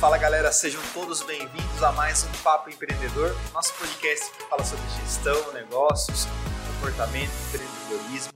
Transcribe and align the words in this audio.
Fala 0.00 0.16
galera, 0.16 0.52
sejam 0.52 0.80
todos 0.94 1.24
bem-vindos 1.24 1.82
a 1.82 1.90
mais 1.90 2.22
um 2.22 2.30
Papo 2.44 2.70
Empreendedor, 2.70 3.34
nosso 3.52 3.76
podcast 3.76 4.30
que 4.30 4.44
fala 4.44 4.62
sobre 4.62 4.88
gestão, 4.90 5.52
negócios, 5.52 6.24
comportamento, 6.72 7.32
empreendedorismo. 7.48 8.32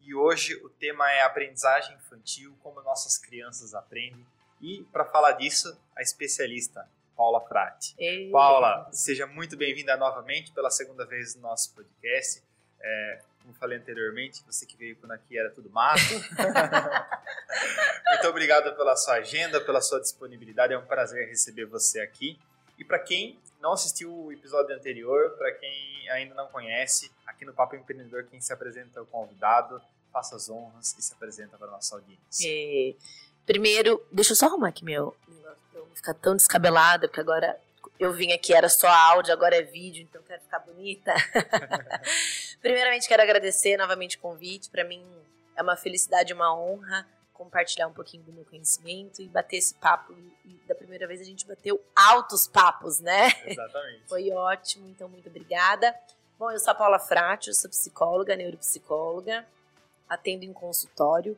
E 0.00 0.12
hoje 0.12 0.56
o 0.64 0.68
tema 0.68 1.08
é 1.12 1.22
aprendizagem 1.22 1.94
infantil, 1.94 2.52
como 2.64 2.82
nossas 2.82 3.16
crianças 3.16 3.74
aprendem. 3.74 4.26
E 4.60 4.82
para 4.92 5.04
falar 5.04 5.32
disso, 5.32 5.80
a 5.96 6.02
especialista 6.02 6.84
Paula 7.16 7.40
Frati. 7.42 7.94
Ei. 7.96 8.28
Paula, 8.32 8.88
seja 8.90 9.24
muito 9.24 9.56
bem-vinda 9.56 9.96
novamente 9.96 10.50
pela 10.50 10.68
segunda 10.68 11.06
vez 11.06 11.36
no 11.36 11.42
nosso 11.42 11.72
podcast. 11.76 12.42
É, 12.80 13.22
como 13.44 13.54
falei 13.54 13.76
anteriormente, 13.76 14.42
você 14.46 14.64
que 14.64 14.74
veio 14.74 14.96
quando 14.96 15.12
aqui 15.12 15.38
era 15.38 15.50
tudo 15.50 15.68
mato. 15.68 16.00
muito 18.08 18.26
obrigado 18.26 18.74
pela 18.74 18.96
sua 18.96 19.16
agenda, 19.16 19.60
pela 19.60 19.82
sua 19.82 20.00
disponibilidade. 20.00 20.72
É 20.72 20.78
um 20.78 20.86
prazer 20.86 21.28
receber 21.28 21.66
você 21.66 22.00
aqui. 22.00 22.38
E 22.78 22.84
para 22.84 22.98
quem 22.98 23.38
não 23.60 23.72
assistiu 23.72 24.10
o 24.10 24.32
episódio 24.32 24.74
anterior, 24.74 25.32
para 25.36 25.52
quem 25.52 26.08
ainda 26.10 26.34
não 26.34 26.48
conhece, 26.48 27.12
aqui 27.26 27.44
no 27.44 27.52
Papo 27.52 27.76
Empreendedor, 27.76 28.24
quem 28.24 28.40
se 28.40 28.50
apresenta 28.50 28.98
é 28.98 29.02
o 29.02 29.06
convidado, 29.06 29.80
faça 30.10 30.36
as 30.36 30.48
honras 30.48 30.96
e 30.98 31.02
se 31.02 31.12
apresenta 31.12 31.58
para 31.58 31.68
a 31.68 31.72
nossa 31.72 31.96
audiência. 31.96 32.48
É, 32.48 32.94
primeiro, 33.44 34.02
deixa 34.10 34.32
eu 34.32 34.36
só 34.36 34.46
arrumar 34.46 34.68
aqui 34.68 34.84
meu 34.84 35.14
eu 35.74 35.86
não 35.86 35.94
ficar 35.94 36.14
tão 36.14 36.34
descabelada, 36.34 37.08
porque 37.08 37.20
agora 37.20 37.60
eu 37.98 38.12
vim 38.12 38.32
aqui, 38.32 38.54
era 38.54 38.68
só 38.68 38.88
áudio, 38.88 39.32
agora 39.32 39.56
é 39.56 39.62
vídeo, 39.62 40.02
então 40.02 40.22
quero 40.22 40.40
ficar 40.42 40.60
bonita. 40.60 41.14
Primeiramente, 42.60 43.08
quero 43.08 43.22
agradecer 43.22 43.76
novamente 43.76 44.16
o 44.16 44.20
convite. 44.20 44.70
Para 44.70 44.84
mim 44.84 45.04
é 45.56 45.62
uma 45.62 45.76
felicidade 45.76 46.32
uma 46.32 46.54
honra 46.54 47.06
compartilhar 47.34 47.88
um 47.88 47.92
pouquinho 47.92 48.22
do 48.22 48.32
meu 48.32 48.44
conhecimento 48.44 49.20
e 49.20 49.28
bater 49.28 49.56
esse 49.58 49.74
papo. 49.74 50.14
E 50.44 50.60
da 50.66 50.74
primeira 50.74 51.06
vez 51.06 51.20
a 51.20 51.24
gente 51.24 51.46
bateu 51.46 51.84
altos 51.94 52.46
papos, 52.46 53.00
né? 53.00 53.28
Exatamente. 53.44 54.02
Foi 54.08 54.30
ótimo, 54.30 54.88
então 54.88 55.08
muito 55.08 55.28
obrigada. 55.28 55.94
Bom, 56.38 56.50
eu 56.50 56.58
sou 56.58 56.70
a 56.70 56.74
Paula 56.74 56.98
Frati, 56.98 57.48
eu 57.48 57.54
sou 57.54 57.68
psicóloga, 57.68 58.34
neuropsicóloga, 58.34 59.46
atendo 60.08 60.44
em 60.44 60.52
consultório 60.52 61.36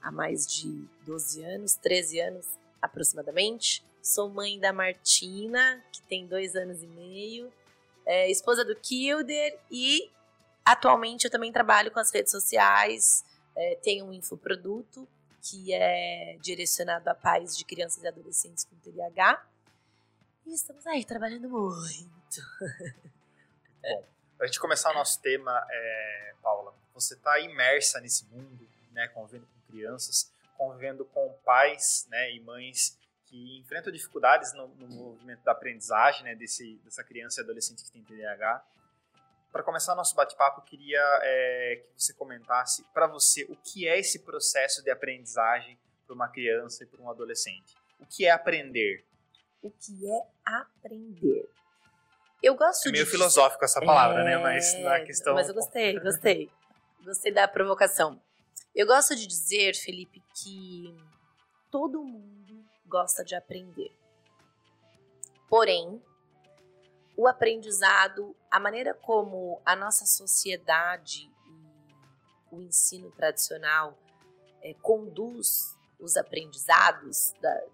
há 0.00 0.10
mais 0.10 0.46
de 0.46 0.88
12 1.02 1.44
anos, 1.44 1.74
13 1.74 2.20
anos 2.20 2.46
aproximadamente. 2.80 3.84
Sou 4.02 4.28
mãe 4.28 4.58
da 4.58 4.72
Martina, 4.72 5.80
que 5.92 6.02
tem 6.02 6.26
dois 6.26 6.56
anos 6.56 6.82
e 6.82 6.86
meio, 6.88 7.52
é, 8.04 8.28
esposa 8.28 8.64
do 8.64 8.74
Kilder 8.74 9.56
e 9.70 10.10
atualmente 10.64 11.24
eu 11.24 11.30
também 11.30 11.52
trabalho 11.52 11.88
com 11.92 12.00
as 12.00 12.12
redes 12.12 12.32
sociais, 12.32 13.24
é, 13.54 13.78
tenho 13.80 14.06
um 14.06 14.12
infoproduto 14.12 15.08
que 15.40 15.72
é 15.72 16.36
direcionado 16.40 17.08
a 17.08 17.14
pais 17.14 17.56
de 17.56 17.64
crianças 17.64 18.02
e 18.02 18.08
adolescentes 18.08 18.64
com 18.64 18.74
TDAH. 18.76 19.46
E 20.46 20.52
estamos 20.52 20.84
aí 20.88 21.04
trabalhando 21.04 21.48
muito. 21.48 22.42
Bom, 23.82 24.04
para 24.36 24.44
a 24.44 24.46
gente 24.46 24.58
começar 24.58 24.90
o 24.90 24.94
nosso 24.94 25.20
tema, 25.20 25.64
é, 25.70 26.34
Paula, 26.42 26.74
você 26.92 27.14
está 27.14 27.38
imersa 27.38 28.00
nesse 28.00 28.24
mundo, 28.26 28.68
né, 28.90 29.06
convivendo 29.08 29.46
com 29.46 29.72
crianças, 29.72 30.32
convivendo 30.58 31.04
com 31.04 31.32
pais 31.44 32.04
né, 32.10 32.32
e 32.32 32.40
mães 32.40 32.98
que 33.32 33.58
enfrentam 33.58 33.90
dificuldades 33.90 34.52
no, 34.52 34.68
no 34.68 34.86
movimento 34.88 35.42
da 35.42 35.52
aprendizagem 35.52 36.22
né, 36.22 36.34
desse, 36.34 36.78
dessa 36.84 37.02
criança 37.02 37.40
e 37.40 37.44
adolescente 37.44 37.82
que 37.82 37.90
tem 37.90 38.04
TDAH. 38.04 38.62
Para 39.50 39.62
começar 39.62 39.94
nosso 39.94 40.14
bate-papo, 40.14 40.60
eu 40.60 40.64
queria 40.64 41.00
é, 41.22 41.82
que 41.82 42.02
você 42.02 42.12
comentasse 42.12 42.84
para 42.92 43.06
você 43.06 43.44
o 43.44 43.56
que 43.56 43.88
é 43.88 43.98
esse 43.98 44.18
processo 44.18 44.82
de 44.82 44.90
aprendizagem 44.90 45.78
para 46.06 46.14
uma 46.14 46.28
criança 46.28 46.84
e 46.84 46.86
para 46.86 47.00
um 47.00 47.10
adolescente. 47.10 47.74
O 47.98 48.04
que 48.04 48.26
é 48.26 48.30
aprender? 48.30 49.02
O 49.62 49.70
que 49.70 50.06
é 50.10 50.22
aprender? 50.44 51.48
Eu 52.42 52.54
gosto 52.54 52.86
É 52.86 52.92
meio 52.92 53.04
de 53.06 53.10
filosófico 53.10 53.64
essa 53.64 53.80
palavra, 53.80 54.20
É, 54.20 54.24
né? 54.24 54.36
Mas 54.36 54.78
na 54.80 55.00
questão. 55.00 55.34
Mas 55.34 55.48
eu 55.48 55.54
gostei, 55.54 55.96
gostei. 56.00 56.50
gostei 57.02 57.32
da 57.32 57.48
provocação. 57.48 58.20
Eu 58.74 58.86
gosto 58.86 59.16
de 59.16 59.26
dizer, 59.26 59.74
Felipe, 59.74 60.22
que 60.34 60.94
todo 61.70 62.02
mundo 62.02 62.42
gosta 62.92 63.24
de 63.24 63.34
aprender. 63.34 63.90
Porém, 65.48 66.02
o 67.16 67.26
aprendizado, 67.26 68.36
a 68.50 68.60
maneira 68.60 68.92
como 68.92 69.62
a 69.64 69.74
nossa 69.74 70.04
sociedade 70.04 71.30
e 71.46 72.54
o 72.54 72.60
ensino 72.60 73.10
tradicional 73.10 73.98
eh, 74.62 74.74
conduz 74.82 75.74
os 75.98 76.18
aprendizados, 76.18 77.32
da- 77.40 77.64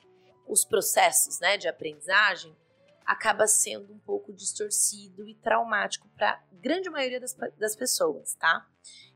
os 0.47 0.65
processos 0.65 1.41
né, 1.41 1.57
de 1.57 1.67
aprendizagem, 1.67 2.57
acaba 3.05 3.47
sendo 3.49 3.93
um 3.93 3.99
pouco 3.99 4.33
distorcido 4.33 5.27
e 5.27 5.35
traumático 5.35 6.09
para 6.11 6.31
a 6.35 6.41
grande 6.53 6.89
maioria 6.91 7.19
das, 7.19 7.35
das 7.57 7.75
pessoas, 7.75 8.35
tá? 8.35 8.69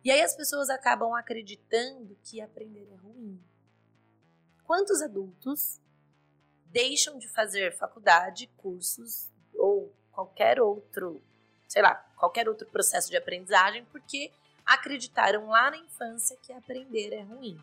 E 0.03 0.11
aí 0.11 0.21
as 0.23 0.35
pessoas 0.35 0.69
acabam 0.69 1.15
acreditando 1.15 2.17
que 2.25 2.41
aprender 2.41 2.89
é 2.91 2.97
ruim. 2.97 3.41
Quantos 4.65 5.03
adultos 5.03 5.82
deixam 6.73 7.19
de 7.19 7.29
fazer 7.29 7.77
faculdade, 7.77 8.49
cursos 8.57 9.29
ou 9.55 9.93
qualquer 10.11 10.61
outro, 10.61 11.23
sei 11.69 11.83
lá, 11.83 11.95
qualquer 12.17 12.49
outro 12.49 12.67
processo 12.67 13.11
de 13.11 13.17
aprendizagem 13.17 13.85
porque 13.87 14.33
acreditaram 14.65 15.49
lá 15.49 15.71
na 15.71 15.77
infância 15.77 16.37
que 16.43 16.53
aprender 16.53 17.13
é 17.13 17.23
ruim. 17.23 17.61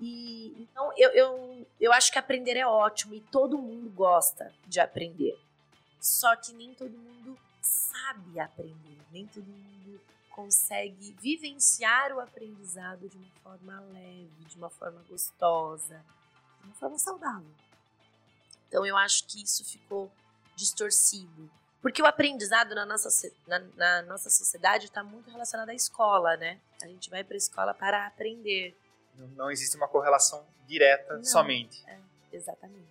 E 0.00 0.54
então 0.58 0.92
eu, 0.96 1.10
eu, 1.10 1.66
eu 1.80 1.92
acho 1.92 2.12
que 2.12 2.18
aprender 2.18 2.56
é 2.56 2.66
ótimo 2.66 3.14
e 3.14 3.20
todo 3.20 3.58
mundo 3.58 3.88
gosta 3.90 4.52
de 4.66 4.80
aprender. 4.80 5.38
Só 6.00 6.36
que 6.36 6.52
nem 6.52 6.74
todo 6.74 6.98
mundo 6.98 7.38
sabe 7.62 8.38
aprender, 8.38 8.98
nem 9.10 9.26
todo 9.26 9.46
mundo 9.46 10.00
consegue 10.30 11.16
vivenciar 11.20 12.12
o 12.12 12.20
aprendizado 12.20 13.08
de 13.08 13.16
uma 13.16 13.30
forma 13.42 13.80
leve, 13.92 14.44
de 14.46 14.56
uma 14.56 14.68
forma 14.68 15.00
gostosa, 15.08 16.04
de 16.60 16.66
uma 16.66 16.74
forma 16.74 16.98
saudável. 16.98 17.54
Então 18.68 18.84
eu 18.84 18.96
acho 18.96 19.26
que 19.26 19.42
isso 19.42 19.64
ficou 19.64 20.10
distorcido. 20.56 21.50
Porque 21.80 22.00
o 22.00 22.06
aprendizado 22.06 22.74
na 22.74 22.86
nossa, 22.86 23.10
na, 23.46 23.58
na 23.58 24.02
nossa 24.02 24.30
sociedade 24.30 24.86
está 24.86 25.04
muito 25.04 25.30
relacionado 25.30 25.68
à 25.68 25.74
escola, 25.74 26.36
né? 26.36 26.58
A 26.82 26.86
gente 26.86 27.10
vai 27.10 27.22
para 27.22 27.34
a 27.34 27.36
escola 27.36 27.74
para 27.74 28.06
aprender. 28.06 28.74
Não, 29.14 29.28
não 29.28 29.50
existe 29.50 29.76
uma 29.76 29.86
correlação 29.86 30.46
direta 30.66 31.16
Não. 31.16 31.24
somente. 31.24 31.84
Exatamente. 32.32 32.88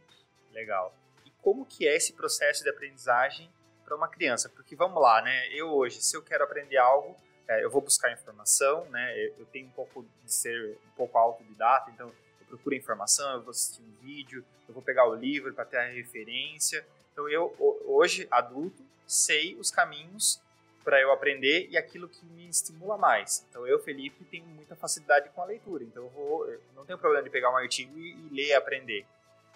Legal. 0.51 0.93
E 1.25 1.31
como 1.41 1.65
que 1.65 1.87
é 1.87 1.95
esse 1.95 2.13
processo 2.13 2.63
de 2.63 2.69
aprendizagem 2.69 3.51
para 3.83 3.95
uma 3.95 4.07
criança? 4.07 4.47
Porque 4.47 4.75
vamos 4.75 5.01
lá, 5.01 5.21
né? 5.21 5.47
Eu 5.49 5.73
hoje, 5.73 6.01
se 6.01 6.15
eu 6.15 6.21
quero 6.21 6.43
aprender 6.43 6.77
algo, 6.77 7.17
é, 7.47 7.63
eu 7.63 7.71
vou 7.71 7.81
buscar 7.81 8.11
informação, 8.11 8.85
né? 8.91 9.17
Eu, 9.17 9.35
eu 9.39 9.45
tenho 9.47 9.67
um 9.67 9.71
pouco 9.71 10.05
de 10.23 10.31
ser 10.31 10.77
um 10.85 10.91
pouco 10.95 11.17
autodidata, 11.17 11.89
então 11.89 12.13
procuro 12.57 12.75
informação, 12.75 13.33
eu 13.33 13.41
vou 13.41 13.51
assistir 13.51 13.81
um 13.81 13.91
vídeo, 14.01 14.45
eu 14.67 14.73
vou 14.73 14.83
pegar 14.83 15.07
o 15.07 15.15
livro 15.15 15.53
para 15.53 15.65
ter 15.65 15.77
a 15.77 15.87
referência. 15.87 16.85
Então 17.11 17.27
eu 17.27 17.55
ho- 17.59 17.81
hoje 17.85 18.27
adulto 18.29 18.83
sei 19.07 19.55
os 19.55 19.71
caminhos 19.71 20.39
para 20.83 20.99
eu 21.01 21.11
aprender 21.11 21.67
e 21.69 21.77
aquilo 21.77 22.07
que 22.07 22.23
me 22.25 22.47
estimula 22.49 22.97
mais. 22.97 23.45
Então 23.49 23.65
eu, 23.65 23.79
Felipe, 23.79 24.23
tenho 24.25 24.45
muita 24.45 24.75
facilidade 24.75 25.29
com 25.29 25.41
a 25.41 25.45
leitura, 25.45 25.83
então 25.83 26.03
eu 26.03 26.09
vou, 26.09 26.45
eu 26.49 26.61
não 26.75 26.85
tenho 26.85 26.99
problema 26.99 27.23
de 27.23 27.29
pegar 27.29 27.51
um 27.51 27.57
artigo 27.57 27.97
e, 27.97 28.11
e 28.11 28.29
ler 28.29 28.47
e 28.47 28.53
aprender. 28.53 29.05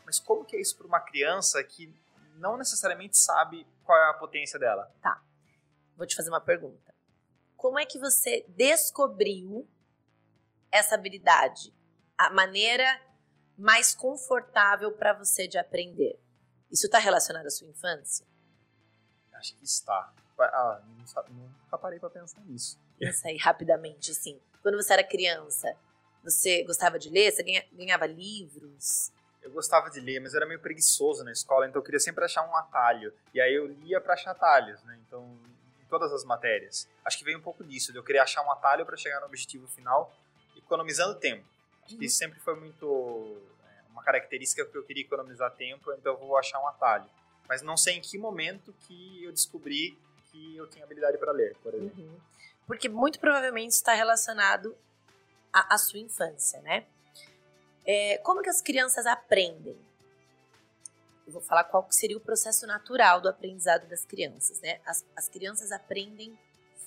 Mas 0.05 0.19
como 0.19 0.45
que 0.45 0.55
é 0.55 0.61
isso 0.61 0.75
para 0.77 0.87
uma 0.87 0.99
criança 0.99 1.63
que 1.63 1.93
não 2.37 2.57
necessariamente 2.57 3.17
sabe 3.17 3.65
qual 3.83 3.97
é 3.97 4.09
a 4.09 4.13
potência 4.13 4.57
dela? 4.57 4.89
Vou 5.95 6.05
te 6.07 6.15
fazer 6.15 6.29
uma 6.29 6.41
pergunta. 6.41 6.93
Como 7.55 7.77
é 7.77 7.85
que 7.85 7.99
você 7.99 8.45
descobriu 8.49 9.67
essa 10.71 10.95
habilidade? 10.95 11.73
A 12.17 12.29
maneira 12.29 12.99
mais 13.57 13.93
confortável 13.95 14.91
para 14.91 15.13
você 15.13 15.47
de 15.47 15.57
aprender? 15.57 16.19
Isso 16.71 16.85
está 16.87 16.97
relacionado 16.99 17.45
à 17.45 17.49
sua 17.49 17.67
infância? 17.67 18.25
Acho 19.33 19.55
que 19.55 19.63
está. 19.65 20.11
Ah, 20.39 20.81
não 21.29 21.33
nunca 21.33 21.77
parei 21.77 21.99
para 21.99 22.09
pensar 22.09 22.41
nisso. 22.41 22.79
Pensa 22.99 23.27
aí 23.27 23.37
rapidamente, 23.37 24.11
assim. 24.11 24.39
Quando 24.61 24.75
você 24.75 24.93
era 24.93 25.03
criança, 25.03 25.75
você 26.23 26.63
gostava 26.63 26.97
de 26.99 27.09
ler? 27.09 27.31
Você 27.31 27.43
ganha- 27.43 27.65
ganhava 27.71 28.05
livros? 28.05 29.11
Eu 29.41 29.51
gostava 29.51 29.89
de 29.89 29.99
ler, 29.99 30.19
mas 30.19 30.33
eu 30.33 30.37
era 30.37 30.45
meio 30.47 30.59
preguiçoso 30.59 31.23
na 31.23 31.31
escola, 31.31 31.67
então 31.67 31.79
eu 31.79 31.83
queria 31.85 31.99
sempre 31.99 32.25
achar 32.25 32.47
um 32.47 32.55
atalho. 32.55 33.13
E 33.33 33.39
aí 33.39 33.53
eu 33.53 33.67
lia 33.67 34.01
para 34.01 34.13
achar 34.13 34.31
atalhos, 34.31 34.81
né? 34.83 34.99
Então, 35.07 35.23
em 35.79 35.85
todas 35.85 36.11
as 36.11 36.23
matérias. 36.25 36.87
Acho 37.05 37.17
que 37.17 37.23
veio 37.23 37.37
um 37.37 37.41
pouco 37.41 37.63
disso, 37.63 37.91
de 37.91 37.97
eu 37.99 38.03
querer 38.03 38.19
achar 38.19 38.43
um 38.43 38.51
atalho 38.51 38.85
para 38.85 38.97
chegar 38.97 39.19
no 39.21 39.27
objetivo 39.27 39.67
final, 39.67 40.13
economizando 40.55 41.17
tempo. 41.19 41.47
Que 41.95 42.06
isso 42.06 42.18
sempre 42.18 42.39
foi 42.39 42.56
muito 42.56 43.38
é, 43.63 43.92
uma 43.92 44.04
característica 44.04 44.66
que 44.66 44.78
eu 44.78 44.84
queria 44.84 45.04
economizar 45.04 45.51
tempo, 45.56 45.92
então 45.94 46.13
eu 46.13 46.19
vou 46.19 46.38
achar 46.38 46.62
um 46.62 46.68
atalho. 46.68 47.10
Mas 47.48 47.62
não 47.62 47.78
sei 47.78 47.95
em 47.95 48.01
que 48.01 48.18
momento 48.18 48.74
que 48.88 49.24
eu 49.24 49.31
descobri 49.31 49.98
que 50.31 50.56
eu 50.56 50.68
tinha 50.68 50.84
habilidade 50.84 51.18
para 51.18 51.31
ler, 51.31 51.56
por 51.63 51.74
exemplo. 51.74 52.04
Uhum. 52.04 52.19
Porque 52.66 52.89
muito 52.89 53.19
provavelmente 53.19 53.72
está 53.72 53.94
relacionado 53.94 54.75
à, 55.54 55.75
à 55.75 55.78
sua 55.78 56.00
infância, 56.00 56.62
né? 56.62 56.86
É, 57.86 58.18
como 58.18 58.42
que 58.42 58.50
as 58.50 58.62
crianças 58.62 59.06
aprendem? 59.06 59.78
eu 61.28 61.34
vou 61.34 61.42
falar 61.42 61.66
qual 61.66 61.86
seria 61.92 62.16
o 62.16 62.22
processo 62.22 62.66
natural 62.66 63.19
do 63.19 63.28
aprendizado 63.28 63.86
das 63.88 64.06
crianças, 64.06 64.62
né? 64.62 64.80
As, 64.86 65.06
as 65.13 65.28
crianças 65.28 65.74
aprendem 65.74 66.38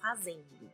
fazendo. 0.01 0.73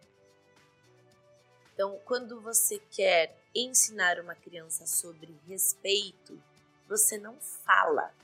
Então, 1.76 2.00
quando 2.06 2.40
você 2.40 2.78
quer 2.90 3.38
ensinar 3.55 4.19
uma 4.19 4.34
criança 4.34 4.87
sobre 4.87 5.38
respeito, 5.46 6.43
você 6.88 7.19
não 7.19 7.38
fala 7.38 8.14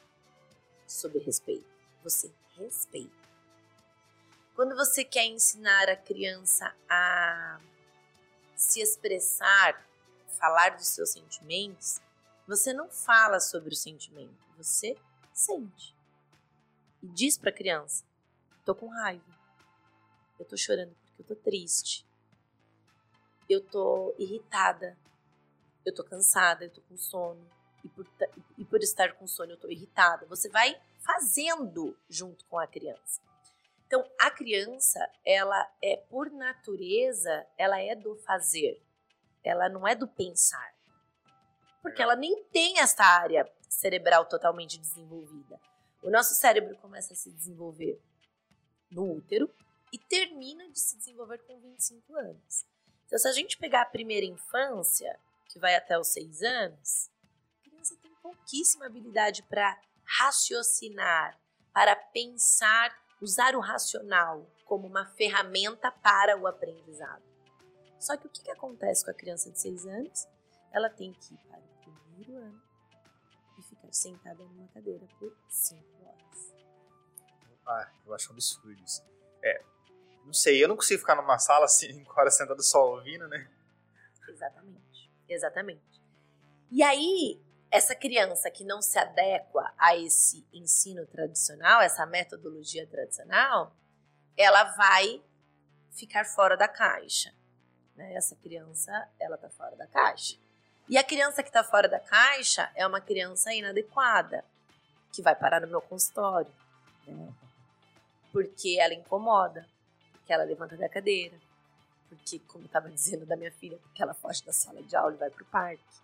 sobre 0.87 1.19
respeito, 1.19 1.69
você 2.03 2.33
respeita. 2.57 3.13
Quando 4.55 4.75
você 4.75 5.05
quer 5.05 5.27
ensinar 5.27 5.91
a 5.91 5.97
criança 5.97 6.75
a 6.89 7.61
se 8.57 8.81
expressar, 8.81 9.87
falar 10.29 10.71
dos 10.71 10.89
seus 10.89 11.11
sentimentos, 11.11 12.01
você 12.49 12.73
não 12.73 12.89
fala 12.89 13.39
sobre 13.39 13.75
o 13.75 13.77
sentimento, 13.77 14.49
você 14.57 14.97
sente. 15.31 15.95
E 17.03 17.07
diz 17.07 17.37
para 17.37 17.51
a 17.51 17.55
criança: 17.55 18.03
tô 18.65 18.75
com 18.75 18.89
raiva. 18.89 19.39
Eu 20.39 20.47
tô 20.47 20.57
chorando 20.57 20.97
porque 21.05 21.21
eu 21.21 21.27
tô 21.27 21.37
triste. 21.37 22.11
Eu 23.53 23.61
tô 23.61 24.15
irritada. 24.19 24.97
Eu 25.85 25.95
tô 25.95 26.03
cansada, 26.03 26.65
eu 26.65 26.71
tô 26.71 26.81
com 26.81 26.97
sono. 26.97 27.47
E 27.85 27.89
por, 27.91 28.09
e 28.57 28.65
por 28.65 28.81
estar 28.81 29.13
com 29.13 29.27
sono 29.27 29.53
eu 29.53 29.59
tô 29.59 29.69
irritada. 29.69 30.25
Você 30.25 30.49
vai 30.49 30.81
fazendo 31.01 31.95
junto 32.09 32.47
com 32.47 32.59
a 32.59 32.67
criança. 32.67 33.21
Então, 33.87 34.11
a 34.19 34.31
criança, 34.31 35.07
ela 35.23 35.71
é 35.83 35.99
por 35.99 36.31
natureza, 36.31 37.47
ela 37.59 37.79
é 37.79 37.95
do 37.95 38.17
fazer. 38.17 38.83
Ela 39.45 39.69
não 39.69 39.87
é 39.87 39.95
do 39.95 40.09
pensar. 40.09 40.75
Porque 41.83 42.01
ela 42.01 42.17
nem 42.17 42.43
tem 42.45 42.79
essa 42.79 43.05
área 43.05 43.47
cerebral 43.69 44.25
totalmente 44.25 44.79
desenvolvida. 44.79 45.61
O 46.03 46.09
nosso 46.09 46.35
cérebro 46.35 46.75
começa 46.79 47.13
a 47.13 47.17
se 47.17 47.31
desenvolver 47.31 48.01
no 48.91 49.13
útero 49.13 49.55
e 49.93 49.99
termina 49.99 50.71
de 50.71 50.81
se 50.81 50.97
desenvolver 50.97 51.37
com 51.41 51.61
25 51.61 52.17
anos. 52.17 52.72
Então, 53.13 53.21
se 53.21 53.29
a 53.29 53.33
gente 53.33 53.59
pegar 53.59 53.83
a 53.83 53.85
primeira 53.85 54.25
infância, 54.25 55.21
que 55.47 55.59
vai 55.59 55.75
até 55.75 55.99
os 55.99 56.09
6 56.09 56.43
anos, 56.45 57.11
a 57.59 57.69
criança 57.69 57.95
tem 58.01 58.11
pouquíssima 58.23 58.87
habilidade 58.87 59.43
para 59.43 59.79
raciocinar, 60.03 61.39
para 61.75 61.95
pensar, 61.95 62.91
usar 63.21 63.55
o 63.55 63.61
racional 63.61 64.51
como 64.65 64.87
uma 64.87 65.05
ferramenta 65.05 65.93
para 65.93 66.39
o 66.39 66.47
aprendizado. 66.47 67.23
Só 68.01 68.17
que 68.17 68.27
o 68.27 68.31
que, 68.31 68.45
que 68.45 68.51
acontece 68.51 69.05
com 69.05 69.11
a 69.11 69.15
criança 69.15 69.51
de 69.51 69.61
6 69.61 69.87
anos? 69.89 70.27
Ela 70.73 70.89
tem 70.89 71.13
que 71.13 71.35
ir 71.35 71.39
para 71.51 71.61
o 71.61 71.93
primeiro 71.93 72.39
ano 72.39 72.63
e 73.59 73.63
ficar 73.63 73.93
sentada 73.93 74.43
numa 74.43 74.69
cadeira 74.69 75.07
por 75.19 75.37
5 75.51 75.85
horas. 76.07 76.55
Ah, 77.67 77.93
eu 78.07 78.15
acho 78.15 78.31
um 78.31 78.33
absurdo 78.33 78.83
isso. 78.83 79.05
É, 79.43 79.63
não 80.25 80.33
sei, 80.33 80.63
eu 80.63 80.69
não 80.69 80.77
consigo 80.77 81.01
ficar 81.01 81.15
numa 81.15 81.39
sala 81.39 81.67
5 81.69 82.21
horas 82.21 82.37
sentado 82.37 82.63
só 82.63 82.91
ouvindo, 82.91 83.29
né? 83.29 83.49
Exatamente, 84.29 85.11
exatamente. 85.29 86.03
E 86.71 86.83
aí, 86.83 87.41
essa 87.71 87.95
criança 87.95 88.51
que 88.51 88.65
não 88.65 88.83
se 88.83 88.99
adequa 88.99 89.73
a 89.79 89.97
esse 89.97 90.47
ensino 90.53 91.07
tradicional, 91.07 91.81
essa 91.81 92.05
metodologia 92.07 92.87
tradicional, 92.87 93.75
ela 94.37 94.65
vai 94.65 95.23
ficar 95.91 96.25
fora 96.25 96.57
da 96.57 96.69
caixa. 96.69 97.33
Né? 97.97 98.15
Essa 98.15 98.37
criança, 98.37 99.09
ela 99.21 99.37
tá 99.37 99.49
fora 99.51 99.77
da 99.77 99.87
caixa. 99.87 100.37
E 100.89 100.99
a 100.99 101.05
criança 101.05 101.43
que 101.43 101.49
está 101.49 101.63
fora 101.63 101.89
da 101.89 102.01
caixa 102.01 102.71
é 102.75 102.87
uma 102.87 103.01
criança 103.01 103.53
inadequada, 103.53 104.45
que 105.13 105.23
vai 105.23 105.35
parar 105.35 105.61
no 105.61 105.69
meu 105.69 105.81
consultório, 105.81 106.53
né? 107.07 107.33
porque 108.33 108.79
ela 108.81 108.95
incomoda, 108.95 109.67
porque 110.23 110.33
ela 110.33 110.45
levanta 110.45 110.77
da 110.77 110.89
cadeira, 110.89 111.37
porque, 112.09 112.39
como 112.41 112.65
estava 112.65 112.89
dizendo 112.89 113.27
da 113.27 113.37
minha 113.37 113.53
filha, 113.53 113.79
porque 113.79 114.03
ela 114.03 114.15
foge 114.15 114.45
da 114.45 114.53
sala 114.53 114.83
de 114.83 114.97
aula 114.97 115.15
e 115.15 115.19
vai 115.19 115.31
para 115.31 115.43
o 115.43 115.47
parque 115.47 116.03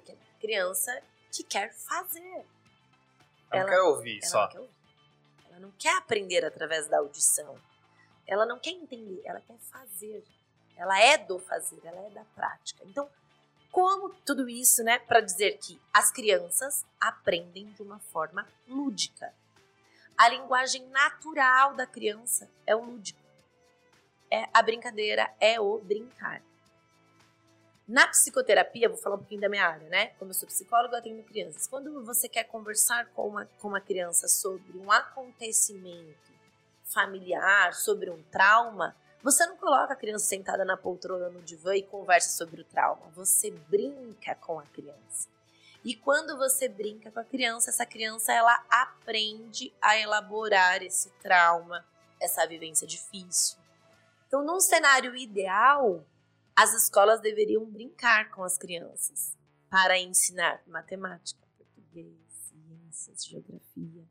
porque 0.00 0.12
ela 0.12 0.20
é 0.20 0.40
criança 0.40 1.02
que 1.32 1.42
quer 1.42 1.72
fazer. 1.74 2.44
Ela, 3.50 3.62
ela 3.62 3.62
não 3.62 3.68
quer 3.68 3.80
ouvir 3.82 4.18
ela 4.18 4.30
só. 4.30 4.42
Não 4.42 4.48
quer 4.48 4.60
ouvir. 4.60 4.74
Ela 5.48 5.60
não 5.60 5.70
quer 5.78 5.96
aprender 5.96 6.44
através 6.44 6.86
da 6.88 6.98
audição. 6.98 7.58
Ela 8.26 8.44
não 8.44 8.58
quer 8.58 8.70
entender, 8.70 9.22
ela 9.24 9.40
quer 9.40 9.58
fazer. 9.58 10.24
Ela 10.76 11.00
é 11.00 11.16
do 11.16 11.38
fazer, 11.38 11.80
ela 11.84 12.00
é 12.06 12.10
da 12.10 12.24
prática. 12.34 12.82
Então, 12.84 13.08
como 13.70 14.10
tudo 14.26 14.48
isso, 14.48 14.82
né, 14.82 14.98
para 14.98 15.20
dizer 15.20 15.58
que 15.58 15.80
as 15.92 16.10
crianças 16.10 16.84
aprendem 17.00 17.72
de 17.72 17.82
uma 17.82 17.98
forma 17.98 18.46
lúdica. 18.68 19.32
A 20.18 20.28
linguagem 20.28 20.86
natural 20.88 21.74
da 21.74 21.86
criança 21.86 22.50
é 22.66 22.74
o 22.74 22.82
lúdico. 22.82 23.20
É 24.36 24.46
a 24.52 24.60
brincadeira, 24.60 25.34
é 25.40 25.58
o 25.58 25.78
brincar. 25.78 26.42
Na 27.88 28.06
psicoterapia, 28.06 28.86
vou 28.86 28.98
falar 28.98 29.14
um 29.14 29.20
pouquinho 29.20 29.40
da 29.40 29.48
minha 29.48 29.66
área, 29.66 29.88
né? 29.88 30.08
Como 30.18 30.30
eu 30.30 30.34
sou 30.34 30.46
psicóloga, 30.46 30.96
eu 30.96 30.98
atendo 30.98 31.22
crianças. 31.22 31.66
Quando 31.66 32.04
você 32.04 32.28
quer 32.28 32.44
conversar 32.44 33.06
com 33.14 33.28
uma, 33.28 33.46
com 33.58 33.68
uma 33.68 33.80
criança 33.80 34.28
sobre 34.28 34.76
um 34.76 34.92
acontecimento 34.92 36.34
familiar, 36.84 37.72
sobre 37.72 38.10
um 38.10 38.22
trauma, 38.24 38.94
você 39.22 39.46
não 39.46 39.56
coloca 39.56 39.94
a 39.94 39.96
criança 39.96 40.26
sentada 40.26 40.66
na 40.66 40.76
poltrona 40.76 41.30
no 41.30 41.40
divã 41.40 41.74
e 41.74 41.82
conversa 41.82 42.36
sobre 42.36 42.60
o 42.60 42.64
trauma. 42.64 43.08
Você 43.14 43.50
brinca 43.50 44.34
com 44.34 44.58
a 44.58 44.64
criança. 44.64 45.30
E 45.82 45.94
quando 45.94 46.36
você 46.36 46.68
brinca 46.68 47.10
com 47.10 47.20
a 47.20 47.24
criança, 47.24 47.70
essa 47.70 47.86
criança 47.86 48.34
ela 48.34 48.62
aprende 48.68 49.72
a 49.80 49.96
elaborar 49.96 50.82
esse 50.82 51.08
trauma, 51.22 51.86
essa 52.20 52.46
vivência 52.46 52.86
difícil. 52.86 53.64
Então, 54.26 54.44
num 54.44 54.60
cenário 54.60 55.14
ideal, 55.14 56.04
as 56.54 56.72
escolas 56.74 57.20
deveriam 57.20 57.64
brincar 57.64 58.30
com 58.30 58.42
as 58.42 58.56
crianças 58.56 59.36
para 59.70 59.98
ensinar 59.98 60.62
matemática, 60.66 61.40
português, 61.56 62.16
ciências, 62.30 63.24
geografia. 63.24 64.04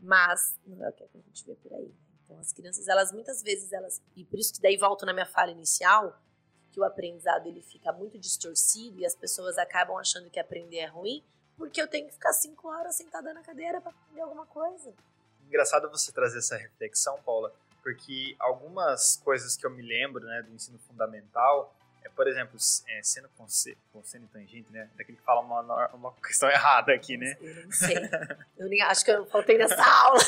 Mas 0.00 0.58
não 0.66 0.84
é 0.84 0.88
o 0.88 0.92
que 0.92 1.04
a 1.04 1.20
gente 1.26 1.46
vê 1.46 1.54
por 1.54 1.72
aí. 1.72 1.86
Né? 1.86 1.94
Então 2.24 2.38
as 2.40 2.52
crianças, 2.52 2.88
elas 2.88 3.12
muitas 3.12 3.42
vezes 3.42 3.72
elas 3.72 4.02
e 4.16 4.24
por 4.24 4.38
isso 4.38 4.52
que 4.52 4.60
daí 4.60 4.76
volto 4.76 5.06
na 5.06 5.12
minha 5.12 5.26
fala 5.26 5.50
inicial, 5.50 6.20
que 6.72 6.80
o 6.80 6.84
aprendizado 6.84 7.46
ele 7.46 7.62
fica 7.62 7.92
muito 7.92 8.18
distorcido 8.18 8.98
e 8.98 9.06
as 9.06 9.14
pessoas 9.14 9.58
acabam 9.58 9.96
achando 9.98 10.30
que 10.30 10.40
aprender 10.40 10.78
é 10.78 10.86
ruim, 10.86 11.22
porque 11.56 11.80
eu 11.80 11.86
tenho 11.86 12.06
que 12.06 12.14
ficar 12.14 12.32
cinco 12.32 12.68
horas 12.68 12.96
sentada 12.96 13.32
na 13.32 13.42
cadeira 13.42 13.80
para 13.80 13.90
aprender 13.90 14.22
alguma 14.22 14.46
coisa. 14.46 14.92
Engraçado 15.46 15.90
você 15.90 16.10
trazer 16.10 16.38
essa 16.38 16.56
reflexão, 16.56 17.20
Paula, 17.22 17.54
porque 17.82 18.36
algumas 18.38 19.20
coisas 19.24 19.56
que 19.56 19.66
eu 19.66 19.70
me 19.70 19.82
lembro 19.82 20.24
né, 20.24 20.42
do 20.42 20.54
ensino 20.54 20.78
fundamental, 20.86 21.74
é, 22.04 22.08
por 22.08 22.26
exemplo, 22.26 22.56
é, 22.88 23.02
seno 23.02 23.28
com, 23.36 23.46
com 23.92 24.04
seno 24.04 24.28
tangente, 24.28 24.70
né? 24.70 24.88
Daquele 24.96 25.18
que 25.18 25.24
fala 25.24 25.40
uma, 25.40 25.88
uma 25.88 26.12
questão 26.14 26.48
errada 26.50 26.92
aqui, 26.92 27.16
né? 27.16 27.36
Eu 27.40 27.64
não 27.64 27.72
sei. 27.72 27.96
eu 28.58 28.68
nem 28.68 28.82
acho 28.82 29.04
que 29.04 29.10
eu 29.10 29.26
faltei 29.26 29.58
nessa 29.58 29.84
aula. 29.84 30.20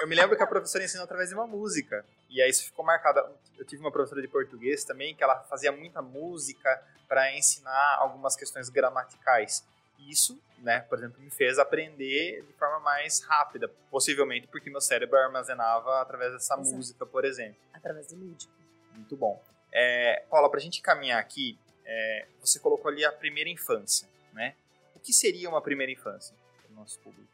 eu 0.00 0.08
me 0.08 0.14
lembro 0.14 0.36
que 0.36 0.42
a 0.42 0.46
professora 0.46 0.84
ensinou 0.84 1.04
através 1.04 1.28
de 1.28 1.34
uma 1.34 1.46
música. 1.46 2.04
E 2.28 2.42
aí 2.42 2.50
isso 2.50 2.64
ficou 2.64 2.84
marcado. 2.84 3.20
Eu 3.58 3.64
tive 3.64 3.80
uma 3.80 3.92
professora 3.92 4.20
de 4.20 4.28
português 4.28 4.84
também 4.84 5.14
que 5.14 5.22
ela 5.22 5.40
fazia 5.44 5.72
muita 5.72 6.02
música 6.02 6.82
para 7.08 7.34
ensinar 7.36 7.96
algumas 7.98 8.36
questões 8.36 8.68
gramaticais. 8.68 9.64
Isso, 9.98 10.40
né, 10.58 10.80
por 10.80 10.98
exemplo, 10.98 11.20
me 11.20 11.30
fez 11.30 11.58
aprender 11.58 12.42
de 12.42 12.52
forma 12.54 12.80
mais 12.80 13.20
rápida, 13.22 13.68
possivelmente 13.90 14.46
porque 14.46 14.70
meu 14.70 14.80
cérebro 14.80 15.18
armazenava 15.18 16.00
através 16.00 16.32
dessa 16.32 16.54
Exato. 16.54 16.76
música, 16.76 17.06
por 17.06 17.24
exemplo. 17.24 17.60
Através 17.72 18.08
do 18.08 18.16
lúdico. 18.16 18.52
Muito 18.92 19.16
bom. 19.16 19.42
É, 19.72 20.24
Paula, 20.30 20.50
para 20.50 20.58
a 20.58 20.62
gente 20.62 20.80
caminhar 20.80 21.20
aqui, 21.20 21.58
é, 21.84 22.26
você 22.40 22.58
colocou 22.58 22.90
ali 22.90 23.04
a 23.04 23.12
primeira 23.12 23.50
infância, 23.50 24.08
né? 24.32 24.54
O 24.94 25.00
que 25.00 25.12
seria 25.12 25.48
uma 25.48 25.60
primeira 25.60 25.92
infância 25.92 26.34
para 26.62 26.72
o 26.72 26.74
nosso 26.74 26.98
público? 27.00 27.28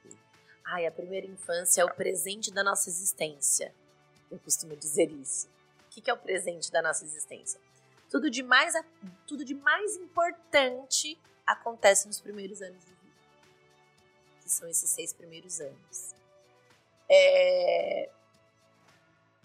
Ai, 0.65 0.87
a 0.87 0.91
primeira 0.91 1.27
infância 1.27 1.83
é 1.83 1.85
o 1.85 1.93
presente 1.93 2.53
da 2.53 2.65
nossa 2.65 2.89
existência. 2.89 3.75
Eu 4.31 4.39
costumo 4.39 4.75
dizer 4.77 5.11
isso. 5.11 5.49
O 5.87 5.91
que 5.91 6.11
é 6.11 6.15
o 6.15 6.17
presente 6.17 6.73
da 6.73 6.81
nossa 6.81 7.05
existência? 7.05 7.61
Tudo 8.11 8.31
de 8.31 8.43
mais, 8.43 8.75
tudo 9.27 9.45
de 9.45 9.55
mais 9.55 9.97
importante 9.97 11.19
acontece 11.47 12.07
nos 12.07 12.21
primeiros 12.21 12.63
anos 12.63 12.81
de 12.85 12.91
vida, 12.91 13.17
que 14.43 14.51
são 14.51 14.69
esses 14.69 14.91
seis 14.91 15.13
primeiros 15.13 15.61
anos. 15.61 16.15
É... 17.09 18.11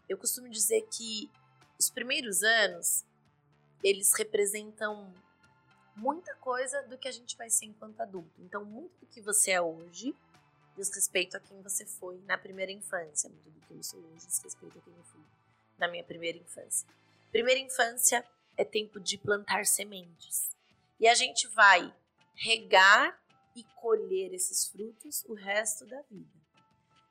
Eu 0.07 0.17
costumo 0.17 0.49
dizer 0.49 0.87
que 0.91 1.29
os 1.79 1.89
primeiros 1.89 2.43
anos 2.43 3.05
eles 3.83 4.13
representam 4.13 5.13
muita 5.95 6.33
coisa 6.35 6.81
do 6.83 6.97
que 6.97 7.07
a 7.07 7.11
gente 7.11 7.37
vai 7.37 7.49
ser 7.49 7.65
enquanto 7.65 8.01
adulto. 8.01 8.41
Então, 8.41 8.63
muito 8.65 8.99
do 8.99 9.07
que 9.07 9.21
você 9.21 9.51
é 9.51 9.61
hoje 9.61 10.15
diz 10.75 10.89
respeito 10.95 11.35
a 11.35 11.39
quem 11.39 11.61
você 11.61 11.85
foi 11.85 12.21
na 12.25 12.37
primeira 12.37 12.71
infância, 12.71 13.29
muito 13.29 13.49
do 13.49 13.59
que 13.61 13.73
eu 13.73 13.83
sou 13.83 13.99
hoje 13.99 14.25
diz 14.25 14.39
respeito 14.41 14.77
a 14.77 14.81
quem 14.81 14.93
eu 14.95 15.03
fui 15.03 15.21
na 15.77 15.87
minha 15.87 16.03
primeira 16.03 16.37
infância. 16.37 16.87
Primeira 17.31 17.59
infância 17.59 18.25
é 18.55 18.63
tempo 18.63 18.99
de 18.99 19.17
plantar 19.17 19.65
sementes. 19.65 20.49
E 20.99 21.07
a 21.07 21.15
gente 21.15 21.47
vai 21.47 21.93
regar 22.35 23.19
e 23.55 23.63
colher 23.75 24.33
esses 24.33 24.67
frutos 24.67 25.23
o 25.25 25.33
resto 25.33 25.85
da 25.85 26.01
vida. 26.03 26.39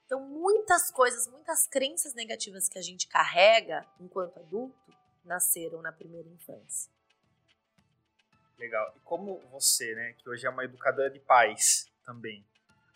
Então, 0.04 0.20
muitas 0.20 0.90
coisas, 0.90 1.26
muitas 1.26 1.66
crenças 1.66 2.14
negativas 2.14 2.68
que 2.68 2.78
a 2.78 2.82
gente 2.82 3.06
carrega 3.06 3.86
enquanto 4.00 4.38
adulto 4.38 4.94
nasceram 5.24 5.82
na 5.82 5.92
primeira 5.92 6.28
infância. 6.28 6.90
Legal. 8.58 8.92
E 8.96 9.00
como 9.00 9.38
você, 9.50 9.94
né, 9.94 10.14
que 10.14 10.28
hoje 10.28 10.46
é 10.46 10.50
uma 10.50 10.64
educadora 10.64 11.10
de 11.10 11.20
pais 11.20 11.90
também, 12.04 12.44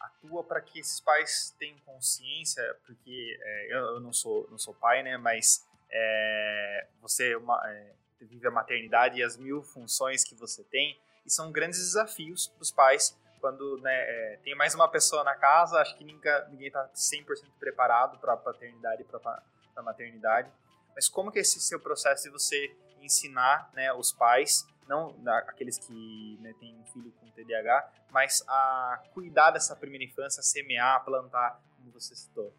atua 0.01 0.43
para 0.43 0.61
que 0.61 0.81
esses 0.81 1.01
pais 1.01 1.55
tenham 1.59 1.79
consciência, 1.81 2.63
porque 2.87 3.39
é, 3.41 3.67
eu, 3.75 3.79
eu, 3.79 4.01
não 4.01 4.13
sou 4.13 4.49
não 4.51 4.59
sou 4.59 4.75
pai, 4.75 5.03
né, 5.03 5.17
mas 5.17 5.67
é, 5.91 6.89
você 7.01 7.33
é 7.33 7.37
uma, 7.37 7.61
é, 7.71 7.95
vive 8.25 8.47
a 8.47 8.51
maternidade 8.51 9.19
e 9.19 9.23
as 9.23 9.37
mil 9.37 9.63
funções 9.63 10.25
que 10.25 10.35
você 10.35 10.63
tem, 10.65 10.99
e 11.25 11.31
são 11.31 11.53
grandes 11.53 11.79
desafios 11.79 12.49
para 12.49 12.63
os 12.63 12.73
pais 12.73 13.17
quando 13.43 13.77
né, 13.79 13.93
é, 13.93 14.39
tem 14.45 14.55
mais 14.55 14.73
uma 14.73 14.89
pessoa 14.89 15.25
na 15.25 15.35
casa, 15.35 15.81
acho 15.81 15.99
que 15.99 16.05
ninguém 16.05 16.69
está 16.69 16.89
100% 16.95 17.27
preparado 17.59 18.17
para 18.19 18.35
a 18.35 18.37
paternidade 18.37 19.03
e 19.03 19.05
para 19.05 19.43
a 19.75 19.83
maternidade. 19.83 20.49
Mas 20.95 21.09
como 21.09 21.33
que 21.33 21.41
é 21.41 21.43
esse 21.43 21.61
seu 21.61 21.81
processo 21.81 22.23
de 22.23 22.31
você 22.31 22.73
ensinar 23.01 23.69
né, 23.75 23.93
os 23.93 24.13
pais, 24.13 24.65
não 24.87 25.17
aqueles 25.49 25.77
que 25.77 26.39
né, 26.41 26.55
têm 26.61 26.73
um 26.77 26.85
filho 26.93 27.13
com 27.19 27.29
TDAH, 27.31 27.91
mas 28.11 28.45
a 28.47 29.03
cuidar 29.13 29.51
dessa 29.51 29.75
primeira 29.75 30.05
infância, 30.05 30.41
semear, 30.41 31.05
plantar, 31.05 31.61
como 31.77 31.91
você 31.91 32.15
citou? 32.15 32.55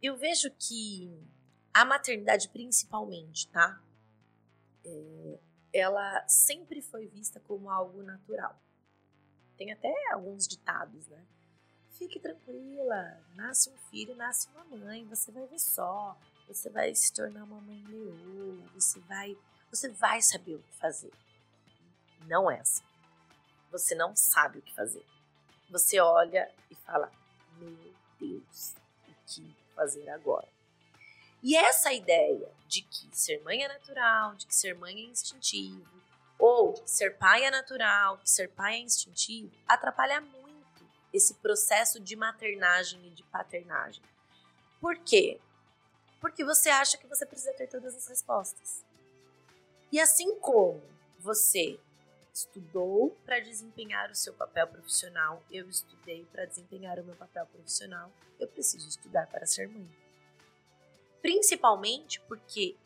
Eu 0.00 0.16
vejo 0.16 0.48
que 0.56 1.12
a 1.74 1.84
maternidade, 1.84 2.48
principalmente, 2.50 3.48
tá? 3.48 3.80
É, 4.88 5.38
ela 5.72 6.26
sempre 6.26 6.80
foi 6.80 7.06
vista 7.06 7.38
como 7.40 7.70
algo 7.70 8.02
natural. 8.02 8.58
Tem 9.56 9.72
até 9.72 9.92
alguns 10.12 10.46
ditados, 10.46 11.06
né? 11.08 11.24
Fique 11.90 12.20
tranquila, 12.20 13.20
nasce 13.34 13.68
um 13.70 13.76
filho, 13.90 14.14
nasce 14.14 14.48
uma 14.50 14.64
mãe, 14.64 15.04
você 15.06 15.32
vai 15.32 15.46
ver 15.46 15.58
só, 15.58 16.16
você 16.46 16.70
vai 16.70 16.94
se 16.94 17.12
tornar 17.12 17.44
uma 17.44 17.60
mãe 17.60 17.84
leoa, 17.86 18.64
você 18.72 19.00
vai, 19.00 19.36
você 19.70 19.88
vai 19.88 20.22
saber 20.22 20.54
o 20.54 20.62
que 20.62 20.72
fazer. 20.76 21.12
Não 22.26 22.50
é 22.50 22.60
assim. 22.60 22.84
Você 23.70 23.94
não 23.94 24.14
sabe 24.14 24.58
o 24.58 24.62
que 24.62 24.74
fazer. 24.74 25.04
Você 25.70 26.00
olha 26.00 26.50
e 26.70 26.74
fala: 26.76 27.10
"Meu 27.58 27.92
Deus, 28.18 28.74
o 29.08 29.12
que 29.26 29.54
fazer 29.74 30.08
agora?" 30.08 30.48
E 31.42 31.56
essa 31.56 31.92
ideia 31.92 32.50
de 32.66 32.82
que 32.82 33.08
ser 33.12 33.42
mãe 33.42 33.62
é 33.62 33.68
natural, 33.68 34.34
de 34.34 34.46
que 34.46 34.54
ser 34.54 34.74
mãe 34.74 34.94
é 34.94 35.04
instintivo, 35.04 35.86
ou 36.38 36.80
ser 36.86 37.16
pai 37.16 37.44
é 37.44 37.50
natural, 37.50 38.18
que 38.18 38.30
ser 38.30 38.48
pai 38.50 38.74
é 38.74 38.78
instintivo, 38.78 39.50
atrapalha 39.66 40.20
muito 40.20 40.48
esse 41.12 41.34
processo 41.34 41.98
de 42.00 42.14
maternagem 42.16 43.06
e 43.06 43.10
de 43.10 43.22
paternagem. 43.24 44.02
Por 44.80 44.96
quê? 44.98 45.40
Porque 46.20 46.44
você 46.44 46.68
acha 46.68 46.98
que 46.98 47.06
você 47.06 47.24
precisa 47.24 47.52
ter 47.54 47.68
todas 47.68 47.94
as 47.94 48.06
respostas. 48.08 48.84
E 49.90 49.98
assim 49.98 50.38
como 50.40 50.82
você 51.18 51.78
estudou 52.32 53.16
para 53.24 53.40
desempenhar 53.40 54.10
o 54.10 54.14
seu 54.14 54.32
papel 54.34 54.66
profissional, 54.68 55.42
eu 55.50 55.68
estudei 55.68 56.24
para 56.26 56.44
desempenhar 56.44 56.98
o 57.00 57.04
meu 57.04 57.16
papel 57.16 57.46
profissional, 57.46 58.12
eu 58.38 58.46
preciso 58.46 58.88
estudar 58.88 59.26
para 59.26 59.46
ser 59.46 59.68
mãe. 59.68 59.88
Principalmente 61.20 62.20
porque 62.22 62.76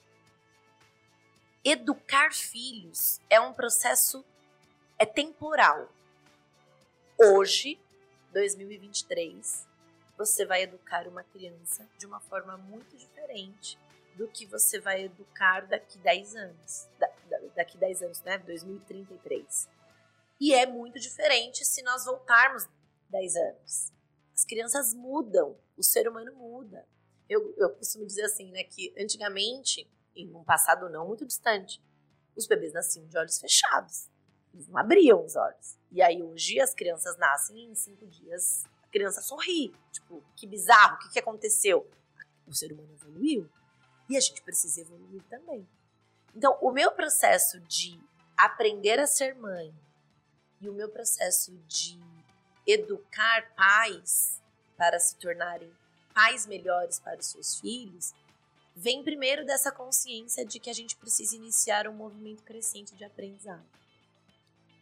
educar 1.64 2.32
filhos 2.32 3.20
é 3.30 3.40
um 3.40 3.52
processo 3.52 4.24
é 4.98 5.06
temporal. 5.06 5.88
Hoje, 7.18 7.78
2023, 8.32 9.66
você 10.16 10.44
vai 10.44 10.62
educar 10.62 11.06
uma 11.08 11.22
criança 11.24 11.88
de 11.98 12.06
uma 12.06 12.20
forma 12.20 12.56
muito 12.56 12.96
diferente 12.96 13.78
do 14.14 14.28
que 14.28 14.46
você 14.46 14.78
vai 14.78 15.02
educar 15.04 15.66
daqui 15.66 15.98
10 15.98 16.36
anos. 16.36 16.88
Da, 16.98 17.08
da, 17.28 17.38
daqui 17.56 17.76
10 17.78 18.02
anos, 18.02 18.22
né? 18.22 18.38
2033. 18.38 19.68
E 20.40 20.54
é 20.54 20.66
muito 20.66 20.98
diferente 20.98 21.64
se 21.64 21.82
nós 21.82 22.04
voltarmos 22.04 22.68
10 23.08 23.36
anos. 23.36 23.92
As 24.34 24.44
crianças 24.44 24.94
mudam, 24.94 25.56
o 25.76 25.82
ser 25.82 26.08
humano 26.08 26.32
muda. 26.34 26.86
Eu, 27.32 27.54
eu 27.56 27.70
costumo 27.70 28.04
dizer 28.04 28.24
assim, 28.24 28.50
né, 28.50 28.62
que 28.64 28.92
antigamente 28.98 29.88
em 30.14 30.30
um 30.34 30.44
passado 30.44 30.90
não 30.90 31.06
muito 31.06 31.24
distante, 31.24 31.82
os 32.36 32.46
bebês 32.46 32.72
nasciam 32.72 33.06
de 33.06 33.16
olhos 33.16 33.38
fechados. 33.38 34.10
Eles 34.52 34.68
não 34.68 34.76
abriam 34.76 35.24
os 35.24 35.34
olhos. 35.34 35.78
E 35.90 36.02
aí 36.02 36.22
hoje 36.22 36.60
as 36.60 36.74
crianças 36.74 37.16
nascem 37.16 37.56
e 37.56 37.64
em 37.64 37.74
cinco 37.74 38.06
dias 38.06 38.64
a 38.82 38.88
criança 38.88 39.22
sorri. 39.22 39.74
Tipo, 39.90 40.22
que 40.36 40.46
bizarro, 40.46 40.96
o 40.96 40.98
que, 40.98 41.10
que 41.10 41.18
aconteceu? 41.18 41.88
O 42.46 42.52
ser 42.52 42.72
humano 42.72 42.92
evoluiu 42.92 43.50
e 44.10 44.16
a 44.16 44.20
gente 44.20 44.42
precisa 44.42 44.82
evoluir 44.82 45.22
também. 45.30 45.66
Então, 46.34 46.58
o 46.60 46.70
meu 46.70 46.92
processo 46.92 47.60
de 47.60 47.98
aprender 48.36 48.98
a 48.98 49.06
ser 49.06 49.34
mãe 49.34 49.74
e 50.60 50.68
o 50.68 50.72
meu 50.72 50.88
processo 50.88 51.52
de 51.66 51.98
educar 52.66 53.54
pais 53.54 54.40
para 54.76 54.98
se 54.98 55.16
tornarem 55.16 55.72
pais 56.14 56.46
melhores 56.46 56.98
para 56.98 57.18
os 57.18 57.26
seus 57.26 57.58
filhos 57.58 58.14
vem 58.74 59.02
primeiro 59.02 59.44
dessa 59.44 59.70
consciência 59.70 60.44
de 60.44 60.58
que 60.58 60.70
a 60.70 60.72
gente 60.72 60.96
precisa 60.96 61.36
iniciar 61.36 61.86
um 61.86 61.92
movimento 61.92 62.42
crescente 62.42 62.94
de 62.94 63.04
aprendizado. 63.04 63.64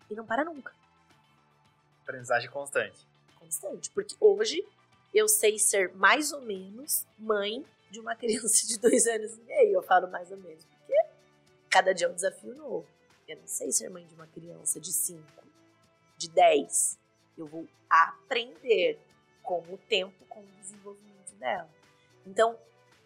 E 0.08 0.14
não 0.14 0.26
para 0.26 0.44
nunca. 0.44 0.72
Aprendizagem 2.02 2.50
constante. 2.50 3.06
Constante. 3.38 3.90
Porque 3.90 4.14
hoje 4.20 4.66
eu 5.12 5.28
sei 5.28 5.58
ser 5.58 5.94
mais 5.94 6.32
ou 6.32 6.40
menos 6.40 7.06
mãe 7.18 7.64
de 7.90 8.00
uma 8.00 8.14
criança 8.16 8.66
de 8.66 8.78
dois 8.78 9.06
anos 9.06 9.32
e 9.36 9.40
meio. 9.42 9.74
Eu 9.74 9.82
falo 9.82 10.10
mais 10.10 10.30
ou 10.30 10.36
menos, 10.38 10.64
porque 10.64 10.94
cada 11.68 11.92
dia 11.92 12.06
é 12.06 12.10
um 12.10 12.14
desafio 12.14 12.54
novo. 12.54 12.86
Eu 13.26 13.36
não 13.36 13.46
sei 13.46 13.70
ser 13.70 13.88
mãe 13.90 14.04
de 14.06 14.14
uma 14.14 14.26
criança 14.26 14.80
de 14.80 14.92
cinco, 14.92 15.44
de 16.16 16.28
dez. 16.30 16.98
Eu 17.38 17.46
vou 17.46 17.68
aprender 17.88 18.98
com 19.42 19.60
o 19.60 19.78
tempo, 19.78 20.24
com 20.26 20.40
o 20.40 20.46
desenvolvimento 20.60 21.09
dela. 21.40 21.68
Então, 22.26 22.56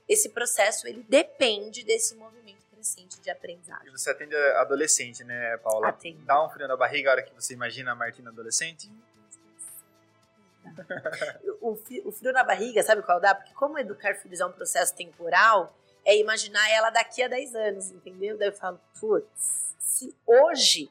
esse 0.09 0.29
processo 0.29 0.87
ele 0.87 1.03
depende 1.09 1.85
desse 1.85 2.15
movimento 2.15 2.65
crescente 2.71 3.19
de 3.21 3.31
aprendizagem. 3.31 3.89
E 3.89 3.91
você 3.91 4.11
atende 4.11 4.37
adolescente, 4.37 5.25
né, 5.25 5.57
Paula? 5.59 5.89
Atende. 5.89 6.23
Dá 6.25 6.45
um 6.45 6.51
frio 6.51 6.69
na 6.69 6.77
barriga 6.77 7.11
a 7.11 7.13
hora 7.13 7.23
que 7.23 7.33
você 7.33 7.55
imagina 7.55 7.93
a 7.93 7.95
Martina 7.95 8.31
adolescente? 8.31 8.91
o, 11.61 11.73
o 12.05 12.13
frio 12.13 12.33
na 12.33 12.45
barriga, 12.45 12.83
sabe 12.83 13.03
qual 13.03 13.21
dá? 13.21 13.35
Porque 13.35 13.55
como 13.55 13.79
educar 13.79 14.15
filhos 14.17 14.41
é 14.41 14.47
um 14.47 14.53
processo 14.53 14.95
temporal, 14.95 15.75
é 16.05 16.17
imaginar 16.19 16.69
ela 16.71 16.91
daqui 16.91 17.23
a 17.23 17.29
10 17.29 17.55
anos, 17.55 17.91
entendeu? 17.91 18.37
Daí 18.37 18.49
eu 18.49 18.53
falo, 18.53 18.79
putz, 19.01 19.75
se 19.79 20.15
hoje 20.27 20.91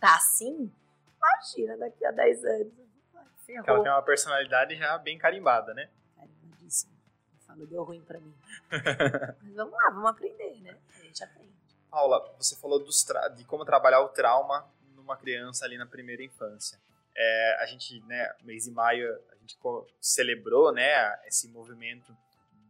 tá 0.00 0.16
assim, 0.16 0.72
imagina 1.16 1.76
daqui 1.76 2.04
a 2.04 2.10
10 2.10 2.44
anos. 2.44 2.72
Ferrou. 3.46 3.64
Ela 3.66 3.82
tem 3.82 3.92
uma 3.92 4.02
personalidade 4.02 4.74
já 4.74 4.96
bem 4.98 5.18
carimbada, 5.18 5.74
né? 5.74 5.88
Falo, 7.54 7.66
deu 7.66 7.84
ruim 7.84 8.02
para 8.02 8.20
mim. 8.20 8.34
Mas 8.70 9.54
vamos 9.54 9.72
lá, 9.72 9.90
vamos 9.90 10.10
aprender, 10.10 10.60
né? 10.60 10.76
A 10.98 11.02
gente 11.02 11.24
aprende. 11.24 11.54
Paula, 11.90 12.34
você 12.36 12.56
falou 12.56 12.84
de 12.84 13.44
como 13.44 13.64
trabalhar 13.64 14.00
o 14.00 14.08
trauma 14.08 14.68
numa 14.96 15.16
criança 15.16 15.64
ali 15.64 15.78
na 15.78 15.86
primeira 15.86 16.22
infância. 16.22 16.80
É, 17.16 17.58
a 17.62 17.66
gente, 17.66 18.00
né, 18.06 18.34
mês 18.42 18.64
de 18.64 18.72
maio, 18.72 19.08
a 19.30 19.36
gente 19.36 19.56
celebrou, 20.00 20.72
né, 20.72 21.16
esse 21.26 21.46
movimento 21.48 22.16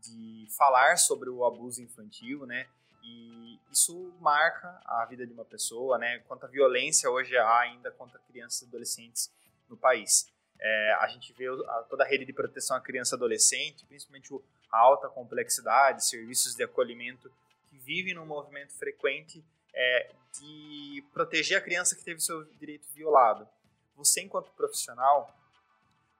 de 0.02 0.46
falar 0.54 0.98
sobre 0.98 1.30
o 1.30 1.46
abuso 1.46 1.80
infantil, 1.80 2.44
né, 2.44 2.68
e 3.02 3.58
isso 3.72 4.12
marca 4.20 4.78
a 4.84 5.06
vida 5.06 5.26
de 5.26 5.32
uma 5.32 5.46
pessoa, 5.46 5.96
né, 5.96 6.18
quanta 6.28 6.46
violência 6.46 7.10
hoje 7.10 7.34
há 7.38 7.60
ainda 7.60 7.90
contra 7.92 8.18
crianças 8.18 8.60
e 8.60 8.64
adolescentes 8.66 9.32
no 9.66 9.78
país. 9.78 10.30
É, 10.60 10.92
a 11.00 11.06
gente 11.08 11.32
vê 11.32 11.46
toda 11.88 12.04
a 12.04 12.06
rede 12.06 12.26
de 12.26 12.32
proteção 12.32 12.76
à 12.76 12.80
criança 12.80 13.14
e 13.14 13.16
adolescente, 13.16 13.86
principalmente 13.86 14.32
o, 14.32 14.44
alta 14.71 15.09
complexidade, 15.09 16.06
serviços 16.06 16.54
de 16.54 16.62
acolhimento, 16.62 17.30
que 17.71 17.78
vivem 17.78 18.14
num 18.14 18.26
movimento 18.26 18.73
frequente 18.75 19.44
é, 19.73 20.11
de 20.33 21.04
proteger 21.12 21.59
a 21.59 21.61
criança 21.61 21.97
que 21.97 22.04
teve 22.04 22.21
seu 22.21 22.44
direito 22.56 22.88
violado. 22.92 23.49
Você, 23.97 24.21
enquanto 24.21 24.50
profissional, 24.52 25.35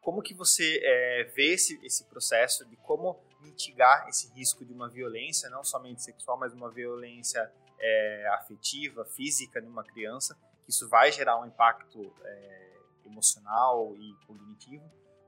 como 0.01 0.23
que 0.23 0.35
você 0.35 0.81
é, 0.83 1.25
vê 1.35 1.55
esse, 1.55 1.81
esse 1.85 2.05
processo 2.05 2.65
de 2.67 2.77
como 2.77 3.19
mitigar 3.41 4.09
esse 4.09 4.29
risco 4.33 4.65
de 4.65 4.73
uma 4.73 4.89
violência, 4.89 5.51
não 5.51 5.65
somente 5.65 6.03
sexual, 6.03 6.39
mas 6.39 6.53
uma 6.53 6.71
violência 6.71 7.51
é, 7.79 8.29
afetiva, 8.35 9.05
física 9.05 9.61
numa 9.61 9.85
criança, 9.85 10.37
que 10.65 10.71
isso 10.71 10.89
vai 10.89 11.13
gerar 11.13 11.41
um 11.41 11.47
impacto 11.47 12.13
é, 12.23 12.73
emocional 13.07 13.95
e 13.97 14.15
cognitivo, 14.27 14.85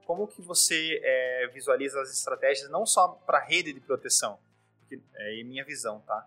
como 0.06 0.26
que 0.28 0.40
você 0.40 1.00
é, 1.02 1.48
visualiza 1.48 2.00
as 2.00 2.12
estratégias 2.12 2.70
não 2.70 2.86
só 2.86 3.08
para 3.08 3.38
a 3.38 3.44
rede 3.44 3.72
de 3.72 3.80
proteção, 3.80 4.38
porque 4.80 5.00
é 5.16 5.42
minha 5.42 5.64
visão, 5.64 6.00
tá? 6.00 6.26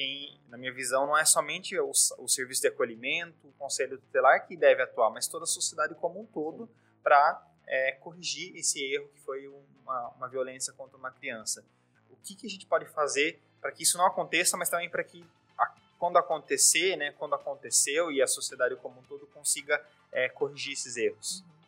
quem, 0.00 0.40
na 0.48 0.56
minha 0.56 0.72
visão, 0.72 1.06
não 1.06 1.16
é 1.16 1.26
somente 1.26 1.78
o, 1.78 1.90
o 1.90 2.28
serviço 2.28 2.62
de 2.62 2.68
acolhimento, 2.68 3.36
o 3.46 3.52
conselho 3.52 3.98
tutelar 3.98 4.46
que 4.46 4.56
deve 4.56 4.82
atuar, 4.82 5.10
mas 5.10 5.28
toda 5.28 5.44
a 5.44 5.46
sociedade 5.46 5.94
como 5.94 6.20
um 6.20 6.24
todo 6.24 6.70
para 7.02 7.46
é, 7.66 7.92
corrigir 7.92 8.56
esse 8.56 8.82
erro 8.82 9.08
que 9.08 9.20
foi 9.20 9.46
uma, 9.46 10.08
uma 10.16 10.28
violência 10.28 10.72
contra 10.72 10.96
uma 10.96 11.10
criança. 11.10 11.62
O 12.10 12.16
que, 12.16 12.34
que 12.34 12.46
a 12.46 12.50
gente 12.50 12.66
pode 12.66 12.86
fazer 12.86 13.42
para 13.60 13.70
que 13.72 13.82
isso 13.82 13.98
não 13.98 14.06
aconteça, 14.06 14.56
mas 14.56 14.70
também 14.70 14.88
para 14.88 15.04
que 15.04 15.22
a, 15.58 15.74
quando 15.98 16.16
acontecer, 16.16 16.96
né, 16.96 17.12
quando 17.12 17.34
aconteceu 17.34 18.10
e 18.10 18.22
a 18.22 18.26
sociedade 18.26 18.74
como 18.76 19.00
um 19.00 19.02
todo 19.02 19.26
consiga 19.26 19.84
é, 20.10 20.30
corrigir 20.30 20.72
esses 20.72 20.96
erros? 20.96 21.40
Uhum. 21.40 21.59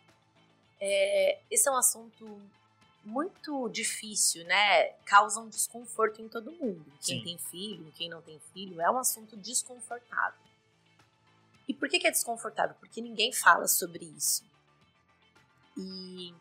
É, 0.84 1.38
esse 1.48 1.68
é 1.68 1.70
um 1.70 1.76
assunto 1.76 2.42
muito 3.04 3.68
difícil, 3.68 4.44
né? 4.44 4.88
Causa 5.04 5.38
um 5.38 5.48
desconforto 5.48 6.20
em 6.20 6.28
todo 6.28 6.50
mundo. 6.50 6.84
Quem 7.00 7.18
Sim. 7.18 7.24
tem 7.24 7.38
filho, 7.38 7.92
quem 7.92 8.08
não 8.08 8.20
tem 8.20 8.40
filho, 8.52 8.80
é 8.80 8.90
um 8.90 8.98
assunto 8.98 9.36
desconfortável. 9.36 10.40
E 11.68 11.72
por 11.72 11.88
que, 11.88 12.00
que 12.00 12.08
é 12.08 12.10
desconfortável? 12.10 12.74
Porque 12.80 13.00
ninguém 13.00 13.32
fala 13.32 13.68
sobre 13.68 14.04
isso. 14.06 14.44
E 15.76 16.34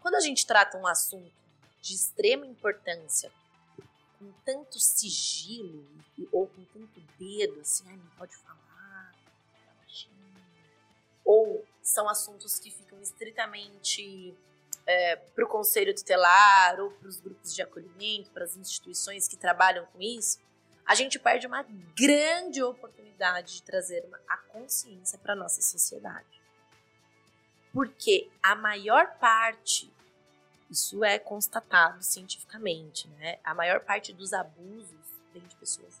quando 0.00 0.14
a 0.14 0.20
gente 0.20 0.46
trata 0.46 0.78
um 0.78 0.86
assunto 0.86 1.32
de 1.80 1.94
extrema 1.94 2.46
importância, 2.46 3.32
com 4.16 4.30
tanto 4.44 4.78
sigilo 4.78 5.84
ou 6.30 6.46
com 6.46 6.64
tanto 6.66 7.00
dedo, 7.18 7.60
assim, 7.60 7.82
ah, 7.88 7.96
não 7.96 8.06
pode 8.16 8.36
falar, 8.36 9.12
ou 11.24 11.61
são 11.82 12.08
assuntos 12.08 12.58
que 12.58 12.70
ficam 12.70 13.00
estritamente 13.02 14.36
é, 14.86 15.16
para 15.16 15.44
o 15.44 15.48
conselho 15.48 15.94
tutelar 15.94 16.80
ou 16.80 16.90
para 16.92 17.08
os 17.08 17.20
grupos 17.20 17.54
de 17.54 17.62
acolhimento, 17.62 18.30
para 18.30 18.44
as 18.44 18.56
instituições 18.56 19.28
que 19.28 19.36
trabalham 19.36 19.86
com 19.86 20.00
isso, 20.00 20.40
a 20.84 20.94
gente 20.94 21.18
perde 21.18 21.46
uma 21.46 21.64
grande 21.96 22.62
oportunidade 22.62 23.54
de 23.54 23.62
trazer 23.62 24.04
uma, 24.04 24.20
a 24.28 24.36
consciência 24.36 25.18
para 25.18 25.32
a 25.32 25.36
nossa 25.36 25.62
sociedade. 25.62 26.40
Porque 27.72 28.30
a 28.42 28.54
maior 28.54 29.16
parte, 29.18 29.92
isso 30.68 31.02
é 31.04 31.18
constatado 31.18 32.02
cientificamente, 32.02 33.08
né? 33.08 33.38
A 33.42 33.54
maior 33.54 33.80
parte 33.80 34.12
dos 34.12 34.32
abusos 34.32 35.00
vem 35.32 35.42
de 35.42 35.56
pessoas. 35.56 35.98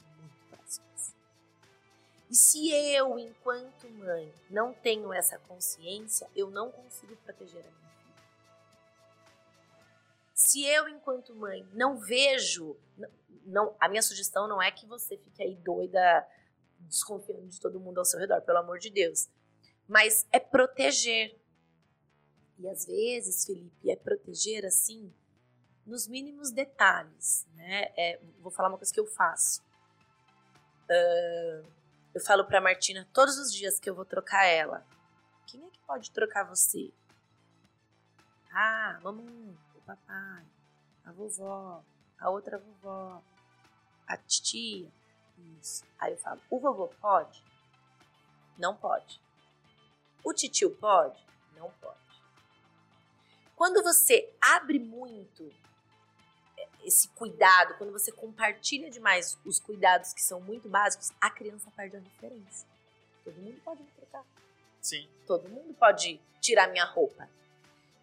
E 2.32 2.34
se 2.34 2.72
eu, 2.72 3.18
enquanto 3.18 3.90
mãe, 3.90 4.32
não 4.48 4.72
tenho 4.72 5.12
essa 5.12 5.38
consciência, 5.40 6.26
eu 6.34 6.50
não 6.50 6.72
consigo 6.72 7.14
proteger 7.16 7.60
a 7.60 7.70
minha 7.70 7.90
filha. 7.90 8.24
Se 10.32 10.64
eu, 10.64 10.88
enquanto 10.88 11.34
mãe, 11.34 11.68
não 11.74 11.98
vejo, 11.98 12.74
não, 13.44 13.76
a 13.78 13.86
minha 13.86 14.00
sugestão 14.00 14.48
não 14.48 14.62
é 14.62 14.70
que 14.70 14.86
você 14.86 15.18
fique 15.18 15.42
aí 15.42 15.54
doida, 15.56 16.26
desconfiando 16.80 17.48
de 17.48 17.60
todo 17.60 17.78
mundo 17.78 17.98
ao 17.98 18.04
seu 18.06 18.18
redor, 18.18 18.40
pelo 18.40 18.60
amor 18.60 18.78
de 18.78 18.88
Deus. 18.88 19.28
Mas 19.86 20.26
é 20.32 20.40
proteger. 20.40 21.38
E 22.58 22.66
às 22.66 22.86
vezes, 22.86 23.44
Felipe, 23.44 23.90
é 23.90 23.96
proteger 23.96 24.64
assim 24.64 25.12
nos 25.84 26.08
mínimos 26.08 26.50
detalhes, 26.50 27.46
né? 27.56 27.92
É, 27.94 28.18
vou 28.40 28.50
falar 28.50 28.70
uma 28.70 28.78
coisa 28.78 28.90
que 28.90 29.00
eu 29.00 29.06
faço. 29.06 29.62
Uh, 30.84 31.81
eu 32.14 32.20
falo 32.20 32.44
para 32.44 32.60
Martina 32.60 33.08
todos 33.12 33.38
os 33.38 33.52
dias 33.52 33.78
que 33.78 33.88
eu 33.88 33.94
vou 33.94 34.04
trocar 34.04 34.44
ela. 34.44 34.86
Quem 35.46 35.64
é 35.66 35.70
que 35.70 35.78
pode 35.80 36.10
trocar 36.10 36.44
você? 36.44 36.92
Ah, 38.52 38.98
mamãe, 39.02 39.58
o 39.74 39.80
papai, 39.80 40.44
a 41.04 41.12
vovó, 41.12 41.82
a 42.18 42.30
outra 42.30 42.58
vovó, 42.58 43.22
a 44.06 44.16
titia. 44.16 44.90
Isso. 45.60 45.84
Aí 45.98 46.12
eu 46.12 46.18
falo, 46.18 46.40
o 46.50 46.60
vovô 46.60 46.88
pode? 47.00 47.42
Não 48.58 48.76
pode. 48.76 49.20
O 50.22 50.32
titio 50.32 50.70
pode? 50.76 51.18
Não 51.56 51.70
pode. 51.80 51.98
Quando 53.56 53.82
você 53.82 54.32
abre 54.40 54.78
muito 54.78 55.52
esse 56.84 57.08
cuidado, 57.08 57.74
quando 57.78 57.92
você 57.92 58.10
compartilha 58.12 58.90
demais 58.90 59.38
os 59.44 59.58
cuidados 59.60 60.12
que 60.12 60.22
são 60.22 60.40
muito 60.40 60.68
básicos, 60.68 61.12
a 61.20 61.30
criança 61.30 61.70
perde 61.76 61.96
a 61.96 62.00
referência. 62.00 62.66
Todo 63.24 63.36
mundo 63.36 63.60
pode 63.64 63.82
me 63.82 63.90
trocar. 63.96 64.24
Sim. 64.80 65.08
Todo 65.26 65.48
mundo 65.48 65.74
pode 65.74 66.20
tirar 66.40 66.68
minha 66.68 66.84
roupa. 66.84 67.28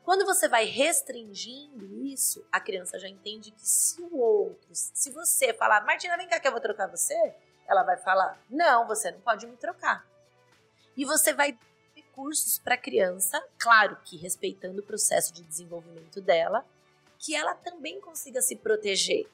Quando 0.04 0.26
você 0.26 0.48
vai 0.48 0.66
restringindo 0.66 2.04
isso, 2.06 2.44
a 2.52 2.60
criança 2.60 2.98
já 2.98 3.08
entende 3.08 3.52
que 3.52 3.68
se 3.68 4.02
o 4.02 4.18
outro, 4.18 4.70
se 4.74 5.12
você 5.12 5.54
falar, 5.54 5.86
Martina, 5.86 6.18
vem 6.18 6.28
cá 6.28 6.40
que 6.40 6.48
eu 6.48 6.52
vou 6.52 6.62
trocar 6.62 6.88
você, 6.88 7.36
ela 7.68 7.84
vai 7.84 7.98
falar, 7.98 8.42
não, 8.50 8.88
você 8.88 9.12
não 9.12 9.20
pode 9.20 9.46
me 9.46 9.56
trocar. 9.58 10.04
E 10.98 11.06
você 11.06 11.32
vai 11.34 11.58
recursos 11.96 12.58
para 12.58 12.74
a 12.74 12.78
criança, 12.78 13.42
claro 13.58 13.98
que 14.04 14.18
respeitando 14.18 14.82
o 14.82 14.84
processo 14.84 15.34
de 15.34 15.44
desenvolvimento 15.44 16.20
dela, 16.22 16.66
que 17.20 17.36
ela 17.36 17.54
também 17.54 18.00
consiga 18.00 18.42
se 18.42 18.56
proteger. 18.56 19.30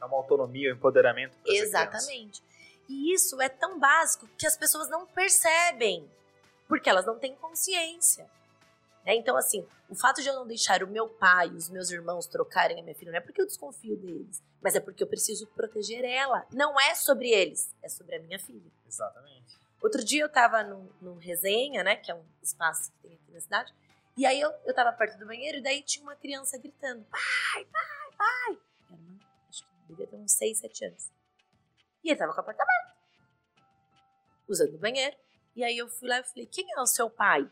É 0.00 0.04
uma 0.04 0.16
autonomia, 0.16 0.72
um 0.72 0.76
empoderamento. 0.76 1.36
Exatamente. 1.46 2.42
E 2.88 3.14
isso 3.14 3.40
é 3.40 3.48
tão 3.48 3.78
básico 3.78 4.28
que 4.36 4.46
as 4.46 4.56
pessoas 4.56 4.90
não 4.90 5.06
percebem, 5.06 6.10
porque 6.68 6.90
elas 6.90 7.06
não 7.06 7.18
têm 7.18 7.34
consciência. 7.36 8.28
Né? 9.06 9.14
Então, 9.14 9.36
assim, 9.36 9.66
o 9.88 9.94
fato 9.94 10.20
de 10.20 10.28
eu 10.28 10.34
não 10.34 10.46
deixar 10.46 10.82
o 10.82 10.88
meu 10.88 11.08
pai 11.08 11.48
e 11.48 11.56
os 11.56 11.70
meus 11.70 11.90
irmãos 11.90 12.26
trocarem 12.26 12.80
a 12.80 12.82
minha 12.82 12.94
filha 12.94 13.12
não 13.12 13.18
é 13.18 13.20
porque 13.20 13.40
eu 13.40 13.46
desconfio 13.46 13.96
deles, 13.96 14.42
mas 14.60 14.74
é 14.74 14.80
porque 14.80 15.02
eu 15.02 15.06
preciso 15.06 15.46
proteger 15.48 16.04
ela. 16.04 16.44
Não 16.52 16.78
é 16.78 16.94
sobre 16.94 17.30
eles, 17.30 17.72
é 17.82 17.88
sobre 17.88 18.16
a 18.16 18.20
minha 18.20 18.38
filha. 18.38 18.70
Exatamente. 18.86 19.58
Outro 19.80 20.02
dia 20.02 20.22
eu 20.22 20.28
tava 20.28 20.62
no, 20.62 20.90
no 21.00 21.18
Resenha, 21.18 21.84
né? 21.84 21.96
Que 21.96 22.10
é 22.10 22.14
um 22.14 22.24
espaço 22.42 22.90
que 22.92 22.98
tem 23.08 23.12
aqui 23.12 23.32
na 23.32 23.40
cidade. 23.40 23.74
E 24.16 24.24
aí 24.24 24.40
eu, 24.40 24.52
eu 24.64 24.74
tava 24.74 24.92
perto 24.92 25.18
do 25.18 25.26
banheiro 25.26 25.58
e 25.58 25.62
daí 25.62 25.82
tinha 25.82 26.02
uma 26.02 26.14
criança 26.14 26.56
gritando: 26.58 27.04
pai, 27.04 27.64
pai, 27.64 28.12
pai. 28.16 28.58
Era 28.90 29.00
uma, 29.00 29.20
acho 29.48 29.64
que 29.64 29.70
devia 29.88 30.06
ter 30.06 30.16
uns 30.16 30.32
6, 30.32 30.58
7 30.58 30.84
anos. 30.84 31.10
E 32.02 32.10
ele 32.10 32.18
tava 32.18 32.32
com 32.32 32.40
a 32.40 32.44
porta 32.44 32.62
aberta, 32.62 32.96
usando 34.46 34.74
o 34.74 34.78
banheiro. 34.78 35.16
E 35.56 35.64
aí 35.64 35.76
eu 35.76 35.88
fui 35.88 36.08
lá 36.08 36.20
e 36.20 36.24
falei: 36.24 36.46
quem 36.46 36.66
é 36.72 36.80
o 36.80 36.86
seu 36.86 37.10
pai? 37.10 37.50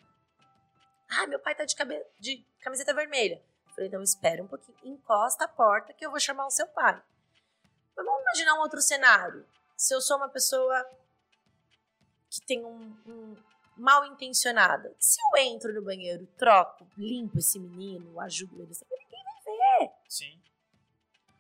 Ah, 1.09 1.27
meu 1.27 1.39
pai 1.39 1.55
tá 1.55 1.65
de, 1.65 1.75
cabe 1.75 2.01
de 2.19 2.47
camiseta 2.61 2.95
vermelha. 2.95 3.43
Eu 3.67 3.73
falei: 3.75 3.89
então 3.89 4.03
espera 4.03 4.43
um 4.43 4.49
pouquinho, 4.49 4.79
encosta 4.85 5.45
a 5.45 5.49
porta 5.49 5.93
que 5.93 6.07
eu 6.07 6.11
vou 6.11 6.21
chamar 6.21 6.47
o 6.47 6.51
seu 6.51 6.67
pai. 6.69 7.03
Mas 7.97 8.07
vamos 8.07 8.23
imaginar 8.23 8.55
um 8.55 8.61
outro 8.61 8.81
cenário. 8.81 9.45
Se 9.77 9.95
eu 9.95 10.01
sou 10.01 10.17
uma 10.17 10.29
pessoa 10.29 10.89
que 12.31 12.41
tem 12.47 12.65
um, 12.65 12.97
um 13.07 13.37
mal 13.83 14.07
intencionada. 14.07 14.95
Se 14.99 15.19
eu 15.21 15.43
entro 15.43 15.75
no 15.75 15.83
banheiro, 15.83 16.25
troco, 16.39 16.87
limpo 16.97 17.39
esse 17.39 17.59
menino, 17.59 18.21
ajudo 18.21 18.63
ele, 18.63 18.73
ninguém 18.91 19.25
vai 19.25 19.45
ver. 19.45 19.93
Sim. 20.09 20.41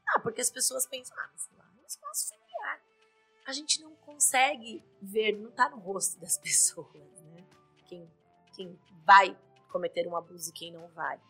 Ah, 0.08 0.18
porque 0.18 0.40
as 0.40 0.50
pessoas 0.50 0.84
pensam, 0.84 1.16
ah, 1.18 1.30
mas 1.32 1.48
lá 1.56 1.64
é 1.64 1.82
um 1.82 1.86
espaço 1.86 2.30
familiar. 2.30 2.82
A 3.46 3.52
gente 3.52 3.80
não 3.80 3.94
consegue 3.94 4.82
ver, 5.00 5.38
não 5.38 5.52
tá 5.52 5.70
no 5.70 5.78
rosto 5.78 6.20
das 6.20 6.36
pessoas, 6.42 7.20
né? 7.32 7.44
Quem, 7.86 8.10
quem 8.56 8.78
vai 9.06 9.38
cometer 9.70 10.08
um 10.08 10.16
abuso 10.16 10.50
e 10.50 10.52
quem 10.52 10.72
não 10.72 10.88
vai. 10.88 11.20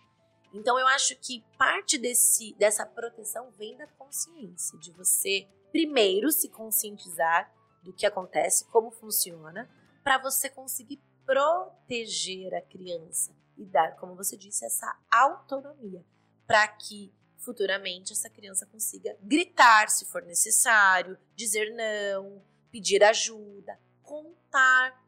Então 0.55 0.79
eu 0.79 0.87
acho 0.87 1.15
que 1.17 1.45
parte 1.59 1.99
desse, 1.99 2.55
dessa 2.55 2.87
proteção 2.87 3.51
vem 3.53 3.77
da 3.77 3.87
consciência, 3.87 4.79
de 4.79 4.91
você 4.93 5.47
primeiro 5.71 6.31
se 6.31 6.49
conscientizar 6.49 7.53
do 7.83 7.93
que 7.93 8.07
acontece, 8.07 8.65
como 8.67 8.91
funciona, 8.91 9.69
para 10.03 10.19
você 10.19 10.49
conseguir 10.49 11.01
proteger 11.25 12.55
a 12.55 12.61
criança 12.61 13.35
e 13.57 13.65
dar, 13.65 13.97
como 13.97 14.15
você 14.15 14.37
disse, 14.37 14.65
essa 14.65 14.99
autonomia 15.11 16.05
para 16.47 16.67
que 16.69 17.13
futuramente 17.39 18.13
essa 18.13 18.31
criança 18.31 18.67
consiga 18.67 19.17
gritar 19.21 19.89
se 19.89 20.05
for 20.07 20.23
necessário, 20.23 21.19
dizer 21.35 21.75
não, 21.75 22.43
pedir 22.71 23.03
ajuda, 23.03 23.79
contar. 24.03 25.01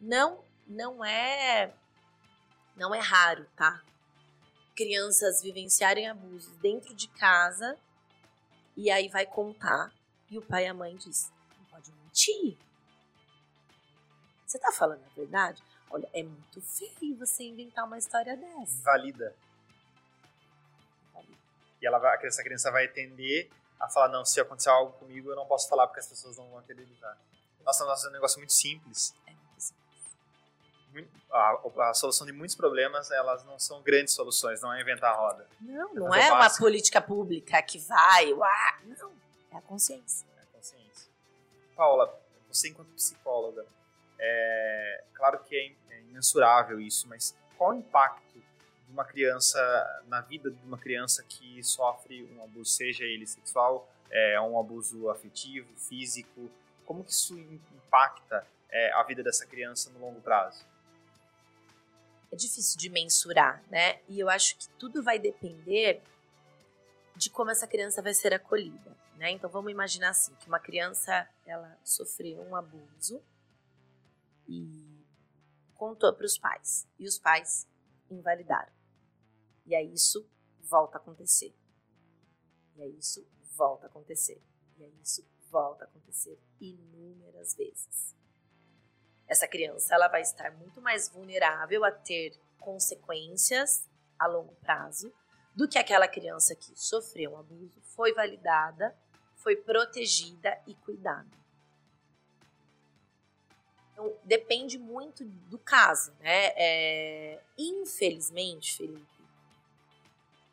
Não, 0.00 0.44
não 0.66 1.04
é 1.04 1.72
não 2.76 2.94
é 2.94 3.00
raro, 3.00 3.46
tá? 3.56 3.82
Crianças 4.74 5.40
vivenciarem 5.40 6.08
abusos 6.08 6.54
dentro 6.58 6.94
de 6.94 7.08
casa 7.08 7.78
e 8.76 8.90
aí 8.90 9.08
vai 9.08 9.24
contar 9.24 9.90
e 10.30 10.36
o 10.38 10.42
pai 10.42 10.64
e 10.64 10.68
a 10.68 10.74
mãe 10.74 10.96
diz: 10.96 11.32
mentir. 12.16 12.58
Você 14.46 14.58
tá 14.58 14.70
falando 14.70 15.02
a 15.04 15.14
verdade? 15.14 15.62
Olha, 15.90 16.08
é 16.12 16.22
muito 16.22 16.60
feio 16.60 17.16
você 17.16 17.44
inventar 17.44 17.84
uma 17.84 17.98
história 17.98 18.36
dessa. 18.36 18.82
Valida. 18.82 19.34
E 21.80 21.86
ela 21.86 21.98
vai, 21.98 22.16
essa 22.26 22.42
criança 22.42 22.70
vai 22.70 22.88
tender 22.88 23.50
a 23.78 23.88
falar, 23.88 24.08
não, 24.08 24.24
se 24.24 24.40
acontecer 24.40 24.70
algo 24.70 24.92
comigo, 24.98 25.30
eu 25.30 25.36
não 25.36 25.46
posso 25.46 25.68
falar 25.68 25.86
porque 25.86 26.00
as 26.00 26.08
pessoas 26.08 26.36
não 26.36 26.48
vão 26.48 26.58
acreditar. 26.58 27.16
Nossa, 27.64 27.84
nossa, 27.84 28.06
é 28.06 28.10
um 28.10 28.12
negócio 28.12 28.38
muito 28.38 28.52
simples. 28.52 29.14
É 29.26 29.32
muito 29.32 29.60
simples. 29.60 31.22
A, 31.30 31.90
a, 31.90 31.94
solução 31.94 32.26
de 32.26 32.32
muitos 32.32 32.56
problemas, 32.56 33.10
elas 33.10 33.44
não 33.44 33.58
são 33.58 33.82
grandes 33.82 34.14
soluções, 34.14 34.62
não 34.62 34.72
é 34.72 34.80
inventar 34.80 35.12
a 35.12 35.16
roda. 35.16 35.46
Não, 35.60 35.92
não 35.92 36.14
é, 36.14 36.28
é 36.28 36.32
uma 36.32 36.48
política 36.56 37.02
pública 37.02 37.60
que 37.62 37.78
vai, 37.78 38.32
uá, 38.32 38.78
não, 38.84 39.12
é 39.52 39.56
a 39.56 39.60
consciência. 39.60 40.26
Paula, 41.76 42.18
você 42.48 42.68
enquanto 42.68 42.88
psicóloga, 42.94 43.66
é, 44.18 45.04
claro 45.14 45.38
que 45.44 45.56
é, 45.56 45.94
é 45.94 46.00
imensurável 46.00 46.80
isso, 46.80 47.08
mas 47.08 47.36
qual 47.56 47.70
o 47.70 47.74
impacto 47.74 48.38
de 48.86 48.92
uma 48.92 49.04
criança 49.04 50.02
na 50.06 50.20
vida 50.20 50.50
de 50.50 50.64
uma 50.64 50.78
criança 50.78 51.22
que 51.22 51.62
sofre 51.62 52.24
um 52.24 52.42
abuso, 52.42 52.70
seja 52.70 53.04
ele 53.04 53.26
sexual, 53.26 53.88
é, 54.10 54.40
um 54.40 54.58
abuso 54.58 55.10
afetivo, 55.10 55.68
físico, 55.76 56.50
como 56.84 57.04
que 57.04 57.10
isso 57.10 57.36
impacta 57.38 58.46
é, 58.70 58.92
a 58.92 59.02
vida 59.02 59.22
dessa 59.22 59.44
criança 59.44 59.90
no 59.90 59.98
longo 59.98 60.20
prazo? 60.20 60.64
É 62.30 62.36
difícil 62.36 62.78
de 62.78 62.88
mensurar, 62.88 63.62
né? 63.70 64.00
E 64.08 64.20
eu 64.20 64.28
acho 64.28 64.56
que 64.56 64.68
tudo 64.70 65.02
vai 65.02 65.18
depender 65.18 66.00
de 67.14 67.30
como 67.30 67.50
essa 67.50 67.66
criança 67.66 68.02
vai 68.02 68.14
ser 68.14 68.34
acolhida, 68.34 68.96
né? 69.16 69.30
Então 69.30 69.48
vamos 69.48 69.70
imaginar 69.70 70.10
assim, 70.10 70.34
que 70.36 70.48
uma 70.48 70.60
criança 70.60 71.28
ela 71.44 71.76
sofreu 71.82 72.42
um 72.42 72.54
abuso 72.54 73.22
e 74.48 75.04
contou 75.74 76.12
para 76.14 76.26
os 76.26 76.38
pais 76.38 76.88
e 76.98 77.06
os 77.06 77.18
pais 77.18 77.68
invalidaram. 78.10 78.72
E 79.64 79.74
aí 79.74 79.92
isso 79.92 80.28
volta 80.60 80.98
a 80.98 81.00
acontecer. 81.00 81.54
E 82.76 82.82
aí 82.82 82.98
isso 82.98 83.26
volta 83.52 83.86
a 83.86 83.88
acontecer. 83.88 84.42
E 84.78 84.84
aí 84.84 85.00
isso 85.02 85.26
volta 85.50 85.84
a 85.84 85.86
acontecer 85.86 86.38
inúmeras 86.60 87.54
vezes. 87.54 88.14
Essa 89.26 89.48
criança 89.48 89.94
ela 89.94 90.08
vai 90.08 90.22
estar 90.22 90.50
muito 90.52 90.80
mais 90.80 91.08
vulnerável 91.08 91.84
a 91.84 91.90
ter 91.90 92.38
consequências 92.60 93.88
a 94.18 94.26
longo 94.26 94.54
prazo 94.56 95.12
do 95.54 95.68
que 95.68 95.78
aquela 95.78 96.06
criança 96.06 96.54
que 96.54 96.78
sofreu 96.78 97.32
um 97.32 97.38
abuso, 97.38 97.80
foi 97.82 98.12
validada, 98.12 98.96
foi 99.36 99.56
protegida 99.56 100.60
e 100.66 100.74
cuidada. 100.74 101.30
Então, 103.96 104.12
depende 104.24 104.78
muito 104.78 105.24
do 105.24 105.58
caso, 105.58 106.12
né? 106.20 106.52
É, 106.54 107.42
infelizmente, 107.56 108.76
Felipe, 108.76 109.24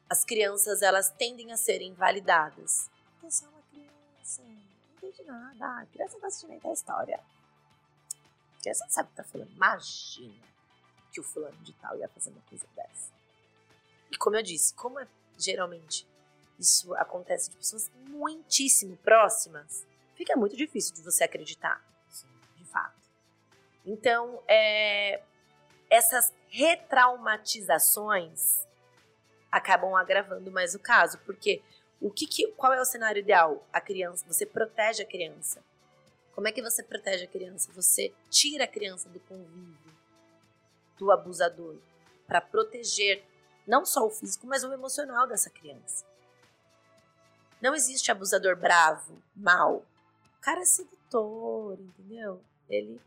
as 0.10 0.24
crianças 0.24 0.82
elas 0.82 1.10
tendem 1.10 1.52
a 1.52 1.58
serem 1.58 1.90
invalidadas. 1.90 2.90
É 3.22 3.30
só 3.30 3.46
uma 3.48 3.62
criança, 3.64 4.44
não 4.44 5.10
entende 5.10 5.24
nada. 5.26 5.82
A 5.82 5.86
criança 5.88 6.14
não 6.14 6.22
gosta 6.22 6.40
de 6.40 6.54
inventar 6.54 6.72
história. 6.72 7.20
A 8.58 8.62
criança 8.62 8.86
não 8.86 8.92
sabe 8.92 9.08
o 9.08 9.12
que 9.12 9.18
tá 9.18 9.24
falando. 9.26 9.52
Imagina 9.52 10.48
que 11.12 11.20
o 11.20 11.24
fulano 11.24 11.58
de 11.64 11.74
tal 11.74 11.98
ia 11.98 12.08
fazer 12.08 12.30
uma 12.30 12.42
coisa 12.44 12.66
dessa. 12.74 13.12
E 14.10 14.18
como 14.18 14.38
eu 14.38 14.42
disse, 14.42 14.74
como 14.74 15.02
é, 15.02 15.08
geralmente 15.38 16.08
isso 16.58 16.96
acontece 16.96 17.50
de 17.50 17.58
pessoas 17.58 17.92
muitíssimo 18.08 18.96
próximas, 18.96 19.86
fica 20.16 20.34
muito 20.38 20.56
difícil 20.56 20.96
de 20.96 21.02
você 21.02 21.26
acreditar. 21.26 21.84
Então, 23.86 24.42
é, 24.48 25.22
essas 25.90 26.34
retraumatizações 26.50 28.66
acabam 29.52 29.96
agravando 29.96 30.50
mais 30.52 30.74
o 30.74 30.80
caso, 30.80 31.20
porque 31.26 31.62
o 32.02 32.10
que, 32.10 32.26
que, 32.26 32.48
qual 32.54 32.74
é 32.74 32.82
o 32.82 32.86
cenário 32.86 33.20
ideal? 33.20 33.64
A 33.72 33.80
criança, 33.80 34.26
você 34.28 34.46
protege 34.46 35.04
a 35.04 35.06
criança. 35.06 35.64
Como 36.34 36.48
é 36.48 36.52
que 36.52 36.62
você 36.62 36.82
protege 36.82 37.26
a 37.26 37.28
criança? 37.28 37.72
Você 37.74 38.14
tira 38.30 38.64
a 38.64 38.68
criança 38.68 39.08
do 39.10 39.20
convívio 39.22 39.94
do 40.98 41.12
abusador 41.12 41.78
para 42.26 42.42
proteger 42.42 43.24
não 43.68 43.86
só 43.86 44.06
o 44.06 44.10
físico, 44.10 44.48
mas 44.48 44.64
o 44.64 44.74
emocional 44.74 45.28
dessa 45.28 45.50
criança. 45.50 46.06
Não 47.62 47.74
existe 47.74 48.12
abusador 48.12 48.58
bravo, 48.58 49.22
mal. 49.36 49.86
O 50.38 50.42
cara 50.42 50.62
é 50.62 50.66
sedutor, 50.66 51.80
entendeu? 51.80 52.42
Ele 52.68 53.00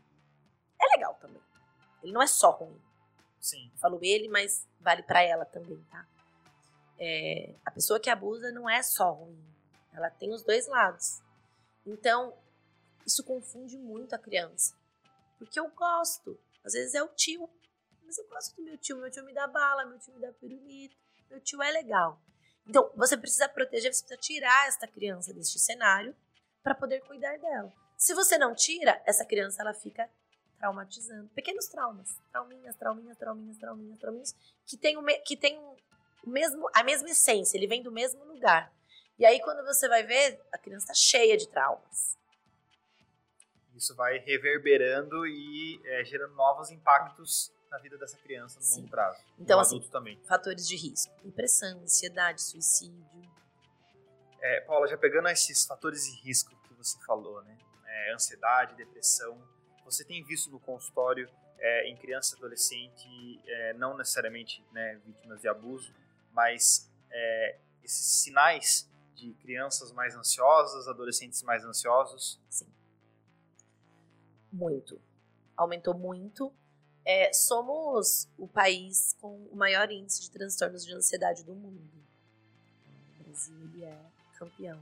é 0.79 0.85
legal 0.95 1.15
também. 1.15 1.41
Ele 2.03 2.11
não 2.11 2.21
é 2.21 2.27
só 2.27 2.51
ruim. 2.51 2.79
Sim. 3.39 3.71
Falou 3.77 3.99
ele, 4.03 4.27
mas 4.27 4.67
vale 4.79 5.03
para 5.03 5.21
ela 5.21 5.45
também, 5.45 5.81
tá? 5.91 6.07
É, 6.99 7.53
a 7.65 7.71
pessoa 7.71 7.99
que 7.99 8.09
abusa 8.09 8.51
não 8.51 8.69
é 8.69 8.81
só 8.81 9.11
ruim. 9.11 9.43
Ela 9.93 10.09
tem 10.09 10.33
os 10.33 10.43
dois 10.43 10.67
lados. 10.67 11.21
Então, 11.85 12.37
isso 13.05 13.23
confunde 13.23 13.77
muito 13.77 14.13
a 14.13 14.19
criança. 14.19 14.75
Porque 15.37 15.59
eu 15.59 15.69
gosto. 15.69 16.39
Às 16.63 16.73
vezes 16.73 16.95
é 16.95 17.03
o 17.03 17.07
tio 17.09 17.49
mas 18.07 18.17
eu 18.17 18.25
gosto 18.29 18.55
do 18.55 18.63
meu 18.63 18.77
tio, 18.77 18.97
meu 18.97 19.11
tio 19.11 19.25
me 19.25 19.33
dá 19.33 19.45
bala, 19.47 19.85
meu 19.85 19.99
tio 19.99 20.13
me 20.13 20.21
dá 20.21 20.31
pirulito, 20.31 20.95
meu 21.29 21.41
tio 21.41 21.61
é 21.61 21.69
legal. 21.71 22.21
Então, 22.65 22.89
você 22.95 23.17
precisa 23.17 23.49
proteger, 23.49 23.93
você 23.93 24.01
precisa 24.01 24.19
tirar 24.19 24.67
esta 24.67 24.87
criança 24.87 25.33
deste 25.33 25.59
cenário 25.59 26.15
para 26.63 26.73
poder 26.73 27.01
cuidar 27.01 27.37
dela. 27.37 27.71
Se 27.97 28.13
você 28.13 28.37
não 28.37 28.55
tira, 28.55 29.01
essa 29.05 29.25
criança 29.25 29.61
ela 29.61 29.73
fica 29.73 30.09
traumatizando. 30.57 31.29
Pequenos 31.29 31.67
traumas, 31.67 32.19
trauminhas, 32.31 32.75
trauminhas, 32.75 33.17
trauminhas, 33.17 33.57
trauminhas, 33.57 33.99
trauminhas, 33.99 34.35
que 34.65 34.77
tem, 34.77 34.97
o 34.97 35.01
me, 35.01 35.17
que 35.19 35.37
tem 35.37 35.57
o 35.57 36.29
mesmo, 36.29 36.69
a 36.73 36.83
mesma 36.83 37.09
essência, 37.09 37.57
ele 37.57 37.67
vem 37.67 37.81
do 37.81 37.91
mesmo 37.91 38.23
lugar. 38.25 38.71
E 39.17 39.25
aí, 39.25 39.39
quando 39.41 39.65
você 39.65 39.87
vai 39.87 40.03
ver, 40.03 40.39
a 40.51 40.57
criança 40.57 40.91
está 40.91 40.93
cheia 40.93 41.37
de 41.37 41.47
traumas. 41.47 42.17
Isso 43.75 43.95
vai 43.95 44.17
reverberando 44.19 45.25
e 45.27 45.79
é, 45.85 46.03
gerando 46.03 46.35
novos 46.35 46.71
impactos 46.71 47.51
na 47.69 47.77
vida 47.77 47.97
dessa 47.97 48.17
criança 48.17 48.59
no 48.59 48.65
Sim. 48.65 48.81
longo 48.81 48.91
prazo. 48.91 49.19
Então, 49.37 49.59
assim, 49.59 49.79
também. 49.89 50.19
fatores 50.27 50.67
de 50.67 50.75
risco: 50.75 51.13
depressão, 51.23 51.79
ansiedade, 51.81 52.41
suicídio. 52.41 53.05
É, 54.39 54.61
Paula, 54.61 54.87
já 54.87 54.97
pegando 54.97 55.27
esses 55.29 55.65
fatores 55.65 56.03
de 56.03 56.15
risco 56.21 56.55
que 56.67 56.73
você 56.73 56.97
falou, 57.05 57.41
né? 57.43 57.57
É, 57.85 58.13
ansiedade, 58.13 58.75
depressão, 58.75 59.41
você 59.91 60.03
tem 60.03 60.23
visto 60.23 60.51
no 60.51 60.59
consultório 60.59 61.29
é, 61.59 61.89
em 61.89 61.95
criança 61.97 62.35
e 62.35 62.37
adolescente, 62.37 63.41
é, 63.45 63.73
não 63.73 63.97
necessariamente 63.97 64.63
né, 64.71 64.99
vítimas 65.05 65.41
de 65.41 65.47
abuso, 65.47 65.93
mas 66.31 66.91
é, 67.09 67.57
esses 67.83 68.21
sinais 68.21 68.89
de 69.15 69.33
crianças 69.41 69.91
mais 69.91 70.15
ansiosas, 70.15 70.87
adolescentes 70.87 71.41
mais 71.41 71.65
ansiosos? 71.65 72.39
Sim. 72.49 72.67
Muito. 74.51 75.01
Aumentou 75.55 75.95
muito 75.95 76.53
é, 77.07 77.31
somos 77.31 78.27
o 78.37 78.49
país 78.49 79.15
com 79.21 79.47
o 79.49 79.55
maior 79.55 79.89
índice 79.89 80.23
de 80.23 80.29
transtornos 80.29 80.85
de 80.85 80.93
ansiedade 80.93 81.41
do 81.45 81.55
mundo. 81.55 81.81
O 83.17 83.23
Brasil 83.23 83.55
é 83.81 83.97
campeão. 84.37 84.77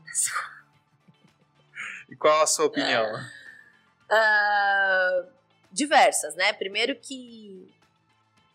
e 2.10 2.16
qual 2.16 2.42
a 2.42 2.48
sua 2.48 2.66
opinião? 2.66 3.06
Uh, 4.10 5.28
diversas, 5.72 6.36
né? 6.36 6.54
Primeiro 6.54 6.96
que 6.96 7.74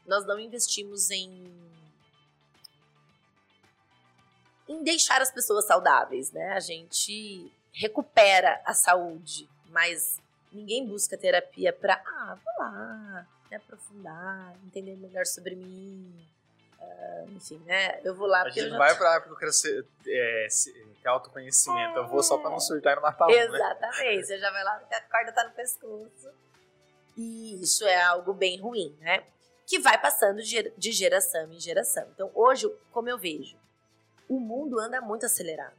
nós 0.07 0.27
não 0.27 0.39
investimos 0.39 1.11
em 1.11 1.61
em 4.69 4.85
deixar 4.85 5.21
as 5.21 5.33
pessoas 5.33 5.67
saudáveis, 5.67 6.31
né? 6.31 6.53
A 6.53 6.61
gente 6.61 7.53
recupera 7.73 8.63
a 8.65 8.73
saúde, 8.73 9.49
mas 9.69 10.21
ninguém 10.53 10.87
busca 10.87 11.19
terapia 11.19 11.73
para 11.73 11.95
ah, 11.95 12.39
vou 12.43 12.55
lá, 12.67 13.27
me 13.51 13.57
aprofundar, 13.57 14.55
entender 14.65 14.97
melhor 14.97 15.27
sobre 15.27 15.57
mim. 15.57 16.29
Uh, 16.81 17.31
enfim, 17.33 17.59
né? 17.67 18.01
Eu 18.03 18.15
vou 18.15 18.27
lá. 18.27 18.43
A 18.43 18.49
gente 18.51 18.71
não 18.71 18.79
vai 18.79 18.97
pra 18.97 19.21
porque 19.21 19.35
eu 19.35 19.39
quero 19.39 19.53
ser, 19.53 19.87
é, 20.07 20.47
ter 21.03 21.09
autoconhecimento. 21.09 21.99
É. 21.99 21.99
Eu 21.99 22.09
vou 22.09 22.23
só 22.23 22.39
pra 22.39 22.51
não 22.51 22.57
é. 22.57 22.61
surtar 22.61 22.97
no 22.97 23.03
Natal. 23.03 23.29
Né? 23.29 23.37
Exatamente. 23.37 24.17
Né? 24.17 24.23
Você 24.23 24.39
já 24.39 24.51
vai 24.51 24.65
lá, 24.65 24.83
a 24.91 25.01
corda 25.03 25.33
tá 25.33 25.45
no 25.45 25.53
pescoço. 25.53 26.33
E 27.17 27.61
isso 27.63 27.87
é 27.87 28.03
algo 28.03 28.33
bem 28.33 28.59
ruim, 28.59 28.97
né? 29.01 29.25
Que 29.67 29.79
vai 29.79 30.01
passando 30.01 30.41
de 30.43 30.93
geração 30.93 31.53
em 31.53 31.61
geração. 31.61 32.07
Então, 32.15 32.31
hoje, 32.35 32.69
como 32.91 33.09
eu 33.09 33.19
vejo, 33.19 33.57
o 34.29 34.41
mundo 34.41 34.79
anda 34.79 35.01
muito 35.01 35.27
acelerado. 35.27 35.77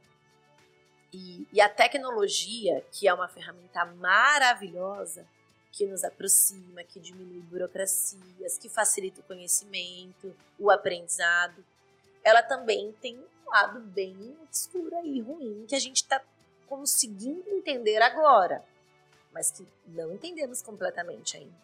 E, 1.12 1.46
e 1.52 1.60
a 1.60 1.68
tecnologia, 1.68 2.82
que 2.90 3.06
é 3.06 3.12
uma 3.12 3.28
ferramenta 3.28 3.84
maravilhosa, 3.84 5.26
que 5.72 5.86
nos 5.86 6.04
aproxima, 6.04 6.84
que 6.84 7.00
diminui 7.00 7.40
burocracias, 7.40 8.58
que 8.58 8.68
facilita 8.68 9.20
o 9.20 9.24
conhecimento, 9.24 10.36
o 10.58 10.70
aprendizado, 10.70 11.64
ela 12.22 12.42
também 12.42 12.92
tem 13.00 13.18
um 13.18 13.50
lado 13.50 13.80
bem 13.80 14.36
obscuro 14.42 15.04
e 15.04 15.20
ruim 15.20 15.64
que 15.66 15.74
a 15.74 15.80
gente 15.80 15.96
está 15.96 16.22
conseguindo 16.66 17.48
entender 17.48 18.00
agora, 18.02 18.64
mas 19.32 19.50
que 19.50 19.66
não 19.86 20.12
entendemos 20.12 20.60
completamente 20.60 21.38
ainda. 21.38 21.56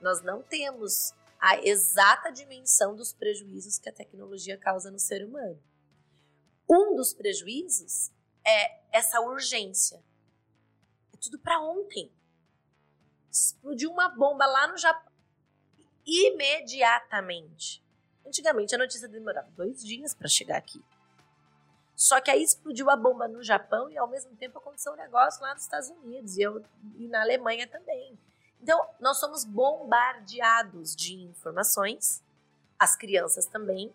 Nós 0.00 0.22
não 0.22 0.42
temos 0.42 1.12
a 1.40 1.58
exata 1.58 2.30
dimensão 2.30 2.94
dos 2.94 3.12
prejuízos 3.12 3.78
que 3.78 3.88
a 3.88 3.92
tecnologia 3.92 4.56
causa 4.56 4.90
no 4.90 4.98
ser 4.98 5.24
humano. 5.24 5.60
Um 6.68 6.94
dos 6.94 7.12
prejuízos 7.12 8.12
é 8.46 8.80
essa 8.92 9.20
urgência. 9.20 10.02
É 11.12 11.16
tudo 11.16 11.38
para 11.38 11.60
ontem 11.60 12.10
explodiu 13.30 13.90
uma 13.90 14.08
bomba 14.08 14.46
lá 14.46 14.66
no 14.66 14.76
Japão. 14.76 15.12
Imediatamente. 16.06 17.82
Antigamente 18.26 18.74
a 18.74 18.78
notícia 18.78 19.08
demorava 19.08 19.48
dois 19.56 19.82
dias 19.82 20.14
para 20.14 20.28
chegar 20.28 20.56
aqui. 20.56 20.82
Só 21.94 22.20
que 22.20 22.30
aí 22.30 22.42
explodiu 22.42 22.88
a 22.88 22.96
bomba 22.96 23.28
no 23.28 23.42
Japão 23.42 23.90
e 23.90 23.98
ao 23.98 24.08
mesmo 24.08 24.34
tempo 24.36 24.58
aconteceu 24.58 24.92
um 24.92 24.96
negócio 24.96 25.42
lá 25.42 25.52
nos 25.52 25.64
Estados 25.64 25.90
Unidos 25.90 26.36
e, 26.36 26.42
eu, 26.42 26.64
e 26.96 27.06
na 27.08 27.20
Alemanha 27.20 27.66
também. 27.66 28.18
Então, 28.62 28.88
nós 28.98 29.18
somos 29.18 29.44
bombardeados 29.44 30.96
de 30.96 31.14
informações, 31.14 32.22
as 32.78 32.96
crianças 32.96 33.46
também, 33.46 33.92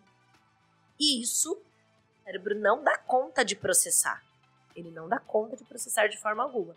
e 0.98 1.20
isso 1.20 1.52
o 1.52 2.24
cérebro 2.24 2.54
não 2.54 2.82
dá 2.82 2.96
conta 2.98 3.44
de 3.44 3.56
processar. 3.56 4.22
Ele 4.74 4.90
não 4.90 5.08
dá 5.08 5.18
conta 5.18 5.56
de 5.56 5.64
processar 5.64 6.08
de 6.08 6.16
forma 6.16 6.42
alguma. 6.42 6.76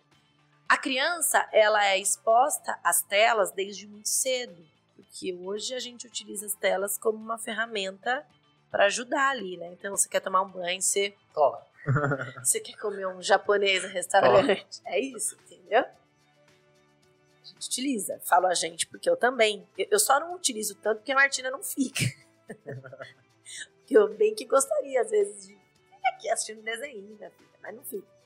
A 0.69 0.77
criança, 0.77 1.49
ela 1.51 1.83
é 1.83 1.97
exposta 1.97 2.79
às 2.83 3.01
telas 3.01 3.51
desde 3.51 3.87
muito 3.87 4.07
cedo, 4.07 4.63
porque 4.95 5.33
hoje 5.33 5.73
a 5.73 5.79
gente 5.79 6.05
utiliza 6.05 6.45
as 6.45 6.53
telas 6.53 6.95
como 6.95 7.17
uma 7.17 7.39
ferramenta 7.39 8.23
para 8.69 8.85
ajudar 8.85 9.31
ali, 9.31 9.57
né? 9.57 9.73
Então, 9.73 9.97
você 9.97 10.07
quer 10.07 10.19
tomar 10.19 10.43
um 10.43 10.51
banho, 10.51 10.79
você 10.79 11.15
Toma. 11.33 11.65
você 12.37 12.59
quer 12.59 12.77
comer 12.77 13.07
um 13.07 13.19
japonês 13.19 13.81
no 13.81 13.89
restaurante, 13.89 14.79
é 14.85 14.99
isso, 14.99 15.35
entendeu? 15.45 15.79
A 15.79 17.45
gente 17.45 17.65
utiliza. 17.65 18.19
Falo 18.23 18.45
a 18.45 18.53
gente 18.53 18.85
porque 18.85 19.09
eu 19.09 19.17
também. 19.17 19.67
Eu 19.75 19.97
só 19.99 20.19
não 20.19 20.35
utilizo 20.35 20.75
tanto 20.75 20.97
porque 20.97 21.11
a 21.11 21.15
Martina 21.15 21.49
não 21.49 21.63
fica. 21.63 22.03
Porque 22.45 23.97
eu 23.97 24.13
bem 24.13 24.35
que 24.35 24.45
gostaria, 24.45 25.01
às 25.01 25.09
vezes, 25.09 25.47
de 25.47 25.55
ficar 25.55 26.09
aqui 26.09 26.29
assistindo 26.29 26.61
desenho 26.61 27.17
filha, 27.17 27.31
mas 27.59 27.75
não 27.75 27.83
fica. 27.83 28.18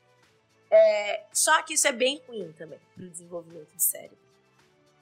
É, 0.70 1.24
só 1.32 1.62
que 1.62 1.74
isso 1.74 1.86
é 1.86 1.92
bem 1.92 2.22
ruim 2.26 2.52
também 2.52 2.78
para 2.94 3.04
o 3.04 3.08
desenvolvimento 3.08 3.72
do 3.72 3.80
cérebro. 3.80 4.18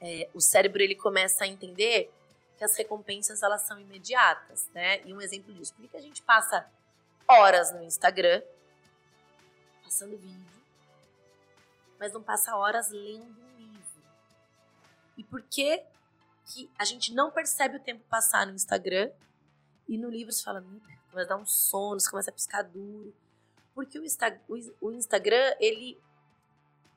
É, 0.00 0.28
o 0.34 0.40
cérebro 0.40 0.82
ele 0.82 0.94
começa 0.94 1.44
a 1.44 1.46
entender 1.46 2.12
que 2.58 2.64
as 2.64 2.76
recompensas 2.76 3.42
elas 3.42 3.62
são 3.62 3.80
imediatas, 3.80 4.68
né? 4.74 5.00
E 5.04 5.14
um 5.14 5.20
exemplo 5.20 5.52
disso, 5.54 5.74
por 5.74 5.88
que 5.88 5.96
a 5.96 6.00
gente 6.00 6.22
passa 6.22 6.68
horas 7.26 7.72
no 7.72 7.82
Instagram 7.82 8.42
passando 9.84 10.16
vídeo, 10.16 10.52
mas 11.98 12.12
não 12.12 12.22
passa 12.22 12.56
horas 12.56 12.90
lendo 12.90 13.24
um 13.24 13.58
livro? 13.58 14.02
E 15.16 15.24
por 15.24 15.42
que 15.42 15.82
que 16.46 16.70
a 16.78 16.84
gente 16.84 17.14
não 17.14 17.30
percebe 17.30 17.76
o 17.76 17.80
tempo 17.80 18.02
passar 18.08 18.46
no 18.46 18.54
Instagram 18.54 19.10
e 19.88 19.96
no 19.96 20.10
livro 20.10 20.32
você 20.32 20.42
fala, 20.42 20.60
meu 20.60 20.80
começa 21.12 21.32
a 21.32 21.36
dar 21.36 21.36
um 21.36 21.46
sono, 21.46 22.00
você 22.00 22.10
começa 22.10 22.30
a 22.30 22.34
piscar 22.34 22.62
duro. 22.62 23.14
Porque 23.74 23.98
o, 23.98 24.04
Insta- 24.04 24.40
o 24.80 24.92
Instagram, 24.92 25.56
ele, 25.58 25.98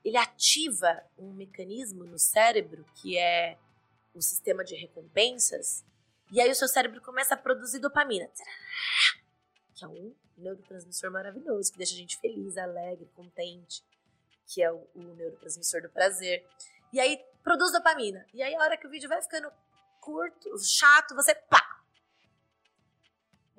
ele 0.04 0.18
ativa 0.18 1.02
um 1.18 1.32
mecanismo 1.34 2.04
no 2.04 2.20
cérebro 2.20 2.86
que 2.96 3.18
é 3.18 3.58
o 4.14 4.22
sistema 4.22 4.64
de 4.64 4.76
recompensas. 4.76 5.86
E 6.32 6.42
aí 6.42 6.50
o 6.50 6.56
seu 6.56 6.68
cérebro 6.68 7.02
começa 7.02 7.34
a 7.34 7.38
produzir 7.38 7.80
dopamina. 7.80 8.30
Que 9.74 9.86
é 9.86 9.88
um 9.88 10.16
neurotransmissor 10.38 11.12
maravilhoso, 11.12 11.72
que 11.72 11.78
deixa 11.78 11.94
a 11.94 11.98
gente 11.98 12.18
feliz, 12.18 12.58
alegre, 12.58 13.10
contente. 13.16 13.84
Que 14.48 14.62
é 14.62 14.72
o, 14.72 14.88
o 14.96 15.02
neurotransmissor 15.16 15.82
do 15.82 15.90
prazer. 15.90 16.46
E 16.92 17.00
aí 17.00 17.24
produz 17.44 17.72
dopamina. 17.72 18.26
E 18.34 18.42
aí 18.42 18.54
a 18.56 18.60
hora 18.60 18.78
que 18.78 18.88
o 18.88 18.90
vídeo 18.90 19.08
vai 19.08 19.22
ficando 19.22 19.52
curto, 20.02 20.58
chato, 20.60 21.16
você 21.16 21.34
pá! 21.34 21.82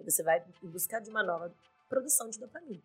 Você 0.04 0.22
vai 0.22 0.44
em 0.62 0.68
busca 0.68 1.00
de 1.00 1.10
uma 1.10 1.22
nova 1.22 1.52
produção 1.88 2.30
de 2.30 2.38
dopamina. 2.38 2.82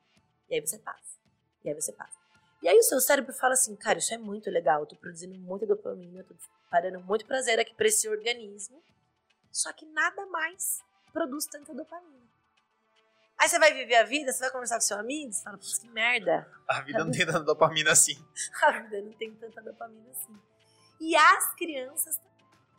E 0.52 0.56
aí 0.56 0.62
você 0.62 0.78
passa. 0.78 1.18
E 1.64 1.70
aí 1.70 1.74
você 1.74 1.94
passa. 1.94 2.20
E 2.62 2.68
aí 2.68 2.78
o 2.78 2.84
seu 2.84 3.00
cérebro 3.00 3.34
fala 3.34 3.54
assim, 3.54 3.76
cara, 3.76 3.98
isso 3.98 4.14
é 4.14 4.18
muito 4.18 4.52
legal, 4.52 4.82
eu 4.82 4.86
tô 4.86 4.96
produzindo 4.96 5.34
muita 5.40 5.66
dopamina, 5.66 6.20
eu 6.20 6.26
tô 6.26 6.36
parando 6.70 7.00
muito 7.00 7.26
prazer 7.26 7.60
aqui 7.60 7.74
pra 7.74 7.88
esse 7.88 8.08
organismo. 8.08 8.84
Só 9.52 9.72
que 9.74 9.86
nada 9.86 10.26
mais 10.28 10.84
produz 11.12 11.46
tanta 11.48 11.74
dopamina. 11.74 12.30
Aí 13.40 13.50
você 13.50 13.58
vai 13.58 13.74
viver 13.74 13.96
a 13.96 14.04
vida, 14.04 14.32
você 14.32 14.42
vai 14.42 14.52
conversar 14.52 14.76
com 14.76 14.82
seu 14.82 15.00
amigo, 15.00 15.34
você 15.34 15.42
fala, 15.42 15.58
putz, 15.58 15.80
que 15.80 15.90
merda. 15.90 16.48
A 16.68 16.82
vida 16.82 17.04
não 17.04 17.12
tem 17.12 17.26
tanta 17.26 17.40
dopamina 17.40 17.92
assim. 17.92 18.24
A 18.62 18.72
vida 18.72 19.02
não 19.02 19.14
tem 19.14 19.34
tanta 19.36 19.62
dopamina 19.62 20.12
assim. 20.12 20.40
E 21.00 21.16
as 21.16 21.56
crianças 21.56 22.22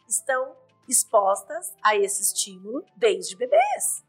estão 0.08 0.56
expostas 0.88 1.74
a 1.82 1.96
esse 1.96 2.22
estímulo 2.22 2.86
desde 2.96 3.34
bebês. 3.34 4.04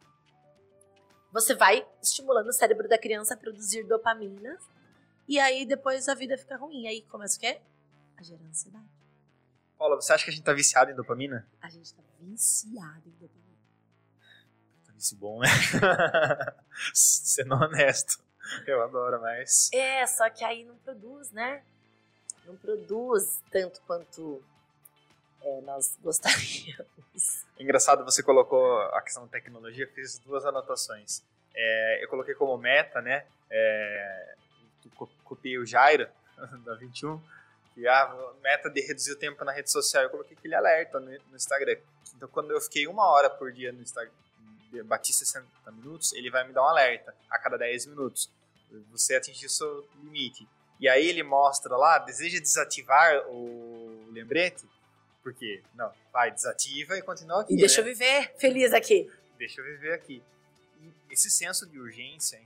Você 1.34 1.56
vai 1.56 1.84
estimulando 2.00 2.50
o 2.50 2.54
cérebro 2.54 2.88
da 2.88 2.96
criança 2.96 3.34
a 3.34 3.38
produzir 3.38 3.84
dopamina 3.84 4.56
e 5.28 5.40
aí 5.40 5.66
depois 5.66 6.08
a 6.08 6.14
vida 6.14 6.38
fica 6.38 6.56
ruim. 6.56 6.88
Aí 6.88 7.02
começa 7.02 7.38
o 7.38 7.40
quê? 7.40 7.60
A 8.16 8.22
gerar 8.22 8.46
ansiedade. 8.46 8.86
Paula, 9.76 9.96
você 9.96 10.14
acha 10.14 10.24
que 10.24 10.30
a 10.30 10.34
gente 10.34 10.44
tá 10.44 10.54
viciado 10.54 10.92
em 10.92 10.96
dopamina? 10.96 11.48
A 11.60 11.70
gente 11.70 11.92
tá 11.92 12.04
viciado 12.20 13.10
em 13.10 13.12
dopamina. 13.20 13.44
Isso 14.96 15.16
bom, 15.16 15.40
né? 15.40 15.48
Sendo 16.94 17.56
honesto. 17.56 18.24
Eu 18.68 18.84
adoro, 18.84 19.20
mas. 19.20 19.72
É, 19.74 20.06
só 20.06 20.30
que 20.30 20.46
aí 20.46 20.64
não 20.64 20.78
produz, 20.78 21.32
né? 21.32 21.64
Não 22.46 22.56
produz 22.56 23.42
tanto 23.52 23.82
quanto 23.88 24.44
é, 25.44 25.62
nós 25.62 25.98
gostaríamos. 26.02 26.86
Engraçado, 27.60 28.04
você 28.04 28.24
colocou 28.24 28.82
a 28.82 29.02
questão 29.02 29.26
da 29.26 29.32
tecnologia, 29.32 29.88
fiz 29.94 30.18
duas 30.20 30.46
anotações. 30.46 31.22
É, 31.56 32.04
eu 32.04 32.10
coloquei 32.10 32.34
como 32.34 32.58
meta, 32.58 33.02
né? 33.02 33.26
É, 33.50 34.36
copiei 35.24 35.58
o 35.58 35.66
Jairo, 35.66 36.08
da 36.66 36.76
21, 36.76 37.22
que 37.74 37.88
a 37.88 38.34
meta 38.42 38.70
de 38.70 38.82
reduzir 38.82 39.12
o 39.12 39.16
tempo 39.20 39.44
na 39.46 39.52
rede 39.52 39.72
social. 39.72 40.04
Eu 40.04 40.10
coloquei 40.10 40.36
aquele 40.38 40.56
alerta 40.56 41.00
no, 41.00 41.12
no 41.12 41.36
Instagram. 41.36 41.78
Então, 42.16 42.28
quando 42.30 42.52
eu 42.52 42.62
fiquei 42.62 42.88
uma 42.88 43.06
hora 43.06 43.30
por 43.30 43.52
dia 43.52 43.72
no 43.72 43.82
Instagram, 43.82 44.12
bati 44.86 45.14
60 45.14 45.46
minutos, 45.72 46.14
ele 46.14 46.32
vai 46.32 46.48
me 46.48 46.54
dar 46.54 46.64
um 46.64 46.68
alerta 46.68 47.14
a 47.30 47.38
cada 47.38 47.58
10 47.58 47.88
minutos. 47.88 48.30
Você 48.92 49.16
atingiu 49.16 49.48
o 49.48 49.52
seu 49.52 49.88
limite. 50.04 50.48
E 50.80 50.90
aí 50.90 51.08
ele 51.08 51.22
mostra 51.22 51.78
lá, 51.78 52.00
deseja 52.00 52.40
desativar 52.40 53.28
o 53.28 54.10
lembrete? 54.12 54.68
Por 55.24 55.34
quê? 55.34 55.64
Não, 55.74 55.92
vai, 56.12 56.30
desativa 56.32 56.98
e 56.98 57.02
continua 57.02 57.42
aqui. 57.42 57.54
E 57.54 57.58
deixa 57.58 57.80
eu 57.80 57.86
né? 57.86 57.94
viver 57.94 58.34
feliz 58.38 58.74
aqui. 58.74 59.10
deixa 59.38 59.62
eu 59.62 59.66
viver 59.66 59.94
aqui. 59.94 60.22
E 60.82 60.94
esse 61.10 61.30
senso 61.30 61.66
de 61.66 61.80
urgência, 61.80 62.40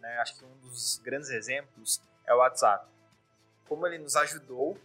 né, 0.00 0.18
acho 0.18 0.36
que 0.36 0.44
um 0.44 0.56
dos 0.58 0.98
grandes 0.98 1.30
exemplos 1.30 2.02
é 2.26 2.34
o 2.34 2.38
WhatsApp. 2.38 2.86
Como 3.68 3.86
ele 3.86 3.98
nos 3.98 4.16
ajudou, 4.16 4.76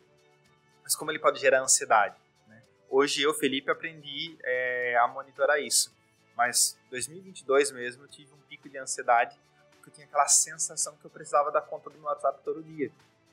mas 0.83 0.95
como 0.95 1.11
ele 1.11 1.19
pode 1.19 1.39
gerar 1.39 1.61
ansiedade. 1.61 2.15
né? 2.47 2.61
Hoje 2.87 3.23
eu, 3.23 3.33
Felipe, 3.33 3.71
aprendi 3.71 4.37
é, 4.43 4.95
a 5.01 5.07
monitorar 5.07 5.59
isso. 5.59 5.91
Mas 6.37 6.77
2022 6.91 7.71
mesmo 7.71 8.03
eu 8.03 8.07
tive 8.07 8.31
um 8.33 8.41
pico 8.47 8.69
de 8.69 8.77
ansiedade 8.77 9.37
porque 9.71 9.89
eu 9.89 9.93
tinha 9.93 10.05
aquela 10.05 10.27
sensação 10.27 10.95
que 10.97 11.05
eu 11.05 11.09
precisava 11.09 11.51
dar 11.51 11.61
conta 11.61 11.89
do 11.89 11.97
meu 11.97 12.07
WhatsApp 12.07 12.39
todo 12.43 12.63
dia. 12.63 12.91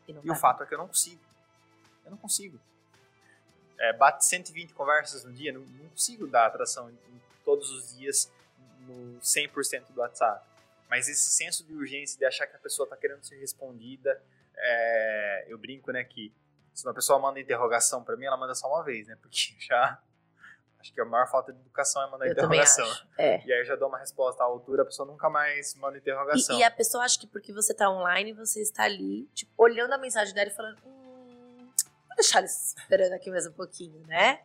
E, 0.09 0.13
E 0.25 0.31
o 0.31 0.35
fato 0.35 0.63
é 0.63 0.67
que 0.67 0.75
eu 0.75 0.79
não 0.79 0.89
consigo. 0.89 1.21
Eu 2.05 2.11
não 2.11 2.19
consigo. 2.19 2.59
É, 3.79 3.93
bate 3.93 4.25
120 4.25 4.73
conversas 4.73 5.25
no 5.25 5.33
dia, 5.33 5.53
não, 5.53 5.61
não 5.61 5.89
consigo 5.89 6.27
dar 6.27 6.47
atração 6.47 6.89
em, 6.91 6.95
em 6.95 7.21
todos 7.45 7.71
os 7.71 7.97
dias 7.97 8.31
no 8.81 9.19
100% 9.21 9.85
do 9.91 10.01
WhatsApp. 10.01 10.45
Mas 10.89 11.09
esse 11.09 11.31
senso 11.31 11.65
de 11.65 11.75
urgência 11.75 12.19
de 12.19 12.25
achar 12.25 12.47
que 12.47 12.57
a 12.57 12.59
pessoa 12.59 12.85
está 12.85 12.97
querendo 12.97 13.25
ser 13.25 13.37
respondida, 13.39 14.21
é, 14.57 15.47
eu 15.49 15.59
brinco, 15.59 15.91
né, 15.91 16.05
que 16.05 16.33
se 16.73 16.87
uma 16.87 16.95
pessoa 16.95 17.19
manda 17.19 17.41
interrogação 17.41 18.05
para 18.05 18.17
mim, 18.17 18.27
ela 18.27 18.37
manda 18.37 18.55
só 18.55 18.69
uma 18.69 18.83
vez, 18.83 19.07
né, 19.07 19.17
porque 19.21 19.55
já 19.61 20.01
acho 20.79 20.93
que 20.93 21.01
a 21.01 21.05
maior 21.05 21.29
falta 21.29 21.53
de 21.53 21.59
educação 21.59 22.03
é 22.03 22.11
mandar 22.11 22.27
Eu 22.27 22.33
interrogação. 22.33 22.87
É. 23.19 23.45
E 23.45 23.53
aí 23.53 23.61
eu 23.61 23.65
já 23.65 23.75
dou 23.75 23.89
uma 23.89 23.99
resposta 23.99 24.43
à 24.43 24.47
altura, 24.47 24.83
a 24.83 24.85
pessoa 24.85 25.07
nunca 25.07 25.29
mais 25.29 25.75
manda 25.75 25.99
interrogação. 25.99 26.57
E, 26.57 26.61
e 26.61 26.65
a 26.65 26.71
pessoa 26.71 27.05
acha 27.05 27.19
que 27.19 27.27
porque 27.27 27.53
você 27.53 27.75
tá 27.75 27.91
online, 27.91 28.33
você 28.33 28.61
está 28.61 28.85
ali, 28.85 29.25
tipo, 29.35 29.51
olhando 29.57 29.93
a 29.93 29.99
mensagem 29.99 30.33
dela 30.33 30.49
e 30.49 30.55
falando, 30.55 30.79
hum, 30.85 30.96
deixar 32.17 32.41
eles 32.41 32.75
esperando 32.77 33.13
aqui 33.13 33.31
mais 33.31 33.47
um 33.47 33.53
pouquinho, 33.53 33.99
né? 34.07 34.41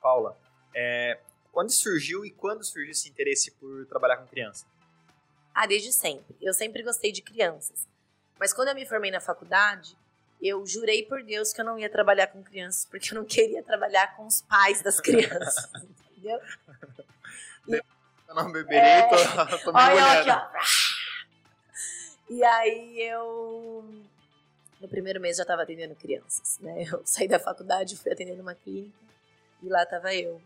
Paula, 0.00 0.38
é, 0.74 1.18
quando 1.52 1.70
surgiu 1.70 2.24
e 2.24 2.30
quando 2.30 2.64
surgiu 2.64 2.90
esse 2.90 3.08
interesse 3.08 3.50
por 3.52 3.86
trabalhar 3.86 4.18
com 4.18 4.26
criança? 4.26 4.66
Ah, 5.54 5.66
desde 5.66 5.92
sempre. 5.92 6.36
Eu 6.40 6.52
sempre 6.52 6.82
gostei 6.82 7.10
de 7.12 7.22
crianças. 7.22 7.86
Mas 8.38 8.52
quando 8.52 8.68
eu 8.68 8.74
me 8.74 8.84
formei 8.84 9.10
na 9.10 9.20
faculdade, 9.20 9.96
eu 10.42 10.66
jurei 10.66 11.02
por 11.04 11.22
Deus 11.22 11.52
que 11.52 11.60
eu 11.60 11.64
não 11.64 11.78
ia 11.78 11.88
trabalhar 11.88 12.26
com 12.26 12.42
crianças, 12.42 12.84
porque 12.84 13.10
eu 13.10 13.14
não 13.14 13.24
queria 13.24 13.62
trabalhar 13.62 14.14
com 14.16 14.26
os 14.26 14.42
pais 14.42 14.82
das 14.82 15.00
crianças, 15.00 15.70
entendeu? 16.12 16.38
Eu 18.28 18.34
não 18.34 18.52
beberei, 18.52 18.78
É. 18.78 19.02
tô, 19.08 19.58
tô 19.60 19.72
me 19.72 19.78
Olha 19.80 20.20
aqui, 20.20 20.30
ó. 20.30 20.60
E 22.28 22.44
aí 22.44 23.00
eu. 23.02 24.04
No 24.80 24.88
primeiro 24.88 25.20
mês 25.20 25.36
já 25.36 25.42
estava 25.42 25.62
atendendo 25.62 25.94
crianças, 25.94 26.58
né? 26.60 26.84
Eu 26.90 27.02
saí 27.04 27.28
da 27.28 27.38
faculdade, 27.38 27.96
fui 27.96 28.12
atendendo 28.12 28.42
uma 28.42 28.54
clínica 28.54 28.98
e 29.62 29.68
lá 29.68 29.82
estava 29.82 30.14
eu, 30.14 30.40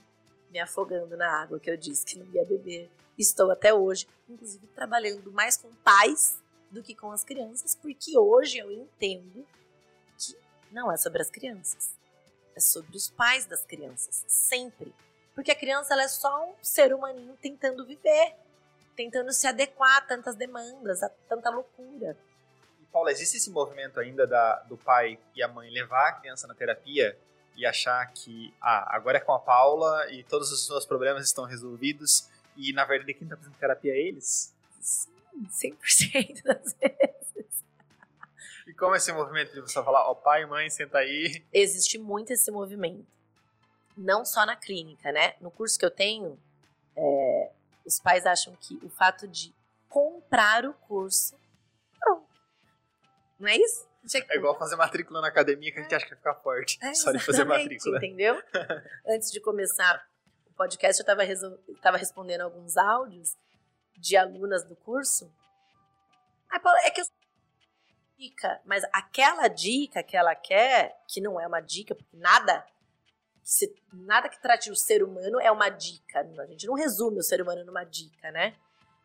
me 0.50 0.58
afogando 0.60 1.16
na 1.16 1.42
água 1.42 1.58
que 1.58 1.68
eu 1.68 1.76
disse 1.76 2.04
que 2.06 2.18
não 2.18 2.26
ia 2.32 2.44
beber. 2.44 2.88
Estou 3.18 3.50
até 3.50 3.74
hoje, 3.74 4.06
inclusive 4.28 4.66
trabalhando 4.68 5.32
mais 5.32 5.56
com 5.56 5.68
pais 5.76 6.40
do 6.70 6.82
que 6.82 6.94
com 6.94 7.10
as 7.10 7.24
crianças, 7.24 7.74
porque 7.74 8.16
hoje 8.16 8.58
eu 8.58 8.70
entendo 8.70 9.44
que 10.16 10.36
não 10.70 10.92
é 10.92 10.96
sobre 10.96 11.20
as 11.20 11.28
crianças, 11.28 11.92
é 12.54 12.60
sobre 12.60 12.96
os 12.96 13.10
pais 13.10 13.46
das 13.46 13.64
crianças, 13.64 14.24
sempre. 14.28 14.94
Porque 15.34 15.50
a 15.50 15.56
criança 15.56 15.92
ela 15.92 16.04
é 16.04 16.08
só 16.08 16.48
um 16.48 16.54
ser 16.62 16.94
humaninho 16.94 17.36
tentando 17.42 17.84
viver 17.84 18.36
tentando 19.00 19.32
se 19.32 19.46
adequar 19.46 19.96
a 19.96 20.00
tantas 20.02 20.36
demandas, 20.36 21.02
a 21.02 21.08
tanta 21.08 21.48
loucura. 21.48 22.14
Paula, 22.92 23.11
existe 23.11 23.37
esse 23.37 23.50
movimento 23.50 24.00
ainda 24.00 24.26
da, 24.26 24.57
do 24.61 24.76
pai 24.76 25.18
e 25.35 25.42
a 25.42 25.48
mãe 25.48 25.70
levar 25.70 26.09
a 26.09 26.12
criança 26.12 26.46
na 26.46 26.55
terapia 26.55 27.16
e 27.57 27.64
achar 27.64 28.05
que, 28.12 28.53
ah, 28.61 28.96
agora 28.96 29.18
é 29.18 29.20
com 29.20 29.33
a 29.33 29.38
Paula 29.38 30.11
e 30.11 30.24
todos 30.24 30.50
os 30.50 30.66
seus 30.66 30.85
problemas 30.85 31.24
estão 31.24 31.44
resolvidos 31.44 32.29
e, 32.57 32.72
na 32.72 32.85
verdade, 32.85 33.14
quem 33.14 33.24
está 33.24 33.37
fazendo 33.37 33.55
terapia 33.55 33.92
é 33.92 33.98
eles? 33.98 34.55
Sim, 34.81 35.12
100% 35.48 36.42
das 36.44 36.74
vezes. 36.74 37.64
E 38.66 38.74
como 38.74 38.94
é 38.94 38.98
esse 38.98 39.12
movimento 39.12 39.53
de 39.53 39.61
você 39.61 39.83
falar, 39.83 40.09
ó, 40.09 40.12
oh, 40.12 40.16
pai 40.16 40.42
e 40.42 40.46
mãe, 40.46 40.68
senta 40.70 40.98
aí? 40.98 41.42
Existe 41.53 41.98
muito 41.98 42.33
esse 42.33 42.50
movimento. 42.50 43.07
Não 43.96 44.24
só 44.24 44.46
na 44.46 44.57
clínica, 44.57 45.11
né? 45.11 45.35
No 45.40 45.50
curso 45.50 45.79
que 45.79 45.85
eu 45.85 45.90
tenho, 45.90 46.38
é, 46.96 47.50
os 47.85 47.98
pais 47.98 48.26
acham 48.26 48.57
que 48.61 48.79
o 48.83 48.88
fato 48.88 49.26
de 49.26 49.55
comprar 49.88 50.64
o 50.64 50.72
curso. 50.72 51.35
Não 53.40 53.48
é 53.48 53.57
isso? 53.57 53.88
É 54.31 54.37
igual 54.37 54.59
fazer 54.59 54.76
matrícula 54.76 55.20
na 55.20 55.29
academia 55.29 55.72
que 55.72 55.79
a 55.79 55.83
gente 55.83 55.94
acha 55.94 56.05
que 56.05 56.11
vai 56.11 56.18
ficar 56.18 56.35
forte. 56.37 56.79
É, 56.83 56.94
só 56.94 57.11
de 57.11 57.18
fazer 57.18 57.44
matrícula. 57.44 57.96
Entendeu? 57.96 58.40
Antes 59.07 59.31
de 59.33 59.40
começar 59.40 60.07
o 60.46 60.55
podcast, 60.55 61.03
eu 61.03 61.74
estava 61.74 61.96
respondendo 61.96 62.42
alguns 62.42 62.76
áudios 62.76 63.37
de 63.96 64.16
alunas 64.16 64.64
do 64.64 64.76
curso. 64.76 65.31
Ai, 66.50 66.61
Paula, 66.61 66.79
é 66.85 66.90
que 66.90 67.00
eu 67.00 67.05
dica, 68.18 68.61
mas 68.64 68.85
aquela 68.92 69.48
dica 69.48 70.03
que 70.03 70.16
ela 70.16 70.35
quer, 70.35 71.03
que 71.09 71.20
não 71.20 71.40
é 71.40 71.46
uma 71.46 71.61
dica, 71.61 71.94
porque 71.94 72.16
nada 72.16 72.66
se, 73.42 73.74
nada 73.92 74.29
que 74.29 74.40
trate 74.40 74.70
o 74.70 74.76
ser 74.76 75.03
humano 75.03 75.40
é 75.40 75.50
uma 75.50 75.68
dica. 75.68 76.20
A 76.20 76.46
gente 76.46 76.66
não 76.66 76.74
resume 76.74 77.18
o 77.18 77.22
ser 77.22 77.40
humano 77.42 77.64
numa 77.64 77.85
dica, 77.85 78.31
né? 78.31 78.55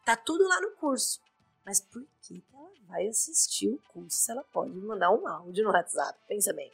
Tá 0.06 0.15
tudo 0.15 0.48
lá 0.48 0.62
no 0.62 0.71
curso. 0.71 1.19
Mas 1.65 1.82
por 1.82 2.06
que 2.21 2.43
ela 2.54 2.69
vai 2.88 3.08
assistir 3.08 3.69
o 3.69 3.82
curso 3.89 4.17
se 4.17 4.32
ela 4.32 4.43
pode 4.43 4.75
mandar 4.75 5.12
um 5.12 5.28
áudio 5.28 5.63
no 5.63 5.71
WhatsApp? 5.71 6.17
Pensa 6.28 6.54
bem. 6.54 6.71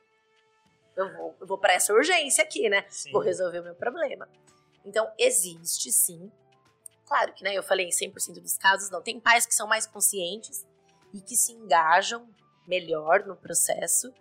Eu 0.96 1.14
vou, 1.16 1.36
eu 1.40 1.48
vou 1.48 1.58
para 1.58 1.74
essa 1.74 1.94
urgência 1.94 2.44
aqui, 2.44 2.70
né? 2.70 2.86
Sim. 2.90 3.12
Vou 3.12 3.22
resolver 3.22 3.60
o 3.60 3.64
meu 3.64 3.76
problema. 3.76 4.28
Então, 4.84 5.10
existe 5.18 5.92
sim. 5.92 6.30
Claro 7.06 7.34
que, 7.34 7.44
né, 7.44 7.54
eu 7.54 7.64
falei 7.64 7.88
em 7.88 7.90
100% 7.90 8.42
dos 8.42 8.58
casos, 8.58 8.90
não. 8.90 9.02
Tem 9.02 9.20
pais 9.20 9.46
que 9.46 9.56
são 9.56 9.68
mais 9.68 9.88
conscientes 9.88 10.66
e 11.14 11.22
que 11.22 11.36
se 11.36 11.54
engajam 11.54 12.28
melhor 12.68 13.26
no 13.26 13.36
processo. 13.36 14.14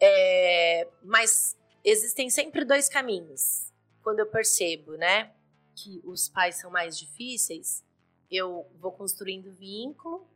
É, 0.00 0.88
mas 1.02 1.56
existem 1.82 2.28
sempre 2.28 2.64
dois 2.64 2.88
caminhos. 2.88 3.72
Quando 4.02 4.20
eu 4.20 4.26
percebo, 4.26 4.96
né, 4.96 5.32
que 5.74 6.00
os 6.04 6.28
pais 6.28 6.56
são 6.56 6.70
mais 6.70 6.98
difíceis, 6.98 7.84
eu 8.30 8.70
vou 8.78 8.92
construindo 8.92 9.52
vínculo, 9.52 10.26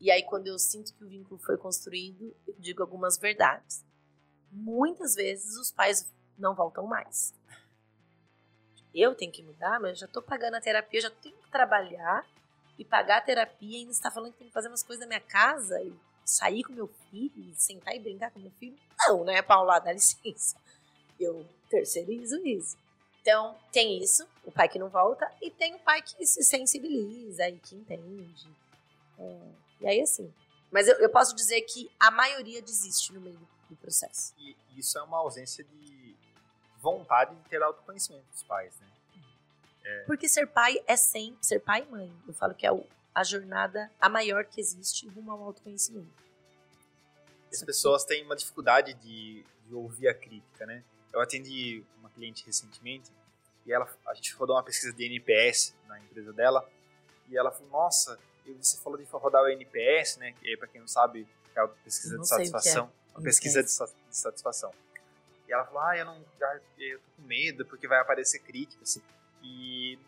e 0.00 0.10
aí 0.10 0.22
quando 0.22 0.46
eu 0.46 0.58
sinto 0.58 0.94
que 0.94 1.04
o 1.04 1.08
vínculo 1.08 1.38
foi 1.40 1.56
construído, 1.56 2.34
eu 2.46 2.54
digo 2.58 2.82
algumas 2.82 3.18
verdades. 3.18 3.84
Muitas 4.50 5.14
vezes 5.14 5.56
os 5.56 5.70
pais 5.70 6.10
não 6.36 6.54
voltam 6.54 6.86
mais. 6.86 7.34
Eu 8.94 9.14
tenho 9.14 9.32
que 9.32 9.42
mudar, 9.42 9.78
mas 9.80 9.90
eu 9.90 9.96
já 9.96 10.06
estou 10.06 10.22
pagando 10.22 10.54
a 10.54 10.60
terapia, 10.60 11.00
já 11.00 11.10
tenho 11.10 11.36
que 11.36 11.50
trabalhar 11.50 12.26
e 12.78 12.84
pagar 12.84 13.18
a 13.18 13.20
terapia 13.20 13.76
e 13.76 13.80
ainda 13.80 13.92
está 13.92 14.10
falando 14.10 14.32
que 14.32 14.38
tem 14.38 14.48
que 14.48 14.54
fazer 14.54 14.68
umas 14.68 14.82
coisas 14.82 15.00
na 15.00 15.08
minha 15.08 15.20
casa 15.20 15.80
e 15.82 15.92
sair 16.24 16.62
com 16.62 16.72
meu 16.72 16.88
filho, 17.10 17.54
sentar 17.54 17.94
e 17.94 18.00
brincar 18.00 18.30
com 18.30 18.40
meu 18.40 18.52
filho. 18.52 18.78
Não, 19.06 19.24
né, 19.24 19.42
Paula? 19.42 19.78
Dá 19.78 19.92
licença 19.92 20.56
eu 21.18 21.46
terceirizo 21.68 22.36
isso. 22.46 22.76
Então, 23.28 23.54
tem 23.70 24.02
isso, 24.02 24.26
o 24.42 24.50
pai 24.50 24.70
que 24.70 24.78
não 24.78 24.88
volta, 24.88 25.30
e 25.42 25.50
tem 25.50 25.74
o 25.74 25.78
pai 25.80 26.00
que 26.00 26.24
se 26.24 26.42
sensibiliza 26.42 27.46
e 27.46 27.58
que 27.58 27.76
entende. 27.76 28.48
É, 29.18 29.40
e 29.82 29.86
aí, 29.86 30.00
assim. 30.00 30.32
Mas 30.70 30.88
eu, 30.88 30.94
eu, 30.94 31.10
posso 31.10 31.36
dizer 31.36 31.60
que 31.60 31.90
a 32.00 32.10
maioria 32.10 32.62
desiste 32.62 33.12
no 33.12 33.20
meio 33.20 33.38
do 33.68 33.76
processo. 33.76 34.32
E 34.38 34.56
isso 34.78 34.98
é 34.98 35.02
uma 35.02 35.18
ausência 35.18 35.62
de 35.62 36.16
vontade 36.80 37.36
de 37.36 37.42
ter 37.50 37.62
autoconhecimento 37.62 38.24
dos 38.32 38.42
pais, 38.44 38.72
né? 38.80 38.86
É. 39.84 40.04
Porque 40.04 40.26
ser 40.26 40.46
pai 40.46 40.82
é 40.86 40.96
sempre 40.96 41.44
ser 41.44 41.60
pai 41.60 41.82
e 41.82 41.92
mãe. 41.92 42.10
Eu 42.26 42.32
falo 42.32 42.54
que 42.54 42.66
é 42.66 42.72
o, 42.72 42.82
a 43.14 43.22
jornada 43.24 43.92
a 44.00 44.08
maior 44.08 44.46
que 44.46 44.58
existe 44.58 45.06
rumo 45.06 45.32
ao 45.32 45.42
autoconhecimento. 45.42 46.08
As 47.52 47.62
pessoas 47.62 48.06
têm 48.06 48.24
uma 48.24 48.34
dificuldade 48.34 48.94
de, 48.94 49.44
de 49.66 49.74
ouvir 49.74 50.08
a 50.08 50.14
crítica, 50.14 50.64
né? 50.64 50.82
Eu 51.12 51.20
atendi 51.20 51.82
uma 51.98 52.10
cliente 52.10 52.44
recentemente 52.44 53.10
e 53.66 53.72
ela, 53.72 53.88
a 54.06 54.14
gente 54.14 54.34
rodou 54.34 54.56
uma 54.56 54.62
pesquisa 54.62 54.92
de 54.92 55.04
NPS 55.04 55.74
na 55.86 56.00
empresa 56.00 56.32
dela 56.32 56.68
e 57.28 57.36
ela 57.36 57.50
falou: 57.50 57.70
Nossa, 57.70 58.18
você 58.60 58.78
falou 58.78 58.98
de 58.98 59.04
rodar 59.04 59.42
o 59.42 59.48
NPS, 59.48 60.16
né? 60.16 60.32
Que 60.32 60.56
para 60.56 60.68
quem 60.68 60.80
não 60.80 60.88
sabe, 60.88 61.26
é 61.54 61.60
a 61.60 61.68
pesquisa 61.68 62.18
de 62.18 62.26
satisfação. 62.26 62.90
É. 63.14 63.18
Uma 63.18 63.22
pesquisa 63.22 63.62
de, 63.62 63.70
satisfação. 64.10 64.72
E 65.46 65.52
ela 65.52 65.64
falou: 65.64 65.82
Ah, 65.82 65.96
eu 65.96 66.04
não, 66.04 66.24
eu 66.78 66.98
tô 66.98 67.04
com 67.16 67.22
medo 67.22 67.66
porque 67.66 67.86
vai 67.86 67.98
aparecer 67.98 68.38
críticas. 68.40 68.98
E 69.42 69.98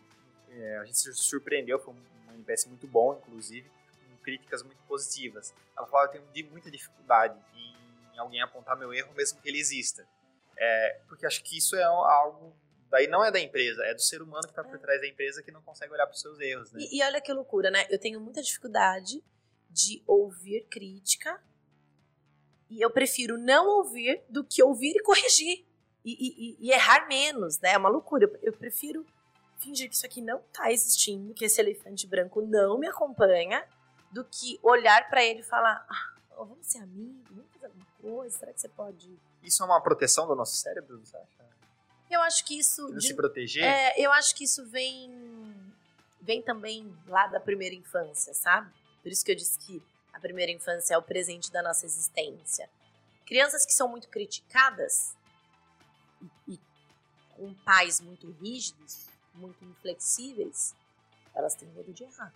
é, 0.49 0.77
a 0.77 0.85
gente 0.85 0.97
se 0.97 1.13
surpreendeu, 1.13 1.79
foi 1.79 1.93
um, 1.93 2.29
um 2.29 2.33
NPS 2.33 2.65
muito 2.65 2.87
bom, 2.87 3.21
inclusive, 3.21 3.69
com 3.69 4.23
críticas 4.23 4.63
muito 4.63 4.81
positivas. 4.87 5.53
Ela 5.77 5.85
falou: 5.87 6.13
Eu 6.13 6.21
tenho 6.31 6.49
muita 6.49 6.71
dificuldade 6.71 7.39
em 7.55 8.17
alguém 8.17 8.41
apontar 8.41 8.77
meu 8.77 8.93
erro, 8.93 9.13
mesmo 9.13 9.39
que 9.39 9.49
ele 9.49 9.59
exista. 9.59 10.07
É, 10.57 11.01
porque 11.07 11.25
acho 11.25 11.43
que 11.43 11.57
isso 11.57 11.75
é 11.75 11.83
algo. 11.83 12.55
Daí 12.89 13.07
não 13.07 13.23
é 13.23 13.31
da 13.31 13.39
empresa, 13.39 13.83
é 13.85 13.93
do 13.93 14.01
ser 14.01 14.21
humano 14.21 14.43
que 14.43 14.49
está 14.49 14.63
por 14.63 14.77
trás 14.77 14.99
da 14.99 15.07
empresa 15.07 15.41
que 15.41 15.51
não 15.51 15.61
consegue 15.61 15.93
olhar 15.93 16.05
para 16.05 16.13
os 16.13 16.19
seus 16.19 16.39
erros, 16.39 16.71
né? 16.71 16.81
E, 16.81 16.97
e 16.97 17.03
olha 17.03 17.21
que 17.21 17.31
loucura, 17.31 17.71
né? 17.71 17.85
Eu 17.89 17.97
tenho 17.97 18.19
muita 18.19 18.41
dificuldade 18.41 19.23
de 19.69 20.03
ouvir 20.05 20.67
crítica 20.69 21.41
e 22.69 22.81
eu 22.81 22.89
prefiro 22.89 23.37
não 23.37 23.67
ouvir 23.77 24.21
do 24.29 24.43
que 24.43 24.61
ouvir 24.61 24.95
e 24.97 25.03
corrigir. 25.03 25.65
E, 26.03 26.11
e, 26.11 26.57
e, 26.59 26.71
errar 26.71 27.07
menos, 27.07 27.59
né? 27.59 27.73
É 27.73 27.77
uma 27.77 27.89
loucura. 27.89 28.29
Eu 28.41 28.53
prefiro 28.53 29.05
fingir 29.57 29.87
que 29.87 29.95
isso 29.95 30.05
aqui 30.05 30.21
não 30.21 30.39
está 30.39 30.71
existindo, 30.71 31.33
que 31.33 31.45
esse 31.45 31.61
elefante 31.61 32.07
branco 32.07 32.41
não 32.41 32.79
me 32.79 32.87
acompanha, 32.87 33.63
do 34.11 34.25
que 34.25 34.59
olhar 34.61 35.09
para 35.09 35.23
ele 35.23 35.39
e 35.39 35.43
falar: 35.43 35.85
ah, 35.87 36.13
vamos 36.35 36.65
ser 36.65 36.79
amigos, 36.79 37.29
vamos 37.29 37.51
fazer 37.53 37.67
alguma 37.67 37.85
coisa, 38.01 38.37
será 38.37 38.53
que 38.53 38.61
você 38.61 38.69
pode 38.69 39.19
isso 39.43 39.63
é 39.63 39.65
uma 39.65 39.81
proteção 39.81 40.27
do 40.27 40.35
nosso 40.35 40.55
cérebro, 40.55 40.99
você 40.99 41.17
acha? 41.17 41.41
Eu 42.09 42.21
acho 42.21 42.43
que 42.43 42.59
isso. 42.59 42.93
De, 42.93 43.07
se 43.07 43.13
proteger? 43.13 43.63
É, 43.63 43.93
eu 43.97 44.11
acho 44.11 44.35
que 44.35 44.43
isso 44.43 44.65
vem. 44.65 45.09
Vem 46.19 46.41
também 46.41 46.95
lá 47.07 47.25
da 47.27 47.39
primeira 47.39 47.73
infância, 47.73 48.33
sabe? 48.33 48.71
Por 49.01 49.11
isso 49.11 49.25
que 49.25 49.31
eu 49.31 49.35
disse 49.35 49.57
que 49.57 49.81
a 50.13 50.19
primeira 50.19 50.51
infância 50.51 50.93
é 50.93 50.97
o 50.97 51.01
presente 51.01 51.51
da 51.51 51.63
nossa 51.63 51.85
existência. 51.85 52.69
Crianças 53.25 53.65
que 53.65 53.73
são 53.73 53.87
muito 53.87 54.07
criticadas 54.09 55.15
e, 56.47 56.53
e 56.53 56.59
com 57.35 57.53
pais 57.65 57.99
muito 57.99 58.29
rígidos, 58.33 59.07
muito 59.33 59.63
inflexíveis, 59.65 60.75
elas 61.33 61.55
têm 61.55 61.69
medo 61.69 61.91
de 61.93 62.03
errar. 62.03 62.31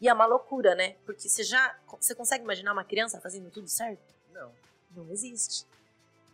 E 0.00 0.08
é 0.08 0.12
uma 0.12 0.24
loucura, 0.24 0.74
né? 0.74 0.96
Porque 1.04 1.28
você 1.28 1.42
já. 1.42 1.78
Você 2.00 2.14
consegue 2.14 2.44
imaginar 2.44 2.72
uma 2.72 2.84
criança 2.84 3.20
fazendo 3.20 3.50
tudo 3.50 3.68
certo? 3.68 4.14
Não. 4.32 4.52
Não 4.92 5.10
existe. 5.10 5.66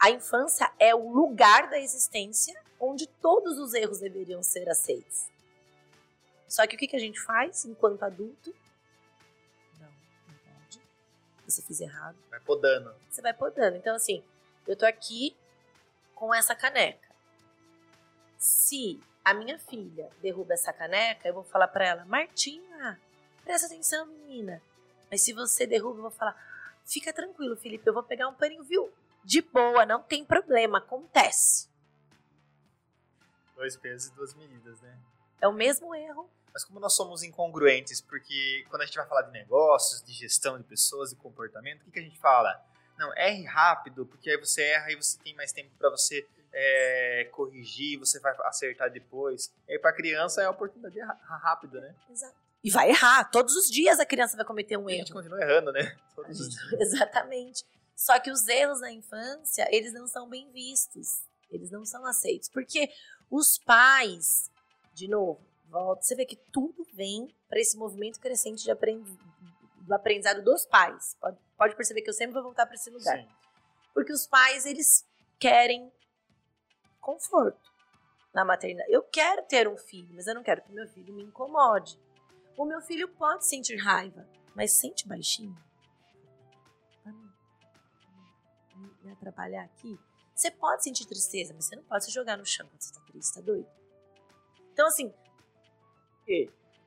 A 0.01 0.11
infância 0.11 0.73
é 0.79 0.95
o 0.95 1.13
lugar 1.13 1.69
da 1.69 1.79
existência 1.79 2.59
onde 2.81 3.07
todos 3.07 3.59
os 3.59 3.75
erros 3.75 3.99
deveriam 3.99 4.43
ser 4.43 4.67
aceitos. 4.71 5.29
Só 6.49 6.67
que 6.67 6.75
o 6.75 6.79
que, 6.79 6.97
a 6.97 6.99
gente 6.99 7.21
faz 7.21 7.67
enquanto 7.67 8.03
adulto? 8.03 8.57
Não, 9.79 9.87
não 9.87 10.35
pode. 10.39 10.81
Você 11.45 11.61
fizer 11.61 11.85
errado. 11.85 12.17
Vai 12.31 12.41
podando. 12.41 12.95
Você 13.11 13.21
vai 13.21 13.35
podando. 13.35 13.77
Então, 13.77 13.95
assim, 13.95 14.25
eu 14.67 14.75
tô 14.75 14.87
aqui 14.87 15.37
com 16.15 16.35
essa 16.35 16.55
caneca. 16.55 17.09
Se 18.39 18.99
a 19.23 19.35
minha 19.35 19.59
filha 19.59 20.09
derruba 20.23 20.55
essa 20.55 20.73
caneca, 20.73 21.29
eu 21.29 21.35
vou 21.35 21.45
falar 21.45 21.69
para 21.69 21.87
ela: 21.87 22.05
Martinha, 22.07 22.99
presta 23.45 23.67
atenção, 23.67 24.07
menina. 24.07 24.63
Mas 25.11 25.23
se 25.23 25.35
você 25.35 25.67
derruba, 25.67 25.99
eu 25.99 26.03
vou 26.03 26.11
falar: 26.11 26.35
fica 26.87 27.13
tranquilo, 27.13 27.55
Felipe, 27.57 27.87
eu 27.87 27.93
vou 27.93 28.03
pegar 28.03 28.29
um 28.29 28.35
paninho, 28.35 28.65
viu? 28.65 28.91
De 29.25 29.43
boa, 29.43 29.85
não 29.87 30.03
tem 30.03 30.25
problema, 30.25 30.79
acontece. 30.79 31.69
Dois 33.55 33.77
pesos 33.77 34.11
e 34.11 34.15
duas 34.15 34.35
medidas, 34.35 34.81
né? 34.81 34.99
É 35.41 35.49
o 35.49 35.53
mesmo 35.53 35.95
erro. 35.95 36.29
Mas 36.53 36.65
como 36.65 36.81
nós 36.81 36.95
somos 36.95 37.23
incongruentes, 37.23 38.01
porque 38.01 38.65
quando 38.69 38.83
a 38.83 38.87
gente 38.87 38.97
vai 38.97 39.07
falar 39.07 39.23
de 39.23 39.31
negócios, 39.31 40.03
de 40.03 40.13
gestão 40.13 40.59
de 40.59 40.65
pessoas 40.65 41.13
e 41.13 41.17
comportamento, 41.17 41.83
o 41.83 41.85
que, 41.85 41.93
que 41.93 41.99
a 42.01 42.03
gente 42.03 42.19
fala? 42.19 42.61
Não, 42.99 43.15
erre 43.17 43.45
rápido, 43.45 44.05
porque 44.05 44.31
aí 44.31 44.37
você 44.37 44.63
erra 44.63 44.91
e 44.91 44.97
você 44.97 45.19
tem 45.19 45.35
mais 45.35 45.53
tempo 45.53 45.71
para 45.79 45.91
você 45.91 46.27
é, 46.53 47.29
corrigir, 47.33 47.99
você 47.99 48.19
vai 48.19 48.35
acertar 48.41 48.91
depois. 48.91 49.53
E 49.69 49.79
para 49.79 49.93
criança 49.93 50.43
é 50.43 50.47
a 50.47 50.51
oportunidade 50.51 50.95
de 50.95 51.01
errar 51.01 51.19
rápido, 51.43 51.81
né? 51.81 51.95
Exato. 52.11 52.35
E 52.63 52.71
vai 52.71 52.91
errar. 52.91 53.25
Todos 53.31 53.55
os 53.57 53.71
dias 53.71 54.01
a 54.01 54.05
criança 54.05 54.37
vai 54.37 54.45
cometer 54.45 54.77
um 54.77 54.91
erro. 54.91 55.03
A 55.03 55.05
gente 55.05 55.13
continua 55.13 55.41
errando, 55.41 55.73
né? 55.73 55.97
Todos 56.15 56.41
os 56.41 56.51
dias. 56.69 56.81
Exatamente. 56.81 57.65
Só 58.01 58.19
que 58.19 58.31
os 58.31 58.49
erros 58.49 58.81
na 58.81 58.91
infância, 58.91 59.69
eles 59.71 59.93
não 59.93 60.07
são 60.07 60.27
bem 60.27 60.51
vistos, 60.51 61.23
eles 61.51 61.71
não 61.71 61.85
são 61.85 62.07
aceitos, 62.07 62.49
porque 62.49 62.91
os 63.31 63.59
pais, 63.59 64.51
de 64.95 65.07
novo, 65.07 65.47
volta. 65.69 66.01
Você 66.01 66.15
vê 66.15 66.25
que 66.25 66.37
tudo 66.51 66.83
vem 66.95 67.29
para 67.47 67.61
esse 67.61 67.77
movimento 67.77 68.19
crescente 68.19 68.65
de 68.65 68.71
aprend... 68.71 69.05
do 69.83 69.95
aprendizado 69.95 70.43
dos 70.43 70.65
pais. 70.65 71.15
Pode, 71.21 71.39
pode 71.59 71.77
perceber 71.77 72.01
que 72.01 72.09
eu 72.09 72.15
sempre 72.15 72.33
vou 72.33 72.43
voltar 72.43 72.65
para 72.65 72.75
esse 72.75 72.89
lugar. 72.89 73.19
Sim. 73.19 73.29
Porque 73.93 74.15
os 74.15 74.27
pais, 74.27 74.65
eles 74.65 75.07
querem 75.39 75.93
conforto 77.03 77.71
na 78.33 78.47
maternidade. 78.47 78.91
Eu 78.91 79.03
quero 79.03 79.43
ter 79.43 79.69
um 79.69 79.77
filho, 79.77 80.15
mas 80.15 80.27
eu 80.27 80.35
não 80.35 80.43
quero 80.43 80.63
que 80.63 80.73
meu 80.73 80.89
filho 80.89 81.13
me 81.13 81.23
incomode. 81.23 82.01
O 82.57 82.65
meu 82.65 82.81
filho 82.81 83.09
pode 83.09 83.47
sentir 83.47 83.77
raiva, 83.77 84.27
mas 84.55 84.73
sente 84.73 85.07
baixinho. 85.07 85.55
Me 89.11 89.17
atrapalhar 89.17 89.65
aqui. 89.65 89.99
Você 90.35 90.51
pode 90.51 90.83
sentir 90.83 91.07
tristeza, 91.07 91.53
mas 91.55 91.67
você 91.67 91.77
não 91.77 91.83
pode 91.83 92.05
se 92.05 92.11
jogar 92.11 92.37
no 92.39 92.47
chão 92.47 92.67
quando 92.67 92.81
você 92.81 92.95
tá 92.95 93.01
triste, 93.01 93.35
tá 93.35 93.41
doido? 93.41 93.69
Então, 94.73 94.87
assim. 94.87 95.13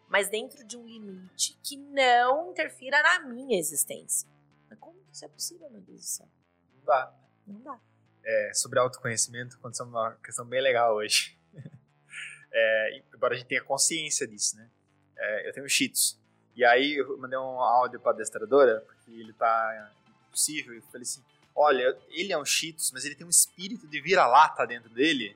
Mas 0.07 0.29
dentro 0.29 0.63
de 0.65 0.77
um 0.77 0.87
limite 0.87 1.59
que 1.61 1.77
não 1.77 2.51
interfira 2.51 3.01
na 3.01 3.19
minha 3.19 3.59
existência. 3.59 4.27
Mas 4.69 4.79
como 4.79 4.97
isso 5.11 5.25
é 5.25 5.27
possível, 5.27 5.69
meu 5.69 5.81
Deus 5.81 5.99
do 5.99 6.05
céu? 6.05 6.27
Não 6.75 6.85
dá. 6.85 7.13
Não 7.45 7.61
dá. 7.61 7.79
É, 8.25 8.51
sobre 8.53 8.79
autoconhecimento, 8.79 9.57
aconteceu 9.57 9.85
uma 9.85 10.15
questão 10.23 10.45
bem 10.45 10.61
legal 10.61 10.95
hoje. 10.95 11.37
É, 12.55 13.01
embora 13.11 13.33
a 13.33 13.37
gente 13.37 13.47
tenha 13.47 13.63
consciência 13.63 14.27
disso, 14.27 14.55
né? 14.55 14.69
É, 15.17 15.49
eu 15.49 15.53
tenho 15.53 15.67
cheats. 15.67 16.21
E 16.55 16.63
aí 16.63 16.97
eu 16.97 17.17
mandei 17.17 17.35
um 17.35 17.59
áudio 17.59 17.99
para 17.99 18.11
a 18.11 18.13
adestradora, 18.13 18.81
porque 18.81 19.09
ele 19.09 19.33
tá 19.33 19.91
impossível, 20.27 20.71
e 20.75 20.81
falei 20.81 21.01
assim, 21.01 21.23
olha, 21.55 21.97
ele 22.09 22.33
é 22.33 22.37
um 22.37 22.45
Cheetos, 22.45 22.91
mas 22.91 23.05
ele 23.05 23.15
tem 23.15 23.25
um 23.25 23.29
espírito 23.29 23.87
de 23.87 24.01
vira-lata 24.01 24.65
dentro 24.65 24.89
dele, 24.89 25.35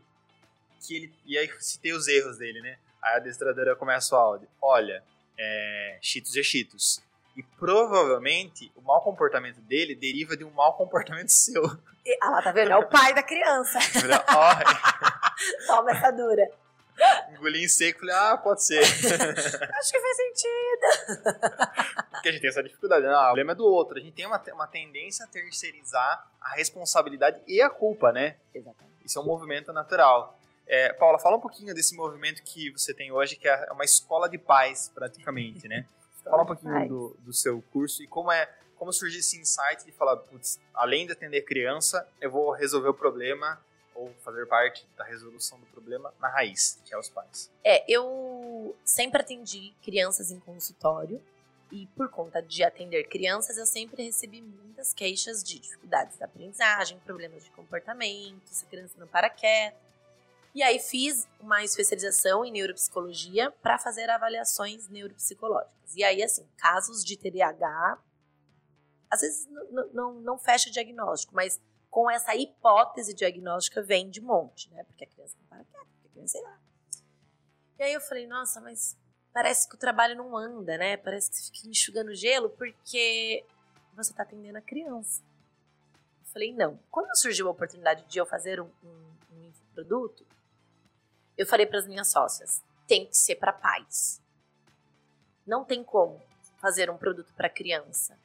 que 0.81 0.95
ele... 0.95 1.13
E 1.25 1.37
aí 1.37 1.49
citei 1.59 1.93
os 1.93 2.07
erros 2.07 2.37
dele, 2.37 2.61
né? 2.61 2.77
Aí 3.01 3.13
a 3.13 3.17
adestradora 3.17 3.75
começa 3.75 4.15
o 4.15 4.17
áudio, 4.17 4.47
olha, 4.61 5.03
é, 5.37 5.99
Cheetos 6.01 6.35
é 6.35 6.43
Cheetos. 6.43 7.01
E 7.35 7.43
provavelmente 7.43 8.71
o 8.75 8.81
mau 8.81 9.01
comportamento 9.01 9.61
dele 9.61 9.93
deriva 9.93 10.35
de 10.35 10.43
um 10.43 10.49
mau 10.51 10.73
comportamento 10.73 11.29
seu. 11.29 11.63
Ah 12.21 12.29
lá, 12.31 12.41
tá 12.41 12.51
vendo? 12.51 12.71
É 12.71 12.77
o 12.77 12.87
pai 12.87 13.13
da 13.13 13.21
criança. 13.21 13.77
Toma 15.67 15.91
essa 15.91 16.09
dura. 16.11 16.49
Engoli 17.31 17.63
em 17.63 17.67
seco 17.67 17.97
e 17.97 18.07
falei, 18.07 18.15
ah, 18.15 18.37
pode 18.37 18.63
ser. 18.63 18.79
Acho 18.81 19.91
que 19.91 19.99
faz 19.99 20.17
sentido. 20.17 21.27
Porque 22.11 22.29
a 22.29 22.31
gente 22.31 22.41
tem 22.41 22.49
essa 22.49 22.63
dificuldade. 22.63 23.05
Né? 23.05 23.13
Ah, 23.13 23.21
o 23.21 23.25
problema 23.25 23.51
é 23.51 23.55
do 23.55 23.65
outro. 23.65 23.97
A 23.97 24.01
gente 24.01 24.13
tem 24.13 24.25
uma, 24.25 24.41
uma 24.53 24.67
tendência 24.67 25.25
a 25.25 25.27
terceirizar 25.27 26.27
a 26.41 26.55
responsabilidade 26.55 27.39
e 27.47 27.61
a 27.61 27.69
culpa, 27.69 28.11
né? 28.11 28.37
Exatamente. 28.53 29.05
Isso 29.05 29.19
é 29.19 29.21
um 29.21 29.25
movimento 29.25 29.71
natural. 29.71 30.37
É, 30.65 30.91
Paula, 30.93 31.19
fala 31.19 31.37
um 31.37 31.41
pouquinho 31.41 31.73
desse 31.73 31.95
movimento 31.95 32.41
que 32.43 32.71
você 32.71 32.93
tem 32.93 33.11
hoje, 33.11 33.35
que 33.35 33.47
é 33.47 33.71
uma 33.71 33.85
escola 33.85 34.27
de 34.27 34.37
paz, 34.37 34.91
praticamente, 34.93 35.67
né? 35.67 35.85
fala 36.23 36.43
um 36.43 36.45
pouquinho 36.45 36.87
do, 36.87 37.17
do 37.19 37.33
seu 37.33 37.61
curso 37.71 38.03
e 38.03 38.07
como 38.07 38.31
é 38.31 38.49
como 38.75 38.93
surgiu 38.93 39.19
esse 39.19 39.39
insight 39.39 39.83
de 39.83 39.91
falar, 39.91 40.15
putz, 40.17 40.59
além 40.73 41.07
de 41.07 41.13
atender 41.13 41.41
criança, 41.41 42.07
eu 42.21 42.29
vou 42.29 42.51
resolver 42.51 42.89
o 42.89 42.93
problema 42.93 43.59
ou 43.97 44.13
fazer 44.23 44.45
parte 44.45 44.87
da 44.95 45.03
resolução 45.03 45.59
do 45.59 45.65
problema 45.65 46.13
na 46.19 46.29
raiz, 46.29 46.79
que 46.85 46.93
é 46.93 46.97
os 46.97 47.09
pais? 47.09 47.51
É, 47.63 47.83
eu 47.91 48.75
sempre 48.85 49.21
atendi 49.21 49.73
crianças 49.81 50.31
em 50.31 50.39
consultório 50.39 51.21
e 51.71 51.87
por 51.87 52.09
conta 52.09 52.41
de 52.41 52.63
atender 52.63 53.05
crianças, 53.09 53.57
eu 53.57 53.65
sempre 53.65 54.05
recebi 54.05 54.41
muitas 54.41 54.93
queixas 54.93 55.43
de 55.43 55.59
dificuldades 55.59 56.15
da 56.17 56.25
aprendizagem, 56.25 56.99
problemas 56.99 57.43
de 57.43 57.51
comportamento, 57.51 58.47
se 58.47 58.63
a 58.63 58.67
criança 58.69 58.93
não 58.97 59.07
para 59.07 59.29
quieta. 59.29 59.75
E 60.53 60.63
aí 60.63 60.79
fiz 60.79 61.27
uma 61.39 61.63
especialização 61.63 62.45
em 62.45 62.51
neuropsicologia 62.51 63.51
para 63.51 63.77
fazer 63.77 64.09
avaliações 64.09 64.87
neuropsicológicas. 64.87 65.95
E 65.95 66.03
aí, 66.03 66.23
assim, 66.23 66.47
casos 66.57 67.03
de 67.03 67.17
TDAH, 67.17 67.99
às 69.09 69.21
vezes 69.21 69.47
não, 69.71 69.87
não, 69.93 70.13
não 70.13 70.37
fecha 70.37 70.69
o 70.69 70.71
diagnóstico, 70.71 71.35
mas 71.35 71.59
com 71.97 72.11
essa 72.11 72.35
hipótese 72.35 73.11
diagnóstica 73.11 73.81
vem 73.81 74.07
de 74.07 74.21
monte, 74.21 74.69
né? 74.69 74.83
Porque 74.83 75.03
a 75.03 75.07
criança 75.07 75.35
não 75.39 75.47
para 75.47 75.63
quieta, 75.63 75.87
porque 75.91 76.07
a 76.07 76.11
criança, 76.11 76.31
sei 76.33 76.41
lá. 76.43 76.59
E 77.79 77.83
aí 77.83 77.93
eu 77.93 78.01
falei, 78.01 78.27
nossa, 78.27 78.61
mas 78.61 78.95
parece 79.33 79.67
que 79.67 79.73
o 79.73 79.79
trabalho 79.79 80.15
não 80.15 80.37
anda, 80.37 80.77
né? 80.77 80.95
Parece 80.97 81.27
que 81.27 81.35
você 81.37 81.51
fica 81.51 81.67
enxugando 81.67 82.13
gelo 82.13 82.51
porque 82.51 83.43
você 83.95 84.11
está 84.11 84.21
atendendo 84.21 84.59
a 84.59 84.61
criança. 84.61 85.23
Eu 86.23 86.31
falei, 86.31 86.53
não. 86.53 86.79
Quando 86.91 87.17
surgiu 87.17 87.47
a 87.47 87.51
oportunidade 87.51 88.05
de 88.07 88.19
eu 88.19 88.27
fazer 88.27 88.61
um, 88.61 88.69
um, 88.83 89.13
um 89.31 89.51
produto, 89.73 90.23
eu 91.35 91.47
falei 91.47 91.65
para 91.65 91.79
as 91.79 91.87
minhas 91.87 92.11
sócias, 92.11 92.63
tem 92.85 93.07
que 93.07 93.17
ser 93.17 93.37
para 93.37 93.51
pais. 93.51 94.21
Não 95.47 95.65
tem 95.65 95.83
como 95.83 96.21
fazer 96.61 96.91
um 96.91 96.97
produto 96.97 97.33
para 97.33 97.49
criança. 97.49 98.15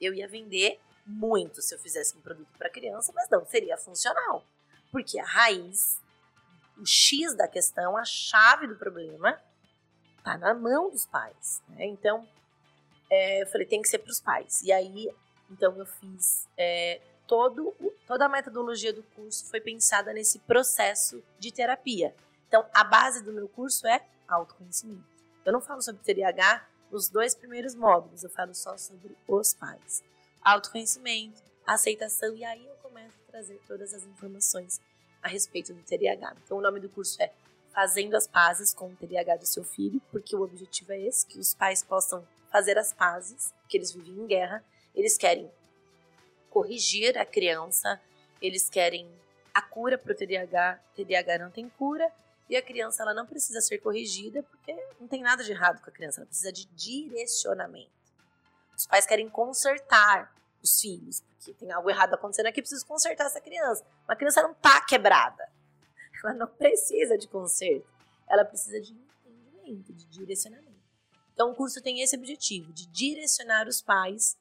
Eu 0.00 0.12
ia 0.12 0.26
vender 0.26 0.80
muito 1.06 1.62
se 1.62 1.74
eu 1.74 1.78
fizesse 1.78 2.16
um 2.16 2.20
produto 2.20 2.48
para 2.56 2.70
criança, 2.70 3.12
mas 3.14 3.28
não 3.28 3.44
seria 3.44 3.76
funcional. 3.76 4.44
Porque 4.90 5.18
a 5.18 5.24
raiz, 5.24 6.00
o 6.78 6.86
X 6.86 7.34
da 7.34 7.48
questão, 7.48 7.96
a 7.96 8.04
chave 8.04 8.66
do 8.66 8.76
problema, 8.76 9.40
tá 10.22 10.36
na 10.36 10.54
mão 10.54 10.90
dos 10.90 11.06
pais. 11.06 11.62
Né? 11.68 11.86
Então, 11.86 12.26
é, 13.08 13.42
eu 13.42 13.46
falei, 13.46 13.66
tem 13.66 13.82
que 13.82 13.88
ser 13.88 13.98
para 13.98 14.10
os 14.10 14.20
pais. 14.20 14.62
E 14.62 14.72
aí, 14.72 15.08
então, 15.50 15.76
eu 15.76 15.86
fiz 15.86 16.48
é, 16.56 17.00
todo, 17.26 17.74
toda 18.06 18.26
a 18.26 18.28
metodologia 18.28 18.92
do 18.92 19.02
curso 19.02 19.46
foi 19.46 19.60
pensada 19.60 20.12
nesse 20.12 20.38
processo 20.40 21.22
de 21.38 21.52
terapia. 21.52 22.14
Então, 22.48 22.66
a 22.74 22.84
base 22.84 23.22
do 23.22 23.32
meu 23.32 23.48
curso 23.48 23.86
é 23.86 24.04
autoconhecimento. 24.28 25.04
Eu 25.44 25.52
não 25.52 25.60
falo 25.60 25.80
sobre 25.80 26.02
TDAH 26.02 26.66
nos 26.90 27.08
dois 27.08 27.34
primeiros 27.34 27.74
módulos, 27.74 28.24
eu 28.24 28.30
falo 28.30 28.52
só 28.52 28.76
sobre 28.76 29.16
os 29.28 29.54
pais 29.54 30.02
autoconhecimento, 30.42 31.42
aceitação, 31.66 32.34
e 32.34 32.44
aí 32.44 32.66
eu 32.66 32.74
começo 32.76 33.16
a 33.28 33.30
trazer 33.30 33.60
todas 33.66 33.94
as 33.94 34.04
informações 34.04 34.80
a 35.22 35.28
respeito 35.28 35.72
do 35.74 35.82
TDAH. 35.82 36.36
Então, 36.44 36.58
o 36.58 36.60
nome 36.60 36.80
do 36.80 36.88
curso 36.88 37.20
é 37.22 37.32
Fazendo 37.72 38.16
as 38.16 38.26
Pazes 38.26 38.74
com 38.74 38.88
o 38.88 38.96
TDAH 38.96 39.36
do 39.36 39.46
seu 39.46 39.62
filho, 39.62 40.00
porque 40.10 40.34
o 40.34 40.42
objetivo 40.42 40.92
é 40.92 41.00
esse, 41.00 41.26
que 41.26 41.38
os 41.38 41.54
pais 41.54 41.82
possam 41.82 42.26
fazer 42.50 42.76
as 42.76 42.92
pazes, 42.92 43.54
porque 43.60 43.76
eles 43.76 43.92
vivem 43.92 44.24
em 44.24 44.26
guerra, 44.26 44.64
eles 44.94 45.16
querem 45.16 45.50
corrigir 46.50 47.16
a 47.16 47.24
criança, 47.24 48.00
eles 48.42 48.68
querem 48.68 49.08
a 49.54 49.62
cura 49.62 49.96
para 49.96 50.12
o 50.12 50.16
TDAH, 50.16 50.80
TDAH 50.96 51.38
não 51.38 51.50
tem 51.50 51.68
cura, 51.68 52.10
e 52.48 52.56
a 52.56 52.62
criança 52.62 53.04
ela 53.04 53.14
não 53.14 53.26
precisa 53.26 53.60
ser 53.60 53.78
corrigida, 53.78 54.42
porque 54.42 54.76
não 54.98 55.06
tem 55.06 55.22
nada 55.22 55.44
de 55.44 55.52
errado 55.52 55.80
com 55.80 55.90
a 55.90 55.92
criança, 55.92 56.20
ela 56.20 56.26
precisa 56.26 56.52
de 56.52 56.66
direcionamento. 56.66 57.99
Os 58.80 58.86
pais 58.86 59.04
querem 59.04 59.28
consertar 59.28 60.34
os 60.62 60.80
filhos, 60.80 61.20
porque 61.20 61.52
tem 61.52 61.70
algo 61.70 61.90
errado 61.90 62.14
acontecendo 62.14 62.46
aqui, 62.46 62.62
preciso 62.62 62.86
consertar 62.86 63.26
essa 63.26 63.38
criança. 63.38 63.84
Uma 64.08 64.16
criança 64.16 64.42
não 64.42 64.54
tá 64.54 64.80
quebrada. 64.80 65.52
Ela 66.24 66.32
não 66.32 66.46
precisa 66.46 67.18
de 67.18 67.28
conserto. 67.28 67.86
Ela 68.26 68.42
precisa 68.42 68.80
de 68.80 68.94
entendimento, 68.94 69.92
de 69.92 70.06
direcionamento. 70.06 70.80
Então, 71.34 71.50
o 71.50 71.54
curso 71.54 71.82
tem 71.82 72.00
esse 72.00 72.16
objetivo, 72.16 72.72
de 72.72 72.86
direcionar 72.86 73.68
os 73.68 73.82
pais 73.82 74.34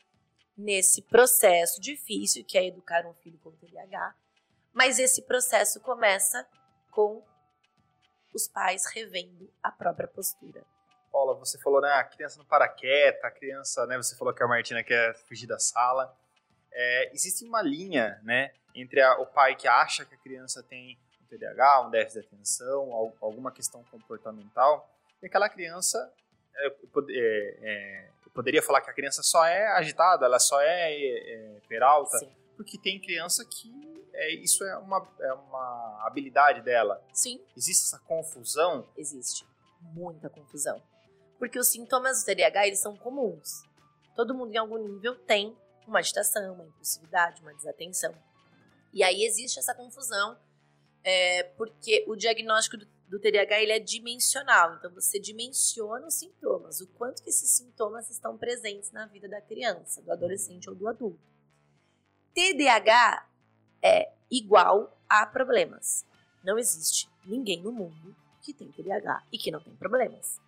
nesse 0.57 1.01
processo 1.01 1.81
difícil 1.81 2.45
que 2.45 2.57
é 2.57 2.65
educar 2.65 3.05
um 3.05 3.13
filho 3.15 3.39
com 3.39 3.51
TDAH. 3.51 4.15
Mas 4.71 4.99
esse 4.99 5.21
processo 5.23 5.81
começa 5.81 6.47
com 6.91 7.21
os 8.33 8.47
pais 8.47 8.85
revendo 8.85 9.51
a 9.61 9.69
própria 9.69 10.07
postura. 10.07 10.63
Paula, 11.11 11.33
você 11.33 11.57
falou, 11.57 11.81
né, 11.81 11.91
a 11.93 12.03
criança 12.03 12.37
não 12.37 12.45
para 12.45 12.67
quieta, 12.67 13.27
a 13.27 13.31
criança, 13.31 13.85
né, 13.85 13.97
você 13.97 14.15
falou 14.15 14.33
que 14.33 14.43
a 14.43 14.47
Martina 14.47 14.83
quer 14.83 15.15
fugir 15.27 15.47
da 15.47 15.59
sala. 15.59 16.15
É, 16.71 17.11
existe 17.13 17.43
uma 17.45 17.61
linha, 17.61 18.19
né, 18.23 18.51
entre 18.75 19.01
a, 19.01 19.19
o 19.19 19.25
pai 19.25 19.55
que 19.55 19.67
acha 19.67 20.05
que 20.05 20.15
a 20.15 20.17
criança 20.17 20.63
tem 20.63 20.97
um 21.21 21.25
TDAH, 21.25 21.87
um 21.87 21.89
déficit 21.89 22.21
de 22.21 22.27
atenção, 22.27 22.93
alguma 23.21 23.51
questão 23.51 23.83
comportamental, 23.85 24.89
e 25.21 25.25
aquela 25.25 25.49
criança, 25.49 26.11
é, 26.55 26.67
é, 26.67 27.57
é, 27.61 28.09
eu 28.25 28.31
poderia 28.31 28.61
falar 28.61 28.81
que 28.81 28.89
a 28.89 28.93
criança 28.93 29.21
só 29.23 29.45
é 29.45 29.67
agitada, 29.67 30.25
ela 30.25 30.39
só 30.39 30.61
é, 30.61 30.93
é 30.93 31.61
peralta, 31.67 32.17
Sim. 32.19 32.31
porque 32.55 32.77
tem 32.77 32.99
criança 32.99 33.45
que 33.45 33.89
é, 34.19 34.33
isso 34.33 34.63
é 34.65 34.77
uma, 34.77 35.07
é 35.21 35.33
uma 35.33 36.03
habilidade 36.05 36.61
dela. 36.61 37.01
Sim. 37.13 37.41
Existe 37.55 37.85
essa 37.85 37.99
confusão? 37.99 38.87
Existe. 38.97 39.47
Muita 39.81 40.29
confusão. 40.29 40.81
Porque 41.39 41.57
os 41.57 41.69
sintomas 41.69 42.21
do 42.21 42.25
TDAH, 42.25 42.67
eles 42.67 42.79
são 42.79 42.95
comuns. 42.95 43.63
Todo 44.15 44.35
mundo 44.35 44.53
em 44.53 44.57
algum 44.57 44.77
nível 44.77 45.15
tem 45.15 45.57
uma 45.87 45.99
agitação, 45.99 46.53
uma 46.53 46.65
impulsividade, 46.65 47.41
uma 47.41 47.53
desatenção. 47.53 48.13
E 48.93 49.01
aí 49.01 49.23
existe 49.23 49.57
essa 49.57 49.73
confusão, 49.73 50.37
é, 51.03 51.43
porque 51.57 52.03
o 52.07 52.15
diagnóstico 52.15 52.77
do, 52.77 52.85
do 53.07 53.19
TDAH 53.19 53.61
ele 53.61 53.71
é 53.71 53.79
dimensional. 53.79 54.75
Então 54.75 54.91
você 54.91 55.19
dimensiona 55.19 56.05
os 56.05 56.15
sintomas, 56.15 56.81
o 56.81 56.87
quanto 56.87 57.23
que 57.23 57.29
esses 57.29 57.49
sintomas 57.49 58.09
estão 58.09 58.37
presentes 58.37 58.91
na 58.91 59.05
vida 59.05 59.29
da 59.29 59.41
criança, 59.41 60.01
do 60.01 60.11
adolescente 60.11 60.69
ou 60.69 60.75
do 60.75 60.87
adulto. 60.87 61.19
TDAH 62.33 63.27
é 63.81 64.11
igual 64.29 64.97
a 65.07 65.25
problemas. 65.25 66.05
Não 66.43 66.57
existe 66.59 67.09
ninguém 67.25 67.61
no 67.61 67.71
mundo 67.71 68.15
que 68.41 68.53
tem 68.53 68.71
TDAH 68.71 69.23
e 69.31 69.37
que 69.37 69.51
não 69.51 69.61
tem 69.61 69.75
problemas. 69.75 70.39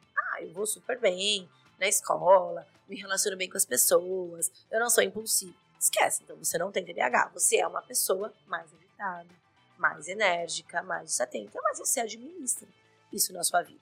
Eu 0.42 0.54
vou 0.54 0.66
super 0.66 1.00
bem 1.00 1.50
na 1.80 1.88
escola, 1.88 2.68
me 2.88 2.96
relaciono 2.96 3.38
bem 3.38 3.50
com 3.50 3.58
as 3.58 3.66
pessoas, 3.66 4.52
eu 4.70 4.80
não 4.80 4.90
sou 4.90 5.04
impulsivo. 5.04 5.56
Esquece, 5.80 6.24
então 6.24 6.38
você 6.38 6.58
não 6.58 6.72
tem 6.72 6.86
TDAH, 6.86 7.32
você 7.34 7.58
é 7.58 7.68
uma 7.68 7.82
pessoa 7.82 8.32
mais 8.46 8.72
agitada, 8.74 9.30
mais 9.78 10.08
enérgica, 10.08 10.84
mais 10.84 11.06
desatenta, 11.06 11.60
mas 11.64 11.80
você 11.80 12.02
administra 12.02 12.68
isso 13.12 13.34
na 13.34 13.44
sua 13.44 13.64
vida. 13.64 13.82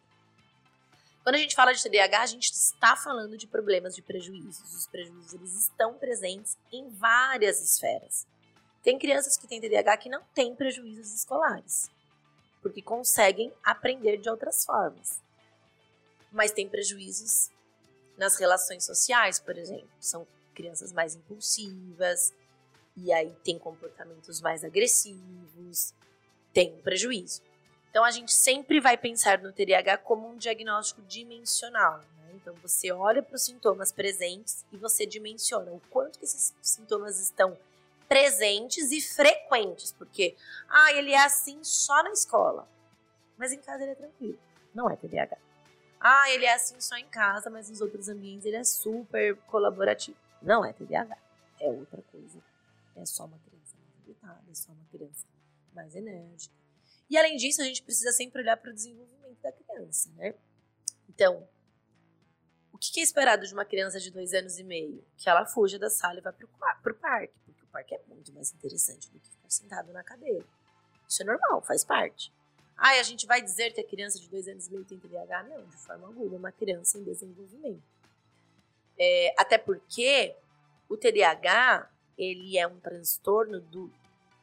Quando 1.24 1.36
a 1.36 1.40
gente 1.40 1.56
fala 1.56 1.74
de 1.74 1.84
TDAH, 1.84 2.22
a 2.22 2.26
gente 2.26 2.52
está 2.52 2.96
falando 2.96 3.38
de 3.38 3.46
problemas 3.46 3.94
de 3.94 4.02
prejuízos. 4.02 4.74
Os 4.74 4.88
prejuízos 4.88 5.34
eles 5.34 5.54
estão 5.54 5.94
presentes 5.94 6.58
em 6.72 6.90
várias 6.90 7.62
esferas. 7.62 8.26
Tem 8.82 8.98
crianças 8.98 9.36
que 9.36 9.46
têm 9.46 9.60
TDAH 9.60 9.98
que 9.98 10.10
não 10.10 10.24
têm 10.34 10.56
prejuízos 10.56 11.14
escolares, 11.14 11.92
porque 12.62 12.82
conseguem 12.82 13.54
aprender 13.64 14.18
de 14.18 14.30
outras 14.30 14.64
formas. 14.64 15.22
Mas 16.32 16.52
tem 16.52 16.68
prejuízos 16.68 17.50
nas 18.18 18.38
relações 18.38 18.86
sociais, 18.86 19.40
por 19.40 19.58
exemplo. 19.58 19.90
São 20.00 20.28
crianças 20.54 20.92
mais 20.92 21.16
impulsivas, 21.16 22.34
e 22.96 23.14
aí 23.14 23.34
tem 23.44 23.58
comportamentos 23.58 24.42
mais 24.42 24.64
agressivos, 24.64 25.94
tem 26.54 26.74
um 26.74 26.82
prejuízo. 26.82 27.42
Então 27.90 28.04
a 28.04 28.12
gente 28.12 28.34
sempre 28.34 28.80
vai 28.80 28.98
pensar 28.98 29.40
no 29.40 29.52
TDAH 29.52 29.98
como 30.00 30.28
um 30.30 30.38
diagnóstico 30.38 31.02
dimensional. 31.04 32.00
Né? 32.00 32.34
Então 32.36 32.54
você 32.56 32.92
olha 32.92 33.24
para 33.24 33.36
os 33.36 33.44
sintomas 33.44 33.92
presentes 33.92 34.66
e 34.72 34.78
você 34.78 35.06
dimensiona 35.06 35.72
o 35.72 35.82
quanto 35.90 36.20
que 36.20 36.26
esses 36.26 36.54
sintomas 36.62 37.20
estão 37.20 37.58
presentes 38.08 38.92
e 38.92 39.02
frequentes, 39.02 39.92
porque 39.92 40.36
ah, 40.68 40.94
ele 40.94 41.12
é 41.12 41.24
assim 41.24 41.64
só 41.64 42.04
na 42.04 42.12
escola, 42.12 42.68
mas 43.38 43.54
em 43.54 43.60
casa 43.60 43.84
ele 43.84 43.92
é 43.92 43.96
tranquilo. 43.96 44.40
Não 44.74 44.90
é 44.90 44.96
TDAH. 44.96 45.38
Ah, 46.00 46.30
ele 46.32 46.46
é 46.46 46.54
assim 46.54 46.80
só 46.80 46.96
em 46.98 47.08
casa, 47.08 47.50
mas 47.50 47.70
nos 47.70 47.82
outros 47.82 48.08
ambientes 48.08 48.46
ele 48.46 48.56
é 48.56 48.64
super 48.64 49.36
colaborativo. 49.48 50.18
Não 50.42 50.64
é 50.64 50.72
TDAH. 50.72 51.18
É 51.60 51.68
outra 51.68 52.02
coisa. 52.12 52.40
É 52.96 53.06
só 53.06 53.26
uma 53.26 53.38
criança 53.40 53.76
mais 53.78 54.04
agitada, 54.04 54.44
é 54.50 54.56
só 54.56 54.72
uma 54.72 54.86
criança 54.92 55.26
mais 55.74 55.96
enérgica, 55.96 56.60
e 57.10 57.18
além 57.18 57.38
disso, 57.38 57.62
a 57.62 57.66
gente 57.66 57.82
precisa 57.82 58.12
sempre 58.12 58.42
olhar 58.42 58.56
para 58.56 58.70
o 58.70 58.74
desenvolvimento 58.74 59.42
da 59.42 59.52
criança, 59.52 60.12
né? 60.16 60.36
Então, 61.10 61.48
o 62.72 62.78
que 62.78 63.00
é 63.00 63.04
esperado 63.04 63.48
de 63.48 63.54
uma 63.54 63.66
criança 63.66 64.00
de 64.00 64.12
dois 64.12 64.34
anos 64.34 64.60
e 64.60 64.64
meio? 64.64 65.04
Que 65.18 65.28
ela 65.28 65.46
fuja 65.46 65.80
da 65.80 65.90
sala 65.90 66.20
e 66.20 66.22
vá 66.22 66.32
para 66.32 66.46
o 66.94 66.96
parque, 66.96 67.34
porque 67.46 67.64
o 67.64 67.68
parque 67.68 67.96
é 67.96 68.02
muito 68.08 68.32
mais 68.32 68.54
interessante 68.54 69.10
do 69.10 69.20
que 69.20 69.28
ficar 69.28 69.50
sentado 69.50 69.92
na 69.92 70.04
cadeira. 70.04 70.46
Isso 71.08 71.24
é 71.24 71.26
normal, 71.26 71.64
faz 71.64 71.84
parte. 71.84 72.32
Ah, 72.80 73.00
a 73.00 73.04
gente 73.04 73.28
vai 73.28 73.42
dizer 73.42 73.74
que 73.74 73.82
a 73.82 73.88
criança 73.88 74.20
de 74.20 74.30
dois 74.30 74.48
anos 74.48 74.68
e 74.68 74.72
meio 74.72 74.86
tem 74.86 74.98
TDAH? 74.98 75.44
Não, 75.44 75.66
de 75.66 75.78
forma 75.78 76.08
alguma, 76.08 76.36
é 76.36 76.40
uma 76.40 76.52
criança 76.52 76.98
em 76.98 77.04
desenvolvimento. 77.04 77.84
É, 78.98 79.34
até 79.38 79.58
porque 79.58 80.36
o 80.88 80.98
TDAH 80.98 81.90
ele 82.18 82.58
é 82.58 82.68
um 82.68 82.80
transtorno 82.80 83.60
do 83.62 83.92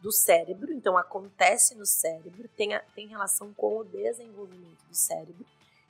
do 0.07 0.13
cérebro, 0.13 0.73
então 0.73 0.97
acontece 0.97 1.75
no 1.75 1.85
cérebro, 1.85 2.49
tem, 2.57 2.75
a, 2.75 2.81
tem 2.95 3.09
relação 3.09 3.53
com 3.55 3.79
o 3.79 3.85
desenvolvimento 3.85 4.85
do 4.87 4.95
cérebro, 4.95 5.45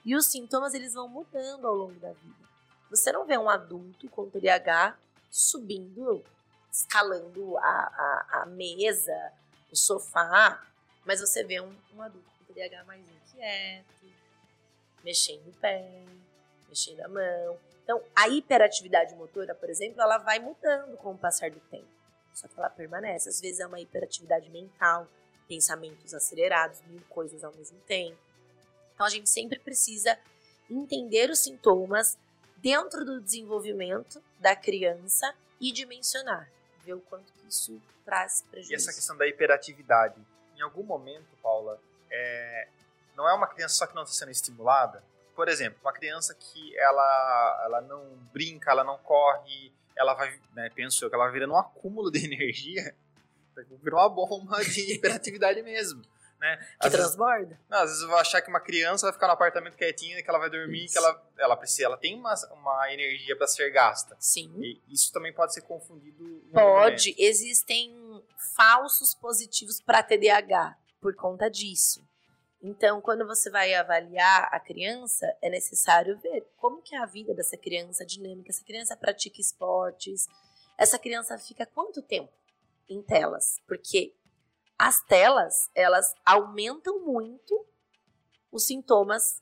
e 0.04 0.16
os 0.16 0.26
sintomas 0.26 0.72
eles 0.72 0.94
vão 0.94 1.06
mudando 1.06 1.66
ao 1.66 1.74
longo 1.74 1.98
da 2.00 2.12
vida. 2.12 2.46
Você 2.88 3.12
não 3.12 3.26
vê 3.26 3.36
um 3.36 3.50
adulto 3.50 4.08
com 4.08 4.30
TDAH 4.30 4.96
subindo, 5.30 6.24
escalando 6.72 7.58
a, 7.58 7.62
a, 7.62 8.42
a 8.42 8.46
mesa, 8.46 9.32
o 9.70 9.76
sofá, 9.76 10.64
mas 11.04 11.20
você 11.20 11.44
vê 11.44 11.60
um, 11.60 11.74
um 11.94 12.00
adulto 12.00 12.35
TDAH 12.56 12.84
mais 12.84 13.04
inquieto, 13.08 14.12
mexendo 15.04 15.48
o 15.48 15.52
pé, 15.54 15.84
mexendo 16.68 17.00
a 17.00 17.08
mão. 17.08 17.58
Então, 17.84 18.02
a 18.14 18.28
hiperatividade 18.28 19.14
motora, 19.14 19.54
por 19.54 19.70
exemplo, 19.70 20.00
ela 20.00 20.18
vai 20.18 20.38
mudando 20.38 20.96
com 20.96 21.12
o 21.12 21.18
passar 21.18 21.50
do 21.50 21.60
tempo 21.60 21.96
só 22.36 22.46
que 22.46 22.58
ela 22.58 22.68
permanece. 22.68 23.28
Às 23.28 23.40
vezes 23.40 23.60
é 23.60 23.66
uma 23.66 23.80
hiperatividade 23.80 24.50
mental, 24.50 25.08
pensamentos 25.48 26.12
acelerados, 26.12 26.80
mil 26.82 27.00
coisas 27.08 27.42
ao 27.42 27.52
mesmo 27.54 27.78
tempo. 27.80 28.18
Então 28.94 29.06
a 29.06 29.10
gente 29.10 29.28
sempre 29.28 29.58
precisa 29.58 30.18
entender 30.70 31.30
os 31.30 31.38
sintomas 31.38 32.18
dentro 32.58 33.04
do 33.04 33.20
desenvolvimento 33.20 34.22
da 34.38 34.54
criança 34.54 35.34
e 35.60 35.72
dimensionar, 35.72 36.50
ver 36.84 36.94
o 36.94 37.00
quanto 37.00 37.32
que 37.32 37.48
isso 37.48 37.80
traz 38.04 38.42
prejuízo. 38.50 38.72
E 38.72 38.74
essa 38.74 38.92
questão 38.92 39.16
da 39.16 39.26
hiperatividade, 39.26 40.20
em 40.56 40.60
algum 40.60 40.82
momento, 40.82 41.26
Paula, 41.42 41.80
é... 42.10 42.68
não 43.16 43.28
é 43.28 43.34
uma 43.34 43.46
criança 43.46 43.74
só 43.74 43.86
que 43.86 43.94
não 43.94 44.02
está 44.02 44.14
sendo 44.14 44.30
estimulada? 44.30 45.02
Por 45.34 45.48
exemplo, 45.48 45.78
uma 45.82 45.92
criança 45.92 46.34
que 46.34 46.76
ela, 46.78 47.62
ela 47.64 47.80
não 47.82 48.16
brinca, 48.32 48.70
ela 48.70 48.82
não 48.82 48.96
corre, 48.98 49.72
ela 49.94 50.14
vai, 50.14 50.38
né, 50.54 50.70
penso 50.74 51.04
eu, 51.04 51.08
que 51.08 51.14
ela 51.14 51.24
vai 51.24 51.32
virando 51.32 51.52
um 51.52 51.58
acúmulo 51.58 52.10
de 52.10 52.24
energia, 52.24 52.94
virou 53.82 54.00
uma 54.00 54.08
bomba 54.08 54.62
de 54.64 54.92
hiperatividade 54.94 55.62
mesmo. 55.62 56.02
Né? 56.38 56.56
Que 56.80 56.86
às 56.86 56.92
transborda? 56.92 57.46
Vezes, 57.46 57.64
não, 57.68 57.78
às 57.78 57.88
vezes 57.88 58.02
eu 58.02 58.08
vou 58.08 58.18
achar 58.18 58.42
que 58.42 58.50
uma 58.50 58.60
criança 58.60 59.06
vai 59.06 59.12
ficar 59.14 59.26
no 59.26 59.32
apartamento 59.32 59.74
quietinha, 59.74 60.22
que 60.22 60.28
ela 60.28 60.38
vai 60.38 60.50
dormir, 60.50 60.84
isso. 60.84 60.92
que 60.92 60.98
ela, 60.98 61.22
ela 61.38 61.56
precisa, 61.56 61.86
ela 61.86 61.96
tem 61.96 62.14
uma, 62.14 62.34
uma 62.52 62.92
energia 62.92 63.34
para 63.34 63.46
ser 63.46 63.70
gasta. 63.70 64.14
Sim. 64.20 64.52
E 64.60 64.82
isso 64.88 65.10
também 65.12 65.32
pode 65.32 65.54
ser 65.54 65.62
confundido. 65.62 66.42
Pode. 66.52 67.14
Existem 67.18 68.22
falsos 68.54 69.14
positivos 69.14 69.80
para 69.80 70.02
TDAH 70.02 70.76
por 71.00 71.14
conta 71.14 71.50
disso. 71.50 72.06
Então, 72.62 73.00
quando 73.00 73.26
você 73.26 73.50
vai 73.50 73.74
avaliar 73.74 74.48
a 74.52 74.58
criança, 74.58 75.26
é 75.42 75.48
necessário 75.48 76.18
ver 76.18 76.46
como 76.56 76.82
que 76.82 76.94
é 76.94 76.98
a 76.98 77.06
vida 77.06 77.34
dessa 77.34 77.56
criança, 77.56 78.02
a 78.02 78.06
dinâmica. 78.06 78.50
Essa 78.50 78.64
criança 78.64 78.96
pratica 78.96 79.40
esportes, 79.40 80.26
essa 80.76 80.98
criança 80.98 81.38
fica 81.38 81.66
quanto 81.66 82.02
tempo 82.02 82.32
em 82.88 83.02
telas? 83.02 83.60
Porque 83.66 84.14
as 84.78 85.02
telas, 85.02 85.70
elas 85.74 86.14
aumentam 86.24 87.00
muito 87.00 87.66
os 88.50 88.66
sintomas 88.66 89.40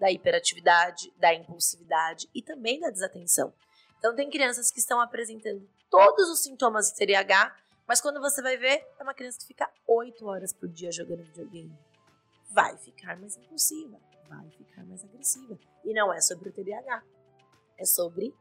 da 0.00 0.10
hiperatividade, 0.10 1.12
da 1.16 1.34
impulsividade 1.34 2.28
e 2.34 2.40
também 2.40 2.80
da 2.80 2.90
desatenção. 2.90 3.52
Então, 3.98 4.14
tem 4.14 4.30
crianças 4.30 4.70
que 4.70 4.78
estão 4.78 5.00
apresentando 5.00 5.68
todos 5.90 6.28
os 6.30 6.40
sintomas 6.40 6.90
do 6.90 6.96
TDAH, 6.96 7.54
mas 7.88 8.00
quando 8.00 8.20
você 8.20 8.42
vai 8.42 8.56
ver, 8.56 8.86
é 8.98 9.02
uma 9.02 9.14
criança 9.14 9.38
que 9.40 9.46
fica 9.46 9.68
8 9.86 10.26
horas 10.26 10.52
por 10.52 10.68
dia 10.68 10.92
jogando 10.92 11.24
videogame 11.24 11.76
vai 12.50 12.76
ficar 12.78 13.16
mais 13.18 13.36
impulsiva, 13.36 13.98
vai 14.28 14.50
ficar 14.50 14.84
mais 14.84 15.04
agressiva. 15.04 15.58
E 15.84 15.92
não 15.92 16.12
é 16.12 16.20
sobre 16.20 16.48
o 16.48 16.52
TDAH, 16.52 17.02
é 17.76 17.84
sobre 17.84 18.34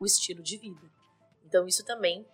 o 0.00 0.04
estilo 0.04 0.42
de 0.42 0.58
vida. 0.58 0.86
Então 1.44 1.66
isso 1.66 1.84
também 1.84 2.26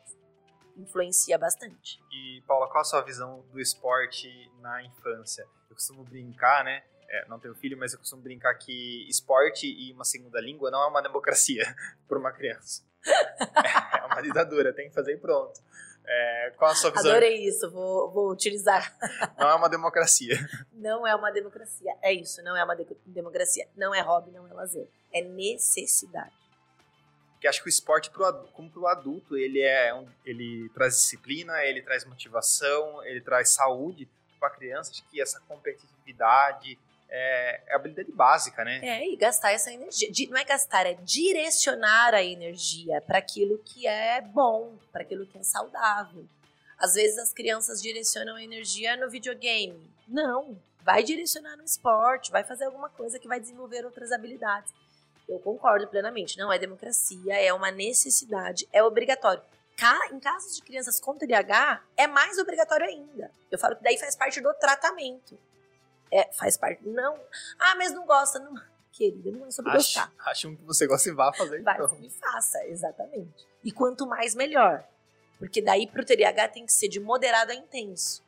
influencia 0.76 1.38
bastante. 1.38 2.02
E 2.10 2.42
Paula, 2.46 2.68
qual 2.68 2.80
a 2.80 2.84
sua 2.84 3.02
visão 3.02 3.44
do 3.52 3.60
esporte 3.60 4.50
na 4.60 4.82
infância? 4.82 5.46
Eu 5.68 5.76
costumo 5.76 6.04
brincar, 6.04 6.64
né? 6.64 6.82
É, 7.08 7.26
não 7.26 7.40
tenho 7.40 7.54
filho, 7.56 7.76
mas 7.76 7.92
eu 7.92 7.98
costumo 7.98 8.22
brincar 8.22 8.54
que 8.54 9.06
esporte 9.08 9.66
e 9.66 9.92
uma 9.92 10.04
segunda 10.04 10.40
língua 10.40 10.70
não 10.70 10.82
é 10.82 10.86
uma 10.86 11.02
democracia 11.02 11.64
para 12.08 12.18
uma 12.18 12.32
criança. 12.32 12.84
é 13.04 14.06
uma 14.06 14.22
ditadura, 14.22 14.72
tem 14.72 14.88
que 14.88 14.94
fazer 14.94 15.14
e 15.14 15.16
pronto. 15.18 15.60
É, 16.12 16.52
qual 16.56 16.72
a 16.72 16.74
sua 16.74 16.90
visão? 16.90 17.08
Adorei 17.08 17.46
isso, 17.46 17.70
vou, 17.70 18.10
vou 18.10 18.32
utilizar. 18.32 18.92
Não 19.38 19.48
é 19.48 19.54
uma 19.54 19.68
democracia. 19.68 20.36
Não 20.74 21.06
é 21.06 21.14
uma 21.14 21.30
democracia. 21.30 21.94
É 22.02 22.12
isso, 22.12 22.42
não 22.42 22.56
é 22.56 22.64
uma 22.64 22.74
de 22.74 22.86
democracia. 23.04 23.68
Não 23.76 23.94
é 23.94 24.00
hobby, 24.00 24.30
não 24.30 24.48
é 24.48 24.52
lazer. 24.54 24.88
É 25.12 25.20
necessidade. 25.20 26.32
Porque 27.34 27.46
acho 27.46 27.62
que 27.62 27.68
o 27.68 27.70
esporte, 27.70 28.10
pro, 28.10 28.32
como 28.54 28.70
para 28.70 28.80
o 28.80 28.86
adulto, 28.86 29.36
ele, 29.36 29.60
é 29.60 29.94
um, 29.94 30.08
ele 30.24 30.70
traz 30.70 30.94
disciplina, 30.94 31.62
ele 31.64 31.82
traz 31.82 32.04
motivação, 32.06 33.04
ele 33.04 33.20
traz 33.20 33.50
saúde. 33.50 34.08
Para 34.38 34.48
a 34.48 34.52
criança, 34.52 34.90
acho 34.90 35.04
que 35.10 35.20
essa 35.20 35.38
competitividade, 35.40 36.78
é, 37.10 37.60
é 37.66 37.74
habilidade 37.74 38.12
básica, 38.12 38.64
né? 38.64 38.80
É, 38.82 39.08
e 39.08 39.16
gastar 39.16 39.52
essa 39.52 39.72
energia. 39.72 40.08
Não 40.30 40.38
é 40.38 40.44
gastar, 40.44 40.86
é 40.86 40.94
direcionar 40.94 42.14
a 42.14 42.22
energia 42.22 43.00
para 43.00 43.18
aquilo 43.18 43.58
que 43.58 43.86
é 43.86 44.20
bom, 44.20 44.74
para 44.92 45.02
aquilo 45.02 45.26
que 45.26 45.36
é 45.36 45.42
saudável. 45.42 46.24
Às 46.78 46.94
vezes 46.94 47.18
as 47.18 47.32
crianças 47.32 47.82
direcionam 47.82 48.36
a 48.36 48.42
energia 48.42 48.96
no 48.96 49.10
videogame. 49.10 49.90
Não, 50.08 50.56
vai 50.82 51.02
direcionar 51.02 51.56
no 51.56 51.64
esporte, 51.64 52.30
vai 52.30 52.44
fazer 52.44 52.64
alguma 52.64 52.88
coisa 52.88 53.18
que 53.18 53.28
vai 53.28 53.40
desenvolver 53.40 53.84
outras 53.84 54.12
habilidades. 54.12 54.72
Eu 55.28 55.38
concordo 55.40 55.86
plenamente, 55.86 56.38
não 56.38 56.52
é 56.52 56.58
democracia, 56.58 57.34
é 57.34 57.52
uma 57.52 57.70
necessidade, 57.70 58.66
é 58.72 58.82
obrigatório. 58.82 59.42
Em 60.12 60.20
casos 60.20 60.56
de 60.56 60.62
crianças 60.62 61.00
com 61.00 61.16
TDAH, 61.16 61.82
é 61.96 62.06
mais 62.06 62.36
obrigatório 62.36 62.86
ainda. 62.86 63.30
Eu 63.50 63.58
falo 63.58 63.76
que 63.76 63.82
daí 63.82 63.96
faz 63.96 64.14
parte 64.14 64.40
do 64.40 64.52
tratamento 64.54 65.38
é, 66.10 66.32
faz 66.32 66.56
parte. 66.56 66.86
Não. 66.86 67.18
Ah, 67.58 67.74
mas 67.76 67.92
não 67.92 68.06
gosta. 68.06 68.38
Não. 68.38 68.54
Querida, 68.92 69.30
não 69.30 69.46
é 69.46 69.50
sobre 69.50 69.70
acho, 69.70 69.78
gostar. 69.78 70.12
Acha 70.26 70.48
um 70.48 70.56
que 70.56 70.64
você 70.64 70.86
gosta 70.86 71.08
e 71.08 71.12
vá 71.12 71.32
fazer. 71.32 71.62
Vai 71.62 71.74
então. 71.74 71.96
e 72.00 72.10
faça, 72.10 72.64
exatamente. 72.66 73.46
E 73.64 73.70
quanto 73.70 74.06
mais, 74.06 74.34
melhor. 74.34 74.84
Porque 75.38 75.62
daí 75.62 75.86
pro 75.86 76.04
TDAH 76.04 76.48
tem 76.48 76.66
que 76.66 76.72
ser 76.72 76.88
de 76.88 77.00
moderado 77.00 77.52
a 77.52 77.54
intenso. 77.54 78.22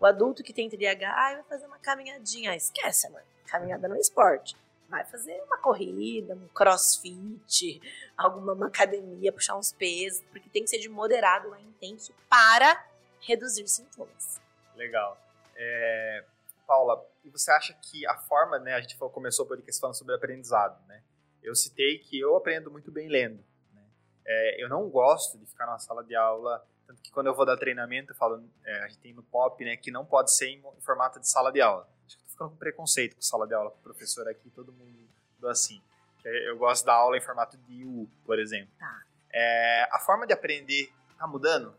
O 0.00 0.06
adulto 0.06 0.42
que 0.42 0.52
tem 0.52 0.68
TDAH, 0.68 1.08
ah, 1.08 1.34
vai 1.34 1.42
fazer 1.44 1.66
uma 1.66 1.78
caminhadinha. 1.78 2.50
Ah, 2.50 2.56
esquece, 2.56 3.08
mano. 3.10 3.24
Caminhada 3.46 3.86
no 3.86 3.96
esporte. 3.96 4.56
Vai 4.88 5.04
fazer 5.04 5.40
uma 5.46 5.56
corrida, 5.58 6.34
um 6.34 6.48
crossfit, 6.48 7.80
alguma 8.16 8.52
uma 8.52 8.66
academia, 8.66 9.32
puxar 9.32 9.56
uns 9.56 9.72
pesos, 9.72 10.22
porque 10.32 10.50
tem 10.50 10.64
que 10.64 10.68
ser 10.68 10.78
de 10.78 10.88
moderado 10.88 11.54
a 11.54 11.60
intenso 11.60 12.12
para 12.28 12.84
reduzir 13.20 13.66
sintomas. 13.68 14.40
Legal. 14.74 15.16
É, 15.54 16.24
Paula, 16.66 17.04
e 17.24 17.30
você 17.30 17.50
acha 17.50 17.74
que 17.74 18.06
a 18.06 18.16
forma, 18.16 18.58
né, 18.58 18.74
a 18.74 18.80
gente 18.80 18.96
falou, 18.96 19.12
começou 19.12 19.44
o 19.44 19.48
podcast 19.48 19.80
falando 19.80 19.96
sobre 19.96 20.14
aprendizado, 20.14 20.80
né? 20.86 21.02
Eu 21.42 21.54
citei 21.54 21.98
que 21.98 22.18
eu 22.18 22.36
aprendo 22.36 22.70
muito 22.70 22.90
bem 22.90 23.08
lendo. 23.08 23.44
Né? 23.72 23.82
É, 24.24 24.62
eu 24.62 24.68
não 24.68 24.88
gosto 24.88 25.38
de 25.38 25.46
ficar 25.46 25.66
numa 25.66 25.78
sala 25.78 26.04
de 26.04 26.14
aula, 26.14 26.64
tanto 26.86 27.02
que 27.02 27.10
quando 27.10 27.26
eu 27.26 27.34
vou 27.34 27.44
dar 27.44 27.56
treinamento, 27.56 28.12
eu 28.12 28.16
falo, 28.16 28.44
é, 28.64 28.84
a 28.84 28.88
gente 28.88 29.00
tem 29.00 29.12
no 29.12 29.22
POP, 29.22 29.64
né, 29.64 29.76
que 29.76 29.90
não 29.90 30.04
pode 30.04 30.34
ser 30.34 30.48
em, 30.48 30.62
formato 30.80 31.18
de 31.18 31.28
sala 31.28 31.50
de 31.50 31.60
aula. 31.60 31.88
Acho 32.06 32.16
que 32.16 32.24
tô 32.24 32.30
ficando 32.30 32.50
com 32.50 32.56
preconceito 32.56 33.16
com 33.16 33.22
sala 33.22 33.46
de 33.46 33.54
aula, 33.54 33.70
com 33.70 33.78
o 33.78 33.82
professor 33.82 34.28
aqui, 34.28 34.50
todo 34.50 34.72
mundo 34.72 35.08
assim. 35.48 35.82
Eu 36.24 36.56
gosto 36.56 36.84
da 36.84 36.94
aula 36.94 37.16
em 37.16 37.20
formato 37.20 37.56
de 37.56 37.84
U, 37.84 38.08
por 38.24 38.38
exemplo. 38.38 38.72
Tá. 38.78 39.02
É, 39.32 39.88
a 39.90 39.98
forma 39.98 40.26
de 40.26 40.32
aprender 40.32 40.92
tá 41.18 41.26
mudando? 41.26 41.74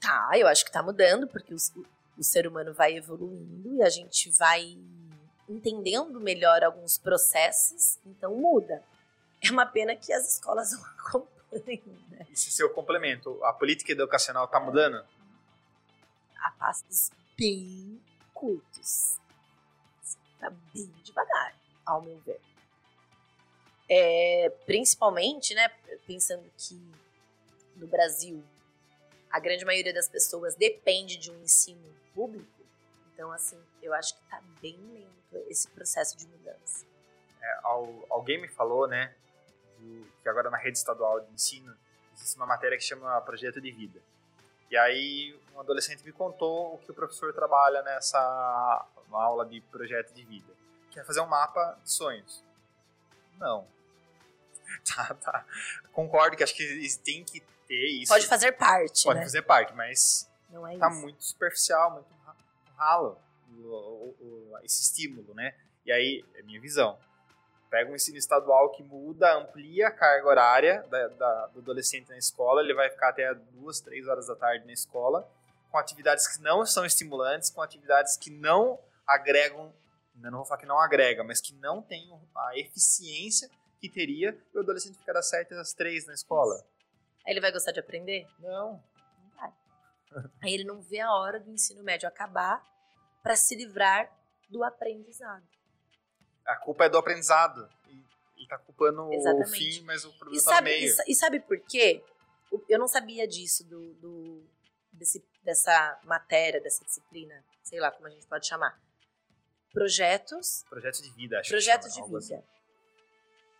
Tá, 0.00 0.30
eu 0.34 0.46
acho 0.46 0.64
que 0.64 0.72
tá 0.72 0.82
mudando, 0.82 1.28
porque 1.28 1.52
os, 1.52 1.72
o 2.20 2.24
ser 2.24 2.46
humano 2.46 2.74
vai 2.74 2.94
evoluindo 2.94 3.76
e 3.76 3.82
a 3.82 3.88
gente 3.88 4.30
vai 4.38 4.78
entendendo 5.48 6.20
melhor 6.20 6.62
alguns 6.62 6.98
processos, 6.98 7.98
então 8.04 8.36
muda. 8.36 8.84
É 9.42 9.50
uma 9.50 9.64
pena 9.64 9.96
que 9.96 10.12
as 10.12 10.34
escolas 10.34 10.70
não 10.72 10.84
acompanhem, 11.00 11.82
né? 12.10 12.26
Esse 12.30 12.50
seu 12.50 12.68
complemento, 12.74 13.42
a 13.42 13.54
política 13.54 13.92
educacional 13.92 14.44
está 14.44 14.60
mudando? 14.60 15.02
A 16.36 16.50
passos 16.52 17.10
bem 17.38 17.98
curtos. 18.34 19.18
Está 20.04 20.50
bem 20.74 20.92
devagar, 21.02 21.56
ao 21.86 22.02
meu 22.02 22.18
ver. 22.20 22.40
É, 23.88 24.50
principalmente, 24.66 25.54
né, 25.54 25.68
pensando 26.06 26.44
que 26.56 26.78
no 27.76 27.86
Brasil 27.86 28.44
a 29.30 29.40
grande 29.40 29.64
maioria 29.64 29.94
das 29.94 30.08
pessoas 30.08 30.54
depende 30.54 31.16
de 31.16 31.30
um 31.30 31.42
ensino 31.42 31.99
público, 32.14 32.60
então, 33.20 33.32
assim, 33.32 33.62
eu 33.82 33.92
acho 33.92 34.14
que 34.16 34.22
tá 34.30 34.40
bem 34.62 34.78
lento 34.94 35.46
esse 35.50 35.68
processo 35.68 36.16
de 36.16 36.26
mudança. 36.26 36.86
É, 37.42 37.58
alguém 38.08 38.40
me 38.40 38.48
falou, 38.48 38.88
né, 38.88 39.14
que 40.22 40.28
agora 40.28 40.48
na 40.48 40.56
rede 40.56 40.78
estadual 40.78 41.20
de 41.20 41.30
ensino 41.30 41.76
existe 42.14 42.36
uma 42.36 42.46
matéria 42.46 42.78
que 42.78 42.84
chama 42.84 43.20
Projeto 43.20 43.60
de 43.60 43.70
Vida. 43.70 44.00
E 44.70 44.76
aí 44.76 45.38
um 45.54 45.60
adolescente 45.60 46.02
me 46.02 46.12
contou 46.12 46.76
o 46.76 46.78
que 46.78 46.90
o 46.90 46.94
professor 46.94 47.34
trabalha 47.34 47.82
nessa 47.82 48.86
aula 49.10 49.44
de 49.44 49.60
projeto 49.62 50.14
de 50.14 50.24
vida, 50.24 50.54
que 50.90 50.98
é 50.98 51.04
fazer 51.04 51.20
um 51.20 51.26
mapa 51.26 51.78
de 51.84 51.92
sonhos. 51.92 52.42
Não. 53.38 53.66
Tá, 54.94 55.14
tá. 55.14 55.44
Concordo 55.92 56.36
que 56.36 56.44
acho 56.44 56.54
que 56.54 56.88
tem 57.04 57.24
que 57.24 57.40
ter 57.66 57.86
isso. 57.86 58.12
Pode 58.12 58.26
fazer 58.28 58.52
parte, 58.52 59.02
Pode 59.02 59.18
né? 59.18 59.24
fazer 59.24 59.42
parte, 59.42 59.74
mas 59.74 60.29
não 60.50 60.66
é 60.66 60.76
tá 60.78 60.88
isso. 60.88 61.00
muito 61.00 61.24
superficial, 61.24 61.92
muito 61.92 62.08
ralo 62.76 63.18
esse 64.62 64.82
estímulo, 64.82 65.34
né? 65.34 65.54
E 65.84 65.92
aí, 65.92 66.24
é 66.34 66.42
minha 66.42 66.60
visão. 66.60 66.98
Pega 67.68 67.90
um 67.90 67.94
ensino 67.94 68.16
estadual 68.16 68.70
que 68.70 68.82
muda, 68.82 69.36
amplia 69.36 69.88
a 69.88 69.90
carga 69.90 70.26
horária 70.26 70.82
da, 70.90 71.08
da, 71.08 71.46
do 71.48 71.60
adolescente 71.60 72.08
na 72.08 72.18
escola, 72.18 72.62
ele 72.62 72.74
vai 72.74 72.90
ficar 72.90 73.10
até 73.10 73.32
duas, 73.34 73.80
três 73.80 74.08
horas 74.08 74.26
da 74.26 74.34
tarde 74.34 74.66
na 74.66 74.72
escola, 74.72 75.28
com 75.70 75.78
atividades 75.78 76.26
que 76.26 76.42
não 76.42 76.66
são 76.66 76.84
estimulantes, 76.84 77.48
com 77.48 77.62
atividades 77.62 78.16
que 78.16 78.30
não 78.30 78.78
agregam, 79.06 79.72
não 80.16 80.38
vou 80.38 80.44
falar 80.44 80.60
que 80.60 80.66
não 80.66 80.80
agrega, 80.80 81.22
mas 81.22 81.40
que 81.40 81.54
não 81.54 81.80
tem 81.80 82.12
a 82.34 82.58
eficiência 82.58 83.48
que 83.80 83.88
teria 83.88 84.36
o 84.54 84.58
adolescente 84.58 84.98
ficar 84.98 85.12
das 85.12 85.28
sete 85.28 85.54
às 85.54 85.72
três 85.72 86.06
na 86.06 86.12
escola. 86.12 86.56
Aí 87.24 87.32
ele 87.32 87.40
vai 87.40 87.52
gostar 87.52 87.72
de 87.72 87.80
aprender? 87.80 88.26
Não. 88.40 88.82
Aí 90.42 90.54
ele 90.54 90.64
não 90.64 90.80
vê 90.80 91.00
a 91.00 91.12
hora 91.12 91.38
do 91.38 91.50
ensino 91.50 91.82
médio 91.82 92.08
acabar 92.08 92.62
para 93.22 93.36
se 93.36 93.54
livrar 93.54 94.10
do 94.48 94.64
aprendizado. 94.64 95.46
A 96.46 96.56
culpa 96.56 96.84
é 96.84 96.88
do 96.88 96.98
aprendizado. 96.98 97.68
E, 98.36 98.46
tá 98.46 98.58
culpando 98.58 99.12
Exatamente. 99.12 99.48
o 99.48 99.52
fim, 99.52 99.82
mas 99.82 100.04
o 100.04 100.12
problema 100.18 100.40
e 100.40 100.44
tá 100.44 100.50
sabe, 100.50 100.70
no 100.70 100.76
meio. 100.76 100.94
E, 101.06 101.12
e, 101.12 101.14
sabe 101.14 101.40
por 101.40 101.60
quê? 101.60 102.02
Eu 102.68 102.78
não 102.78 102.88
sabia 102.88 103.28
disso, 103.28 103.62
do, 103.64 103.94
do 103.94 104.42
desse, 104.92 105.24
dessa 105.44 106.00
matéria, 106.04 106.60
dessa 106.60 106.84
disciplina, 106.84 107.44
sei 107.62 107.78
lá 107.78 107.92
como 107.92 108.06
a 108.06 108.10
gente 108.10 108.26
pode 108.26 108.46
chamar. 108.46 108.80
Projetos. 109.72 110.64
Projetos 110.68 111.00
de 111.02 111.10
vida, 111.12 111.38
acho 111.38 111.50
Projetos 111.50 111.94
de 111.94 112.02
vida. 112.02 112.18
Assim. 112.18 112.42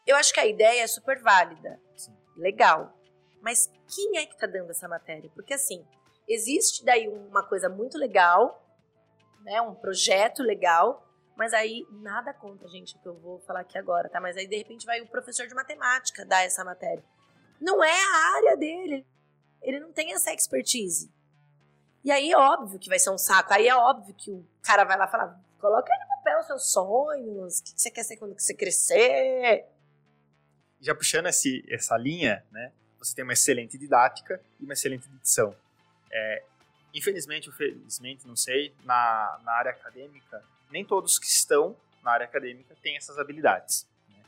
Eu 0.07 0.17
acho 0.17 0.33
que 0.33 0.41
a 0.41 0.47
ideia 0.47 0.83
é 0.83 0.87
super 0.87 1.23
válida. 1.23 1.81
Sim. 1.95 2.17
Legal. 2.37 2.93
Mas 3.41 3.71
quem 3.95 4.19
é 4.19 4.27
que 4.27 4.37
tá 4.37 4.47
dando 4.47 4.71
essa 4.71 4.89
matéria? 4.89 5.31
Porque 5.35 5.55
assim, 5.55 5.87
existe 6.31 6.85
daí 6.85 7.09
uma 7.09 7.43
coisa 7.43 7.69
muito 7.69 7.99
legal, 7.99 8.65
né? 9.43 9.61
Um 9.61 9.75
projeto 9.75 10.43
legal, 10.43 11.07
mas 11.37 11.53
aí 11.53 11.87
nada 11.91 12.33
contra, 12.33 12.69
gente, 12.69 12.97
o 12.97 12.99
que 13.01 13.09
eu 13.09 13.15
vou 13.15 13.41
falar 13.41 13.61
aqui 13.61 13.77
agora, 13.77 14.09
tá? 14.09 14.21
Mas 14.21 14.37
aí 14.37 14.47
de 14.47 14.57
repente 14.57 14.87
vai 14.87 15.01
o 15.01 15.09
professor 15.09 15.47
de 15.47 15.55
matemática 15.55 16.25
dar 16.25 16.43
essa 16.43 16.65
matéria. 16.65 17.03
Não 17.61 17.83
é 17.83 17.93
a 17.93 18.37
área 18.37 18.57
dele. 18.57 19.07
Ele 19.61 19.81
não 19.81 19.93
tem 19.93 20.13
essa 20.13 20.33
expertise. 20.33 21.13
E 22.03 22.11
aí 22.11 22.33
é 22.33 22.39
óbvio 22.39 22.79
que 22.79 22.89
vai 22.89 22.99
ser 22.99 23.11
um 23.11 23.19
saco. 23.19 23.53
Aí 23.53 23.69
é 23.69 23.75
óbvio 23.75 24.15
que 24.15 24.31
o 24.31 24.47
cara 24.63 24.85
vai 24.85 24.97
lá 24.97 25.07
falar: 25.07 25.39
coloca 25.59 25.93
no 26.01 26.09
papel 26.17 26.41
os 26.41 26.47
seus 26.47 26.73
sonhos, 26.73 27.59
o 27.59 27.65
que 27.65 27.73
você 27.77 27.91
quer 27.91 28.05
ser 28.05 28.17
quando 28.17 28.39
você 28.39 28.55
crescer. 28.55 29.67
Já 30.81 30.95
puxando 30.95 31.27
esse, 31.27 31.63
essa 31.69 31.97
linha, 31.99 32.43
né? 32.51 32.73
Você 32.99 33.15
tem 33.15 33.23
uma 33.25 33.35
excelente 33.35 33.77
didática 33.77 34.41
e 34.59 34.65
uma 34.65 34.73
excelente 34.73 35.09
dicção. 35.09 35.55
É, 36.11 36.43
infelizmente, 36.95 37.49
ou 37.49 37.55
felizmente, 37.55 38.27
não 38.27 38.37
sei, 38.37 38.75
na, 38.85 39.41
na 39.45 39.53
área 39.53 39.71
acadêmica, 39.71 40.43
nem 40.71 40.85
todos 40.85 41.19
que 41.19 41.27
estão 41.27 41.77
na 42.03 42.13
área 42.13 42.25
acadêmica 42.25 42.75
têm 42.83 42.97
essas 42.97 43.19
habilidades. 43.19 43.87
Né? 44.09 44.23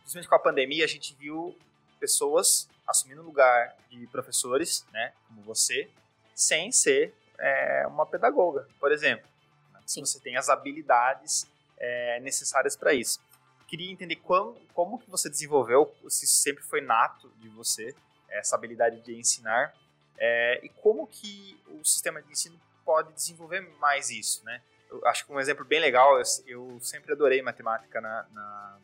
Principalmente 0.00 0.28
com 0.28 0.34
a 0.34 0.38
pandemia, 0.38 0.84
a 0.84 0.88
gente 0.88 1.14
viu 1.14 1.56
pessoas 1.98 2.68
assumindo 2.86 3.20
o 3.20 3.24
lugar 3.24 3.76
de 3.90 4.06
professores, 4.06 4.86
né, 4.92 5.12
como 5.26 5.42
você, 5.42 5.90
sem 6.34 6.72
ser 6.72 7.14
é, 7.38 7.86
uma 7.86 8.06
pedagoga, 8.06 8.66
por 8.80 8.92
exemplo. 8.92 9.28
Né? 9.72 9.80
Você 9.86 10.18
tem 10.20 10.36
as 10.36 10.48
habilidades 10.48 11.46
é, 11.76 12.20
necessárias 12.20 12.76
para 12.76 12.94
isso. 12.94 13.20
Queria 13.66 13.90
entender 13.90 14.16
como, 14.16 14.54
como 14.72 14.98
que 14.98 15.10
você 15.10 15.28
desenvolveu, 15.28 15.94
se 16.08 16.26
sempre 16.26 16.64
foi 16.64 16.80
nato 16.80 17.30
de 17.36 17.48
você, 17.50 17.94
essa 18.30 18.56
habilidade 18.56 19.00
de 19.02 19.14
ensinar, 19.14 19.74
é, 20.18 20.60
e 20.62 20.68
como 20.68 21.06
que 21.06 21.60
o 21.68 21.84
sistema 21.84 22.20
de 22.20 22.30
ensino 22.30 22.58
pode 22.84 23.12
desenvolver 23.12 23.60
mais 23.78 24.10
isso, 24.10 24.44
né? 24.44 24.60
Eu 24.90 25.06
acho 25.06 25.26
que 25.26 25.32
um 25.32 25.38
exemplo 25.38 25.64
bem 25.64 25.80
legal, 25.80 26.18
eu, 26.18 26.24
eu 26.46 26.78
sempre 26.80 27.12
adorei 27.12 27.42
matemática 27.42 28.00
na, 28.00 28.26
na, 28.32 28.78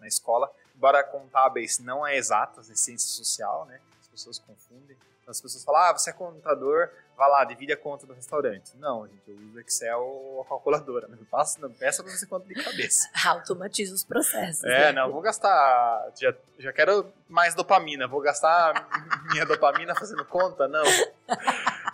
na, 0.00 0.06
escola, 0.06 0.52
embora 0.74 1.02
contábeis 1.02 1.78
não 1.78 2.06
é 2.06 2.16
exatas, 2.16 2.70
é 2.70 2.74
ciência 2.74 3.08
social, 3.08 3.64
né? 3.64 3.80
As 4.16 4.24
pessoas 4.24 4.38
confundem. 4.38 4.96
Então 5.20 5.30
as 5.30 5.40
pessoas 5.40 5.62
falam, 5.62 5.82
ah, 5.82 5.92
você 5.92 6.08
é 6.08 6.12
contador, 6.12 6.88
vai 7.16 7.28
lá, 7.28 7.44
divide 7.44 7.72
a 7.72 7.76
conta 7.76 8.06
do 8.06 8.14
restaurante. 8.14 8.74
Não, 8.78 9.06
gente, 9.06 9.28
eu 9.28 9.36
uso 9.36 9.60
Excel 9.60 10.00
ou 10.00 10.40
a 10.40 10.44
calculadora. 10.46 11.06
Não, 11.06 11.18
passa, 11.24 11.60
não 11.60 11.70
peça 11.70 12.02
pra 12.02 12.10
você 12.10 12.26
conta 12.26 12.48
de 12.48 12.54
cabeça. 12.54 13.10
Automatiza 13.26 13.94
os 13.94 14.04
processos. 14.04 14.64
É, 14.64 14.86
né? 14.86 14.92
não, 14.92 15.12
vou 15.12 15.20
gastar. 15.20 16.12
Já, 16.18 16.34
já 16.58 16.72
quero 16.72 17.12
mais 17.28 17.54
dopamina. 17.54 18.08
Vou 18.08 18.22
gastar 18.22 18.88
minha 19.30 19.44
dopamina 19.44 19.94
fazendo 19.94 20.24
conta? 20.24 20.66
Não. 20.66 20.84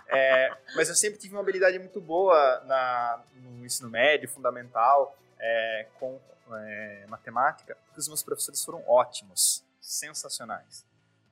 É, 0.07 0.55
mas 0.75 0.87
eu 0.87 0.95
sempre 0.95 1.19
tive 1.19 1.33
uma 1.33 1.41
habilidade 1.41 1.77
muito 1.77 1.99
boa 1.99 2.61
na, 2.65 3.19
no 3.35 3.65
ensino 3.65 3.89
médio, 3.89 4.29
fundamental, 4.29 5.17
é, 5.39 5.87
com 5.99 6.21
é, 6.55 7.05
matemática, 7.07 7.75
porque 7.85 7.99
os 7.99 8.07
meus 8.07 8.23
professores 8.23 8.63
foram 8.63 8.83
ótimos, 8.87 9.65
sensacionais. 9.81 10.85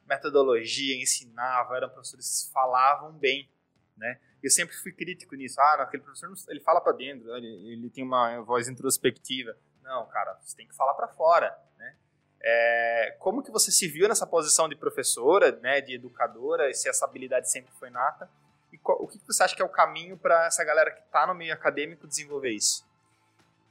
Metodologia, 0.06 1.02
ensinava, 1.02 1.78
eram 1.78 1.89
professores 1.89 2.45
que 2.45 2.54
falavam 2.54 3.14
bem 3.14 3.49
né? 4.02 4.20
Eu 4.41 4.49
sempre 4.49 4.76
fui 4.76 4.91
crítico 4.91 5.36
nisso. 5.36 5.62
Ah, 5.62 5.84
aquele 5.84 6.02
professor 6.02 6.34
ele 6.49 6.60
fala 6.60 6.82
para 6.82 6.93
dentro, 6.93 7.34
ele, 7.38 7.72
ele, 7.72 7.89
tem 7.89 8.04
uma 8.04 8.41
voz 8.41 8.68
introspectiva. 8.68 9.56
Não, 9.84 10.08
cara, 10.08 10.38
você 10.41 10.58
tem 10.58 10.68
que 10.68 10.76
falar 10.76 10.95
para 10.95 11.08
fora, 11.08 11.56
né? 11.78 11.95
É, 12.43 13.16
como 13.20 13.43
que 13.43 13.52
você 13.52 13.72
se 13.72 13.88
viu 13.88 14.10
nessa 14.10 14.26
posição 14.26 14.68
de 14.68 14.76
professora, 14.76 15.52
né, 15.60 15.80
de 15.80 15.93
educadora, 15.93 16.74
se 16.74 16.89
essa 16.89 17.06
habilidade 17.06 17.52
sempre 17.52 17.72
foi 17.80 17.91
nata? 17.91 18.28
E 18.74 18.78
qual, 18.80 18.99
o 19.04 19.08
que 19.08 19.20
você 19.28 19.43
acha 19.43 19.56
que 19.56 19.62
é 19.62 19.66
o 19.66 19.70
caminho 19.70 20.18
para 20.18 20.47
essa 20.47 20.64
galera 20.64 20.89
que 20.89 21.02
está 21.02 21.28
no 21.28 21.36
meio 21.36 21.54
acadêmico 21.54 22.08
desenvolver 22.08 22.49
isso? 22.49 22.84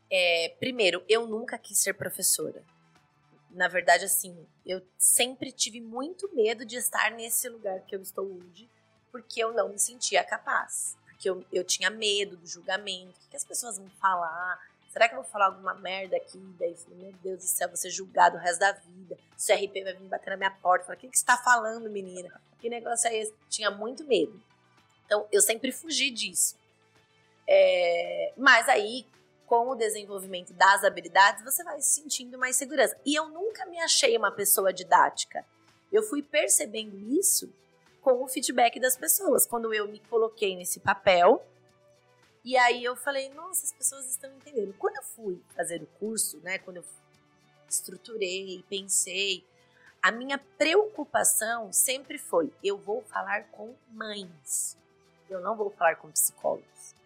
É, 0.09 0.55
primeiro, 0.61 1.03
eu 1.09 1.27
nunca 1.27 1.59
quis 1.59 1.83
ser 1.83 1.95
professora. 1.95 2.63
Na 3.51 3.69
verdade, 3.69 4.05
assim, 4.05 4.47
eu 4.65 4.81
sempre 4.97 5.51
tive 5.51 5.81
muito 5.81 6.33
medo 6.35 6.65
de 6.65 6.77
estar 6.77 7.11
nesse 7.11 7.49
lugar 7.49 7.81
que 7.81 7.97
eu 7.97 8.01
estou 8.01 8.25
hoje, 8.25 8.69
porque 9.11 9.43
eu 9.43 9.53
não 9.53 9.71
me 9.71 9.79
sentia 9.79 10.23
capaz. 10.23 10.97
que 11.19 11.29
eu, 11.29 11.45
eu 11.53 11.65
tinha 11.65 11.91
medo 11.91 12.37
do 12.37 12.47
julgamento. 12.47 13.15
O 13.27 13.31
que, 13.31 13.37
as 13.37 13.45
pessoas 13.45 13.77
vão 13.77 13.91
falar? 14.01 14.59
Será 14.91 15.09
que 15.09 15.15
eu 15.15 15.23
vou 15.23 15.31
falar 15.31 15.47
alguma 15.47 15.75
merda 15.75 16.17
aqui? 16.17 16.39
Daí 16.59 16.71
eu 16.71 16.77
falei, 16.77 16.99
meu 16.99 17.13
Deus 17.23 17.39
do 17.39 17.45
céu, 17.45 17.77
ser 17.77 17.91
julgado 17.91 18.37
o 18.37 18.41
resto 18.41 18.61
da 18.61 18.73
vida. 18.73 19.19
Se 19.37 19.53
o 19.53 19.57
RP 19.57 19.85
vai 19.85 19.95
vir 19.95 20.09
bater 20.09 20.31
na 20.31 20.37
minha 20.37 20.51
porta. 20.51 20.87
Falei, 20.87 20.99
o 20.99 21.01
que, 21.01 21.09
que 21.09 21.19
você 21.19 21.25
tá 21.25 21.37
falando, 21.37 21.91
menina? 21.91 22.41
Que 22.61 22.69
negócio 22.69 23.09
é 23.09 23.17
esse? 23.17 23.35
Tinha 23.49 23.71
muito 23.71 24.05
medo. 24.05 24.41
Então, 25.07 25.27
eu 25.33 25.43
sempre 25.43 25.73
fugi 25.73 26.11
disso. 26.11 26.57
É, 27.47 28.33
mas 28.37 28.69
aí, 28.69 29.05
com 29.51 29.69
o 29.69 29.75
desenvolvimento 29.75 30.53
das 30.53 30.85
habilidades, 30.85 31.43
você 31.43 31.65
vai 31.65 31.83
se 31.83 31.91
sentindo 31.91 32.39
mais 32.39 32.55
segurança. 32.55 32.97
E 33.05 33.17
eu 33.17 33.29
nunca 33.31 33.67
me 33.67 33.81
achei 33.81 34.17
uma 34.17 34.31
pessoa 34.31 34.73
didática. 34.73 35.45
Eu 35.91 36.05
fui 36.05 36.23
percebendo 36.23 36.97
isso 37.19 37.53
com 38.01 38.23
o 38.23 38.29
feedback 38.29 38.79
das 38.79 38.97
pessoas. 38.97 39.45
Quando 39.45 39.75
eu 39.75 39.89
me 39.89 39.99
coloquei 40.09 40.55
nesse 40.55 40.79
papel, 40.79 41.45
e 42.45 42.57
aí 42.57 42.85
eu 42.85 42.95
falei, 42.95 43.29
nossa, 43.31 43.65
as 43.65 43.73
pessoas 43.73 44.09
estão 44.09 44.33
entendendo. 44.37 44.73
Quando 44.79 44.99
eu 44.99 45.03
fui 45.03 45.43
fazer 45.57 45.83
o 45.83 45.87
curso, 45.99 46.39
né, 46.45 46.59
quando 46.59 46.77
eu 46.77 46.85
estruturei, 47.69 48.65
pensei, 48.71 49.45
a 50.01 50.13
minha 50.13 50.39
preocupação 50.39 51.73
sempre 51.73 52.19
foi, 52.19 52.53
eu 52.63 52.79
vou 52.79 53.03
falar 53.03 53.49
com 53.51 53.75
mães. 53.91 54.79
Eu 55.29 55.41
não 55.41 55.57
vou 55.57 55.71
falar 55.71 55.97
com 55.97 56.09
psicólogos. 56.13 57.00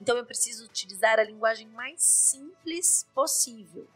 Então 0.00 0.16
eu 0.16 0.24
preciso 0.24 0.64
utilizar 0.64 1.18
a 1.18 1.24
linguagem 1.24 1.68
mais 1.68 2.02
simples 2.02 3.06
possível. 3.14 3.86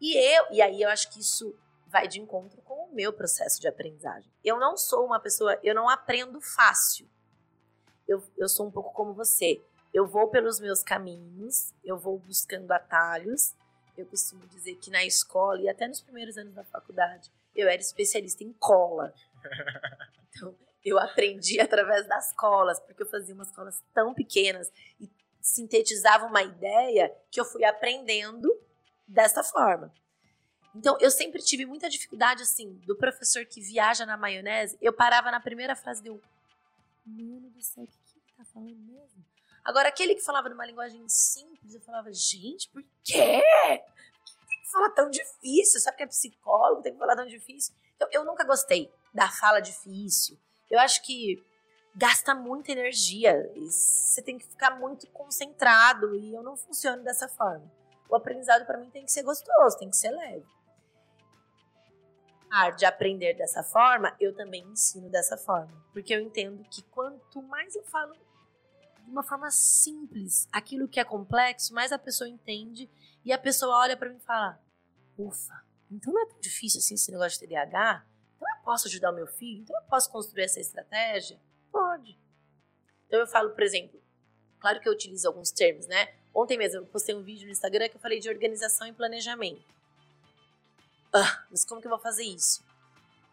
E 0.00 0.16
eu, 0.16 0.46
e 0.52 0.62
aí 0.62 0.80
eu 0.80 0.88
acho 0.88 1.10
que 1.10 1.20
isso 1.20 1.54
vai 1.86 2.06
de 2.06 2.20
encontro 2.20 2.60
com 2.62 2.84
o 2.84 2.94
meu 2.94 3.12
processo 3.12 3.60
de 3.60 3.66
aprendizagem. 3.66 4.30
Eu 4.44 4.58
não 4.58 4.76
sou 4.76 5.04
uma 5.04 5.18
pessoa, 5.18 5.58
eu 5.62 5.74
não 5.74 5.88
aprendo 5.88 6.40
fácil 6.40 7.08
eu, 8.08 8.24
eu 8.38 8.48
sou 8.48 8.66
um 8.66 8.70
pouco 8.70 8.92
como 8.92 9.12
você. 9.12 9.62
Eu 9.92 10.06
vou 10.06 10.28
pelos 10.28 10.58
meus 10.58 10.82
caminhos, 10.82 11.74
eu 11.84 11.98
vou 11.98 12.18
buscando 12.18 12.72
atalhos. 12.72 13.54
Eu 13.96 14.06
costumo 14.06 14.46
dizer 14.46 14.76
que 14.76 14.90
na 14.90 15.04
escola 15.04 15.60
e 15.60 15.68
até 15.68 15.86
nos 15.86 16.00
primeiros 16.00 16.38
anos 16.38 16.54
da 16.54 16.64
faculdade, 16.64 17.30
eu 17.54 17.68
era 17.68 17.80
especialista 17.80 18.42
em 18.42 18.52
cola. 18.54 19.12
Então, 20.30 20.54
eu 20.84 20.98
aprendi 20.98 21.60
através 21.60 22.06
das 22.06 22.32
colas, 22.32 22.80
porque 22.80 23.02
eu 23.02 23.08
fazia 23.08 23.34
umas 23.34 23.50
colas 23.50 23.82
tão 23.92 24.14
pequenas 24.14 24.70
e 25.00 25.08
sintetizava 25.40 26.26
uma 26.26 26.42
ideia 26.42 27.14
que 27.30 27.40
eu 27.40 27.44
fui 27.44 27.64
aprendendo 27.64 28.48
dessa 29.06 29.42
forma. 29.42 29.92
Então, 30.74 30.96
eu 31.00 31.10
sempre 31.10 31.42
tive 31.42 31.64
muita 31.64 31.88
dificuldade, 31.88 32.42
assim, 32.42 32.74
do 32.86 32.94
professor 32.94 33.44
que 33.44 33.60
viaja 33.60 34.04
na 34.04 34.16
maionese, 34.16 34.76
eu 34.80 34.92
parava 34.92 35.30
na 35.30 35.40
primeira 35.40 35.74
frase 35.74 36.02
deu, 36.02 36.20
mano 37.06 37.50
do 37.50 37.62
céu, 37.62 37.84
o 37.84 37.86
que, 37.86 37.92
que 37.92 38.18
ele 38.18 38.36
tá 38.36 38.44
falando 38.44 38.76
mesmo? 38.76 39.24
Agora, 39.64 39.88
aquele 39.88 40.14
que 40.14 40.20
falava 40.20 40.48
numa 40.48 40.64
linguagem 40.64 41.02
simples, 41.08 41.74
eu 41.74 41.80
falava, 41.80 42.12
gente, 42.12 42.68
por 42.68 42.82
quê? 43.02 43.42
Tem 44.48 44.62
que 44.62 44.70
falar 44.70 44.90
tão 44.90 45.10
difícil? 45.10 45.80
Sabe 45.80 45.96
que 45.96 46.02
é 46.02 46.06
psicólogo, 46.06 46.82
tem 46.82 46.92
que 46.92 46.98
falar 46.98 47.16
tão 47.16 47.26
difícil? 47.26 47.74
Então, 47.96 48.08
eu 48.12 48.24
nunca 48.24 48.44
gostei 48.44 48.90
da 49.12 49.28
fala 49.28 49.60
difícil. 49.60 50.38
Eu 50.70 50.78
acho 50.78 51.02
que 51.02 51.42
gasta 51.94 52.34
muita 52.34 52.72
energia. 52.72 53.50
Você 53.54 54.22
tem 54.22 54.38
que 54.38 54.46
ficar 54.46 54.78
muito 54.78 55.06
concentrado 55.08 56.14
e 56.14 56.34
eu 56.34 56.42
não 56.42 56.56
funciono 56.56 57.02
dessa 57.02 57.28
forma. 57.28 57.70
O 58.08 58.16
aprendizado 58.16 58.64
para 58.66 58.78
mim 58.78 58.90
tem 58.90 59.04
que 59.04 59.12
ser 59.12 59.22
gostoso, 59.22 59.78
tem 59.78 59.90
que 59.90 59.96
ser 59.96 60.10
leve 60.10 60.46
de 62.76 62.86
aprender 62.86 63.34
dessa 63.34 63.62
forma, 63.62 64.14
eu 64.18 64.34
também 64.34 64.64
ensino 64.64 65.08
dessa 65.10 65.36
forma. 65.36 65.72
Porque 65.92 66.14
eu 66.14 66.20
entendo 66.20 66.64
que 66.70 66.82
quanto 66.82 67.42
mais 67.42 67.74
eu 67.74 67.84
falo 67.84 68.14
de 68.14 69.10
uma 69.10 69.22
forma 69.22 69.50
simples 69.50 70.48
aquilo 70.50 70.88
que 70.88 71.00
é 71.00 71.04
complexo, 71.04 71.74
mais 71.74 71.92
a 71.92 71.98
pessoa 71.98 72.28
entende 72.28 72.90
e 73.24 73.32
a 73.32 73.38
pessoa 73.38 73.76
olha 73.78 73.96
para 73.96 74.08
mim 74.08 74.16
e 74.16 74.24
fala: 74.24 74.58
ufa, 75.16 75.62
então 75.90 76.12
não 76.12 76.22
é 76.22 76.26
tão 76.26 76.40
difícil 76.40 76.78
assim 76.78 76.94
esse 76.94 77.12
negócio 77.12 77.38
de 77.38 77.46
TDAH? 77.46 78.04
Posso 78.68 78.86
ajudar 78.86 79.12
o 79.12 79.14
meu 79.14 79.26
filho? 79.26 79.62
Então 79.62 79.74
eu 79.74 79.82
posso 79.88 80.10
construir 80.10 80.42
essa 80.42 80.60
estratégia? 80.60 81.40
Pode. 81.72 82.18
Então 83.06 83.18
eu 83.18 83.26
falo, 83.26 83.48
por 83.52 83.62
exemplo, 83.62 83.98
claro 84.60 84.78
que 84.78 84.86
eu 84.86 84.92
utilizo 84.92 85.26
alguns 85.26 85.50
termos, 85.50 85.86
né? 85.86 86.14
Ontem 86.34 86.58
mesmo 86.58 86.80
eu 86.80 86.86
postei 86.86 87.14
um 87.14 87.22
vídeo 87.22 87.46
no 87.46 87.52
Instagram 87.52 87.88
que 87.88 87.96
eu 87.96 88.00
falei 88.00 88.20
de 88.20 88.28
organização 88.28 88.86
e 88.86 88.92
planejamento. 88.92 89.64
Ah, 91.14 91.46
mas 91.50 91.64
como 91.64 91.80
que 91.80 91.86
eu 91.86 91.90
vou 91.90 91.98
fazer 91.98 92.24
isso? 92.24 92.62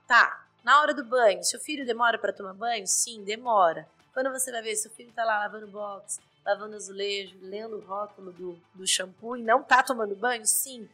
Tá, 0.07 0.47
na 0.63 0.79
hora 0.79 0.93
do 0.93 1.03
banho, 1.03 1.43
seu 1.43 1.59
filho 1.59 1.85
demora 1.85 2.17
para 2.17 2.31
tomar 2.31 2.53
banho? 2.53 2.87
Sim, 2.87 3.21
demora. 3.21 3.89
Quando 4.13 4.31
você 4.31 4.53
vai 4.53 4.61
ver, 4.61 4.77
seu 4.77 4.89
filho 4.91 5.11
tá 5.11 5.25
lá 5.25 5.39
lavando 5.39 5.67
box, 5.67 6.17
lavando 6.45 6.77
azulejo, 6.77 7.37
lendo 7.41 7.75
o 7.75 7.85
rótulo 7.85 8.31
do, 8.31 8.57
do 8.73 8.87
shampoo 8.87 9.35
e 9.35 9.43
não 9.43 9.61
tá 9.61 9.83
tomando 9.83 10.15
banho? 10.15 10.45
Sim. 10.45 10.87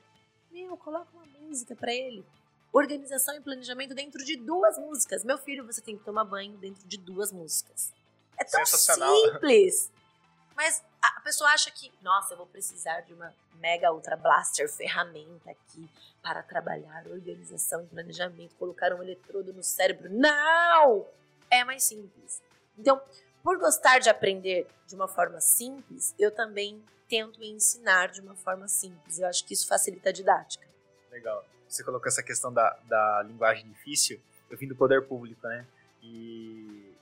Meu, 0.50 0.76
coloca 0.78 1.16
uma 1.16 1.28
música 1.28 1.76
para 1.76 1.94
ele. 1.94 2.26
Organização 2.72 3.36
e 3.36 3.41
planejamento 3.41 3.93
dentro 3.93 4.24
de 4.24 4.38
duas 4.38 4.78
músicas. 4.78 5.24
Meu 5.24 5.38
filho, 5.38 5.65
você 5.65 5.82
tem 5.82 5.97
que 5.97 6.03
tomar 6.03 6.24
banho 6.24 6.57
dentro 6.57 6.88
de 6.88 6.97
duas 6.97 7.32
músicas. 7.32 7.91
É 8.38 8.43
tão 8.43 8.65
simples. 8.65 9.91
Mas 10.55 10.84
a 11.01 11.22
pessoa 11.22 11.49
acha 11.49 11.72
que, 11.72 11.91
nossa, 12.01 12.34
eu 12.34 12.38
vou 12.38 12.45
precisar 12.45 13.01
de 13.01 13.13
uma 13.13 13.34
mega 13.55 13.91
ultra 13.91 14.15
blaster 14.15 14.69
ferramenta 14.69 15.51
aqui 15.51 15.89
para 16.22 16.43
trabalhar 16.43 17.07
organização 17.07 17.84
e 17.84 17.88
planejamento, 17.88 18.55
colocar 18.55 18.93
um 18.93 19.01
eletrodo 19.01 19.53
no 19.53 19.63
cérebro. 19.63 20.09
Não! 20.09 21.07
É 21.49 21.63
mais 21.63 21.84
simples. 21.84 22.41
Então, 22.78 23.01
por 23.43 23.57
gostar 23.57 23.99
de 23.99 24.09
aprender 24.09 24.67
de 24.88 24.95
uma 24.95 25.07
forma 25.07 25.41
simples, 25.41 26.13
eu 26.17 26.32
também 26.32 26.84
tento 27.07 27.43
ensinar 27.43 28.07
de 28.07 28.22
uma 28.22 28.36
forma 28.36 28.67
simples. 28.67 29.19
Eu 29.19 29.28
acho 29.28 29.43
que 29.45 29.53
isso 29.53 29.67
facilita 29.67 30.09
a 30.09 30.13
didática. 30.13 30.67
Legal. 31.11 31.43
Você 31.72 31.86
colocou 31.86 32.09
essa 32.09 32.22
questão 32.22 32.51
da, 32.51 32.78
da 32.84 33.24
linguagem 33.24 33.65
difícil. 33.69 34.19
Eu 34.49 34.57
vim 34.57 34.67
do 34.67 34.76
poder 34.76 35.07
público, 35.07 35.47
né? 35.47 35.65
E 36.03 36.93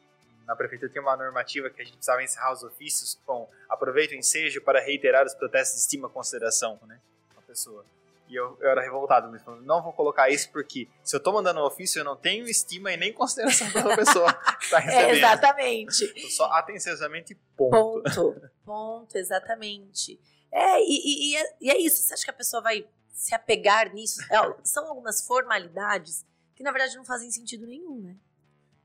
na 0.46 0.56
prefeitura 0.56 0.92
tem 0.92 1.02
uma 1.02 1.18
normativa 1.18 1.72
que 1.72 1.82
a 1.82 1.86
gente 1.86 1.96
precisava 1.96 2.24
encerrar 2.24 2.54
os 2.54 2.62
ofícios 2.62 3.18
com 3.26 3.50
aproveito 3.68 4.12
o 4.12 4.16
ensejo 4.16 4.62
para 4.62 4.80
reiterar 4.80 5.26
os 5.26 5.34
protestos 5.34 5.76
de 5.76 5.82
estima 5.82 6.08
e 6.08 6.12
consideração, 6.12 6.80
né? 6.86 7.00
Uma 7.34 7.42
pessoa. 7.42 7.84
E 8.28 8.36
eu, 8.36 8.56
eu 8.62 8.70
era 8.70 8.80
revoltado, 8.80 9.28
mas 9.32 9.42
falando, 9.42 9.66
não 9.66 9.82
vou 9.82 9.92
colocar 9.92 10.30
isso 10.30 10.52
porque 10.52 10.88
se 11.04 11.16
eu 11.16 11.20
tô 11.20 11.34
mandando 11.34 11.60
um 11.62 11.64
ofício, 11.64 12.00
eu 12.00 12.06
não 12.06 12.16
tenho 12.16 12.48
estima 12.48 12.94
e 12.94 12.98
nem 12.98 13.12
consideração 13.12 13.72
pela 13.72 13.96
pessoa 13.96 14.32
que 14.62 14.70
tá 14.70 14.78
recebendo. 14.78 15.10
É, 15.10 15.18
exatamente. 15.18 16.22
Tô 16.22 16.30
só 16.30 16.46
atenciosamente 16.52 17.36
ponto. 17.58 18.04
Ponto, 18.04 18.50
ponto, 18.64 19.18
exatamente. 19.18 20.20
É, 20.52 20.80
e, 20.80 21.32
e, 21.32 21.38
é, 21.38 21.56
e 21.60 21.72
é 21.72 21.78
isso. 21.80 22.04
Você 22.04 22.14
acha 22.14 22.24
que 22.24 22.30
a 22.30 22.34
pessoa 22.34 22.62
vai 22.62 22.88
se 23.12 23.36
apegar 23.36 23.94
nisso? 23.94 24.22
É, 24.32 24.38
são 24.64 24.88
algumas 24.88 25.26
formalidades 25.26 26.26
que, 26.56 26.64
na 26.64 26.72
verdade, 26.72 26.96
não 26.96 27.06
fazem 27.06 27.32
sentido 27.32 27.66
nenhum, 27.66 28.02
né? 28.02 28.18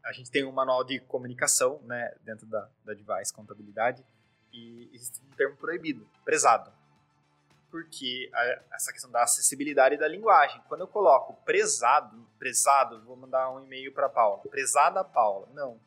a 0.05 0.13
gente 0.13 0.31
tem 0.31 0.45
um 0.45 0.53
manual 0.53 0.85
de 0.85 1.01
comunicação, 1.01 1.81
né, 1.85 2.15
dentro 2.23 2.47
da, 2.47 2.69
da 2.85 2.93
device 2.93 3.33
contabilidade, 3.33 4.05
e 4.53 4.91
existe 4.93 5.21
um 5.21 5.35
termo 5.35 5.57
proibido, 5.57 6.07
prezado. 6.25 6.71
Porque 7.71 8.31
a, 8.33 8.63
essa 8.75 8.93
questão 8.93 9.11
da 9.11 9.23
acessibilidade 9.23 9.97
da 9.97 10.07
linguagem. 10.07 10.61
Quando 10.69 10.83
eu 10.83 10.87
coloco 10.87 11.35
prezado, 11.45 12.25
prezado, 12.39 13.03
vou 13.03 13.17
mandar 13.17 13.51
um 13.51 13.65
e-mail 13.65 13.93
para 13.93 14.09
Paula. 14.09 14.43
Prezada 14.43 15.03
Paula. 15.03 15.49
Não. 15.53 15.81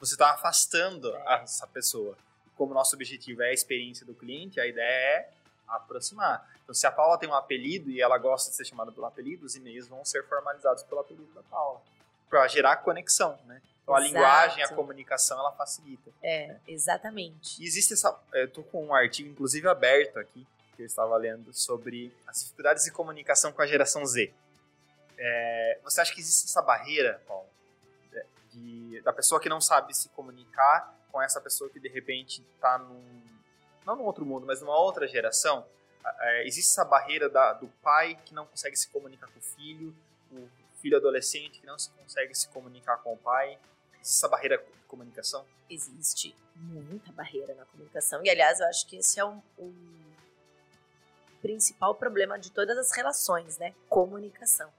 Você 0.00 0.14
está 0.14 0.32
afastando 0.32 1.14
essa 1.16 1.66
pessoa. 1.68 2.16
Como 2.56 2.74
nosso 2.74 2.96
objetivo 2.96 3.42
é 3.42 3.50
a 3.50 3.52
experiência 3.52 4.04
do 4.04 4.14
cliente, 4.14 4.58
a 4.58 4.66
ideia 4.66 5.18
é 5.18 5.30
aproximar. 5.68 6.51
Se 6.74 6.86
a 6.86 6.90
Paula 6.90 7.18
tem 7.18 7.28
um 7.28 7.34
apelido 7.34 7.90
e 7.90 8.00
ela 8.00 8.18
gosta 8.18 8.50
de 8.50 8.56
ser 8.56 8.64
chamada 8.64 8.92
pelo 8.92 9.06
apelido, 9.06 9.46
os 9.46 9.56
e-mails 9.56 9.88
vão 9.88 10.04
ser 10.04 10.26
formalizados 10.28 10.82
pelo 10.82 11.00
apelido 11.00 11.32
da 11.34 11.42
Paula 11.42 11.80
para 12.28 12.46
gerar 12.48 12.76
conexão, 12.76 13.38
né? 13.44 13.60
Então 13.82 13.96
Exato. 13.96 13.96
a 13.96 14.00
linguagem, 14.00 14.64
a 14.64 14.68
comunicação, 14.68 15.38
ela 15.38 15.52
facilita. 15.52 16.10
É, 16.22 16.48
né? 16.48 16.60
exatamente. 16.66 17.62
E 17.62 17.66
existe 17.66 17.92
essa, 17.92 18.18
eu 18.32 18.50
tô 18.50 18.62
com 18.62 18.86
um 18.86 18.94
artigo 18.94 19.28
inclusive 19.28 19.68
aberto 19.68 20.18
aqui 20.18 20.46
que 20.76 20.82
eu 20.82 20.86
estava 20.86 21.16
lendo 21.16 21.52
sobre 21.52 22.14
as 22.26 22.40
dificuldades 22.40 22.84
de 22.84 22.90
comunicação 22.90 23.52
com 23.52 23.60
a 23.60 23.66
geração 23.66 24.04
Z. 24.06 24.32
É, 25.18 25.78
você 25.84 26.00
acha 26.00 26.14
que 26.14 26.20
existe 26.20 26.46
essa 26.46 26.62
barreira, 26.62 27.20
Paulo, 27.26 27.46
de, 28.52 29.00
da 29.02 29.12
pessoa 29.12 29.40
que 29.40 29.48
não 29.48 29.60
sabe 29.60 29.94
se 29.94 30.08
comunicar 30.10 30.94
com 31.10 31.20
essa 31.20 31.40
pessoa 31.40 31.68
que 31.68 31.78
de 31.78 31.88
repente 31.88 32.42
está 32.54 32.78
num 32.78 33.22
não 33.84 33.96
num 33.96 34.04
outro 34.04 34.24
mundo, 34.24 34.46
mas 34.46 34.60
numa 34.60 34.78
outra 34.78 35.06
geração? 35.08 35.66
É, 36.20 36.46
existe 36.46 36.70
essa 36.70 36.84
barreira 36.84 37.28
da, 37.28 37.52
do 37.52 37.68
pai 37.82 38.18
que 38.24 38.34
não 38.34 38.46
consegue 38.46 38.76
se 38.76 38.88
comunicar 38.88 39.28
com 39.28 39.38
o 39.38 39.42
filho, 39.42 39.94
o 40.32 40.48
filho 40.80 40.96
adolescente 40.96 41.60
que 41.60 41.66
não 41.66 41.78
se 41.78 41.90
consegue 41.90 42.34
se 42.34 42.48
comunicar 42.48 42.98
com 42.98 43.12
o 43.12 43.16
pai? 43.16 43.58
Existe 43.94 44.18
essa 44.18 44.28
barreira 44.28 44.58
de 44.58 44.86
comunicação? 44.88 45.44
Existe 45.70 46.34
muita 46.56 47.12
barreira 47.12 47.54
na 47.54 47.64
comunicação. 47.66 48.24
E, 48.24 48.30
aliás, 48.30 48.60
eu 48.60 48.66
acho 48.66 48.86
que 48.86 48.96
esse 48.96 49.18
é 49.18 49.24
o 49.24 49.30
um, 49.30 49.42
um 49.58 50.02
principal 51.40 51.94
problema 51.94 52.38
de 52.38 52.50
todas 52.50 52.76
as 52.78 52.92
relações, 52.92 53.58
né? 53.58 53.74
Comunicação. 53.88 54.72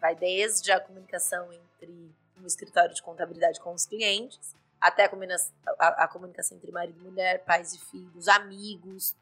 Vai 0.00 0.14
desde 0.14 0.70
a 0.70 0.80
comunicação 0.80 1.52
entre 1.52 2.14
um 2.36 2.46
escritório 2.46 2.94
de 2.94 3.02
contabilidade 3.02 3.58
com 3.60 3.72
os 3.72 3.86
clientes, 3.86 4.54
até 4.80 5.04
a 5.04 6.04
a 6.04 6.08
comunicação 6.08 6.56
entre 6.58 6.70
marido 6.70 6.98
e 7.00 7.02
mulher, 7.02 7.44
pais 7.44 7.72
e 7.72 7.78
filhos, 7.78 8.28
amigos, 8.28 9.16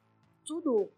tudo. 0.45 0.91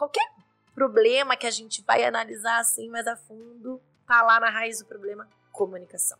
Qualquer 0.00 0.32
problema 0.74 1.36
que 1.36 1.46
a 1.46 1.50
gente 1.50 1.82
vai 1.82 2.02
analisar 2.04 2.58
assim 2.58 2.88
mais 2.88 3.06
a 3.06 3.18
fundo, 3.18 3.82
tá 4.06 4.22
lá 4.22 4.40
na 4.40 4.48
raiz 4.48 4.78
do 4.78 4.86
problema, 4.86 5.28
comunicação. 5.52 6.18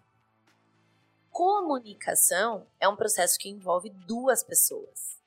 Comunicação 1.30 2.66
é 2.78 2.86
um 2.86 2.94
processo 2.94 3.38
que 3.38 3.48
envolve 3.48 3.88
duas 3.88 4.44
pessoas. 4.44 5.18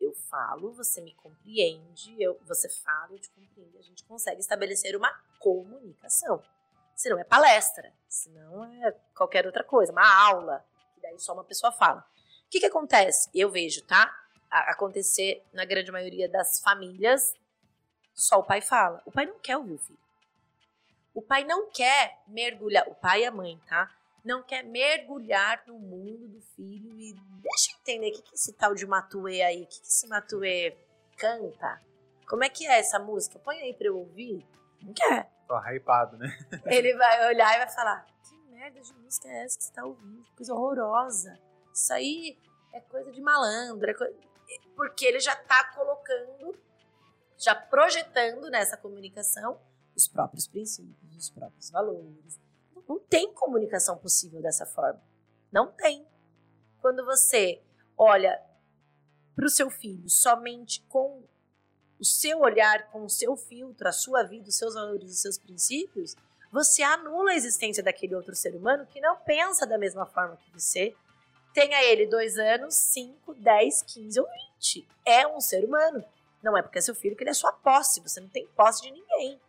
Eu 0.00 0.14
falo, 0.14 0.70
você 0.70 1.00
me 1.00 1.12
compreende, 1.12 2.14
eu, 2.22 2.38
você 2.46 2.68
fala, 2.68 3.08
eu 3.10 3.18
te 3.18 3.28
compreendo, 3.30 3.76
a 3.76 3.82
gente 3.82 4.04
consegue 4.04 4.40
estabelecer 4.40 4.94
uma 4.94 5.12
comunicação. 5.40 6.40
Se 6.94 7.10
não 7.10 7.18
é 7.18 7.24
palestra, 7.24 7.92
se 8.08 8.30
não 8.30 8.64
é 8.64 8.92
qualquer 9.12 9.44
outra 9.44 9.64
coisa, 9.64 9.90
uma 9.90 10.08
aula, 10.28 10.64
que 10.94 11.00
daí 11.00 11.18
só 11.18 11.32
uma 11.32 11.42
pessoa 11.42 11.72
fala. 11.72 12.06
O 12.46 12.48
que, 12.48 12.60
que 12.60 12.66
acontece? 12.66 13.28
Eu 13.34 13.50
vejo, 13.50 13.82
tá? 13.82 14.19
Acontecer 14.50 15.42
na 15.52 15.64
grande 15.64 15.92
maioria 15.92 16.28
das 16.28 16.60
famílias, 16.60 17.34
só 18.12 18.40
o 18.40 18.44
pai 18.44 18.60
fala. 18.60 19.00
O 19.06 19.12
pai 19.12 19.26
não 19.26 19.38
quer 19.38 19.56
ouvir 19.56 19.74
o 19.74 19.78
filho. 19.78 19.98
O 21.14 21.22
pai 21.22 21.44
não 21.44 21.70
quer 21.70 22.18
mergulhar, 22.26 22.88
o 22.88 22.94
pai 22.94 23.22
e 23.22 23.26
a 23.26 23.30
mãe, 23.30 23.60
tá? 23.68 23.90
Não 24.24 24.42
quer 24.42 24.62
mergulhar 24.62 25.62
no 25.66 25.78
mundo 25.78 26.28
do 26.28 26.40
filho 26.40 26.98
e 26.98 27.14
deixa 27.42 27.72
eu 27.72 27.80
entender 27.80 28.10
o 28.10 28.12
que, 28.12 28.22
que 28.22 28.34
esse 28.34 28.52
tal 28.52 28.74
de 28.74 28.86
Matue 28.86 29.42
aí, 29.42 29.62
o 29.62 29.66
que, 29.66 29.80
que 29.80 29.86
esse 29.86 30.06
Matue 30.06 30.76
canta? 31.16 31.80
Como 32.28 32.44
é 32.44 32.48
que 32.48 32.66
é 32.66 32.78
essa 32.78 32.98
música? 32.98 33.38
Põe 33.38 33.60
aí 33.60 33.74
pra 33.74 33.88
eu 33.88 33.98
ouvir. 33.98 34.46
Não 34.80 34.92
quer. 34.92 35.28
Tô 35.48 35.58
hypado, 35.58 36.16
né? 36.16 36.28
Ele 36.66 36.94
vai 36.94 37.26
olhar 37.28 37.54
e 37.54 37.58
vai 37.58 37.68
falar: 37.68 38.06
Que 38.28 38.36
merda 38.52 38.80
de 38.80 38.94
música 38.94 39.28
é 39.28 39.44
essa 39.44 39.58
que 39.58 39.64
você 39.64 39.72
tá 39.72 39.84
ouvindo? 39.84 40.22
Que 40.22 40.36
coisa 40.36 40.54
horrorosa. 40.54 41.38
Isso 41.74 41.92
aí 41.92 42.38
é 42.72 42.80
coisa 42.80 43.10
de 43.10 43.20
malandro. 43.20 43.90
É 43.90 43.94
co... 43.94 44.04
Porque 44.74 45.04
ele 45.04 45.20
já 45.20 45.36
tá 45.36 45.72
colocando, 45.74 46.58
já 47.36 47.54
projetando 47.54 48.50
nessa 48.50 48.76
comunicação 48.76 49.60
os 49.94 50.08
próprios 50.08 50.46
princípios, 50.46 51.16
os 51.16 51.30
próprios 51.30 51.70
valores. 51.70 52.40
Não 52.88 52.98
tem 52.98 53.32
comunicação 53.32 53.96
possível 53.98 54.40
dessa 54.40 54.66
forma. 54.66 55.00
Não 55.52 55.70
tem. 55.70 56.06
Quando 56.80 57.04
você 57.04 57.62
olha 57.96 58.40
para 59.34 59.46
o 59.46 59.50
seu 59.50 59.70
filho 59.70 60.08
somente 60.08 60.82
com 60.88 61.22
o 61.98 62.04
seu 62.04 62.40
olhar, 62.40 62.90
com 62.90 63.04
o 63.04 63.10
seu 63.10 63.36
filtro, 63.36 63.86
a 63.86 63.92
sua 63.92 64.22
vida, 64.22 64.48
os 64.48 64.56
seus 64.56 64.74
valores, 64.74 65.10
os 65.10 65.20
seus 65.20 65.36
princípios, 65.38 66.16
você 66.50 66.82
anula 66.82 67.30
a 67.30 67.36
existência 67.36 67.82
daquele 67.82 68.14
outro 68.14 68.34
ser 68.34 68.56
humano 68.56 68.86
que 68.86 69.00
não 69.00 69.16
pensa 69.18 69.66
da 69.66 69.78
mesma 69.78 70.06
forma 70.06 70.36
que 70.36 70.50
você. 70.50 70.94
Tenha 71.52 71.82
ele 71.84 72.06
dois 72.06 72.38
anos, 72.38 72.74
cinco, 72.74 73.34
dez, 73.34 73.82
quinze 73.82 74.20
ou 74.20 74.26
vinte. 74.26 74.86
É 75.04 75.26
um 75.26 75.40
ser 75.40 75.64
humano. 75.64 76.04
Não 76.42 76.56
é 76.56 76.62
porque 76.62 76.78
é 76.78 76.80
seu 76.80 76.94
filho 76.94 77.16
que 77.16 77.22
ele 77.22 77.30
é 77.30 77.34
sua 77.34 77.52
posse. 77.52 78.00
Você 78.00 78.20
não 78.20 78.28
tem 78.28 78.46
posse 78.48 78.82
de 78.82 78.90
ninguém. 78.90 79.40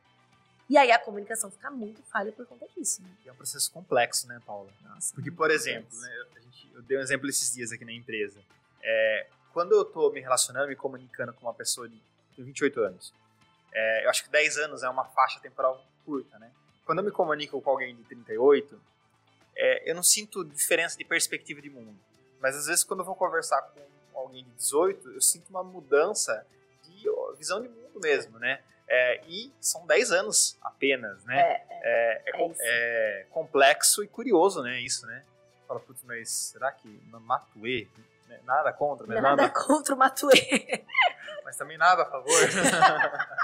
E 0.70 0.78
aí 0.78 0.92
a 0.92 0.98
comunicação 0.98 1.52
fica 1.52 1.70
muito 1.70 2.02
falha 2.04 2.32
por 2.32 2.46
conta 2.46 2.66
disso. 2.76 3.02
Né? 3.02 3.10
É 3.26 3.32
um 3.32 3.36
processo 3.36 3.72
complexo, 3.72 4.28
né, 4.28 4.42
Paula? 4.46 4.70
Nossa, 4.84 5.14
porque, 5.14 5.30
por 5.30 5.52
exemplo, 5.52 5.90
né, 6.00 6.26
gente, 6.44 6.72
eu 6.74 6.82
dei 6.82 6.98
um 6.98 7.02
exemplo 7.02 7.30
esses 7.30 7.54
dias 7.54 7.72
aqui 7.72 7.84
na 7.84 7.92
empresa. 7.92 8.40
É, 8.82 9.28
quando 9.54 9.74
eu 9.74 9.82
estou 9.82 10.12
me 10.14 10.22
relacionando, 10.22 10.68
me 10.68 10.76
comunicando 10.76 11.34
com 11.34 11.46
uma 11.46 11.54
pessoa 11.54 11.90
de 11.90 12.02
tenho 12.36 12.46
28 12.46 12.80
anos. 12.82 13.14
É, 13.74 14.06
eu 14.06 14.10
acho 14.10 14.24
que 14.24 14.30
10 14.30 14.58
anos 14.58 14.84
é 14.84 14.90
uma 14.90 15.06
faixa 15.06 15.40
temporal 15.40 15.84
curta, 16.06 16.38
né? 16.40 16.52
Quando 16.86 17.00
eu 17.00 17.06
me 17.06 17.12
comunico 17.12 17.62
com 17.62 17.70
alguém 17.70 17.96
de 17.96 18.04
38, 18.04 18.80
é, 19.62 19.92
eu 19.92 19.94
não 19.94 20.02
sinto 20.02 20.44
diferença 20.44 20.98
de 20.98 21.06
perspectiva 21.06 21.62
de 21.62 21.70
mundo. 21.70 21.96
Mas 22.40 22.58
às 22.58 22.66
vezes 22.66 22.84
quando 22.84 23.02
eu 23.02 23.06
vou 23.06 23.16
conversar 23.16 23.62
com 23.62 24.20
alguém 24.20 24.44
de 24.44 24.50
18, 24.52 25.12
eu 25.12 25.22
sinto 25.22 25.50
uma 25.52 25.64
mudança 25.64 26.44
de 26.84 27.08
visão 27.38 27.62
de 27.62 27.70
mundo 27.70 28.00
mesmo, 28.00 28.40
né? 28.40 28.62
É, 28.88 29.22
e 29.28 29.54
são 29.62 29.86
10 29.86 30.12
anos 30.12 30.58
apenas, 30.62 31.24
né? 31.26 31.40
É, 31.40 31.66
é, 31.70 32.24
é, 32.26 32.32
é, 32.36 32.52
é 32.60 33.26
complexo 33.30 34.04
e 34.04 34.08
curioso, 34.08 34.64
né? 34.64 34.82
Isso, 34.82 35.06
né? 35.06 35.24
Fala, 35.68 35.80
putz, 35.80 36.04
mas 36.04 36.30
será 36.30 36.72
que 36.72 36.90
Matue? 37.08 37.88
Né? 38.28 38.40
Nada 38.44 38.74
contra, 38.74 39.06
né? 39.06 39.22
Nada, 39.22 39.44
nada 39.44 39.50
contra 39.50 39.94
o 39.94 39.98
Matue. 39.98 40.86
mas 41.46 41.56
também 41.56 41.78
nada 41.78 42.02
a 42.02 42.06
favor. 42.06 42.28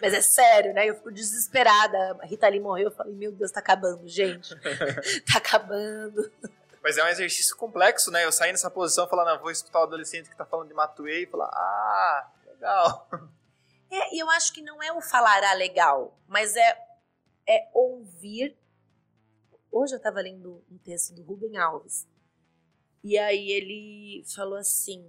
Mas 0.00 0.14
é 0.14 0.20
sério, 0.20 0.72
né? 0.72 0.86
Eu 0.86 0.94
fico 0.94 1.12
desesperada. 1.12 2.16
A 2.20 2.26
Rita 2.26 2.48
Lee 2.48 2.60
morreu, 2.60 2.86
eu 2.86 2.94
falei, 2.94 3.14
meu 3.14 3.32
Deus, 3.32 3.50
tá 3.50 3.60
acabando, 3.60 4.06
gente. 4.06 4.54
tá 5.30 5.38
acabando. 5.38 6.30
Mas 6.82 6.96
é 6.98 7.04
um 7.04 7.08
exercício 7.08 7.56
complexo, 7.56 8.10
né? 8.10 8.24
Eu 8.24 8.32
saí 8.32 8.52
nessa 8.52 8.70
posição 8.70 9.08
falando, 9.08 9.28
ah, 9.28 9.36
vou 9.36 9.50
escutar 9.50 9.80
o 9.80 9.82
adolescente 9.84 10.30
que 10.30 10.36
tá 10.36 10.46
falando 10.46 10.68
de 10.68 10.74
Matuei 10.74 11.24
e 11.24 11.26
falar, 11.26 11.48
ah, 11.48 12.30
legal. 12.46 13.08
É, 13.90 14.14
e 14.14 14.18
eu 14.18 14.28
acho 14.30 14.52
que 14.52 14.62
não 14.62 14.82
é 14.82 14.92
o 14.92 15.00
falar 15.00 15.42
ah, 15.44 15.54
legal, 15.54 16.18
mas 16.26 16.56
é, 16.56 16.78
é 17.48 17.68
ouvir. 17.72 18.56
Hoje 19.70 19.94
eu 19.94 20.00
tava 20.00 20.20
lendo 20.20 20.64
um 20.70 20.78
texto 20.78 21.14
do 21.14 21.22
Rubem 21.22 21.56
Alves. 21.56 22.06
E 23.02 23.16
aí 23.18 23.50
ele 23.50 24.24
falou 24.34 24.58
assim: 24.58 25.08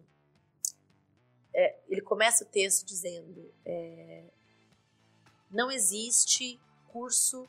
é, 1.54 1.80
ele 1.88 2.02
começa 2.02 2.44
o 2.44 2.48
texto 2.48 2.86
dizendo: 2.86 3.52
é, 3.66 4.26
não 5.50 5.72
existe 5.72 6.60
curso 6.88 7.48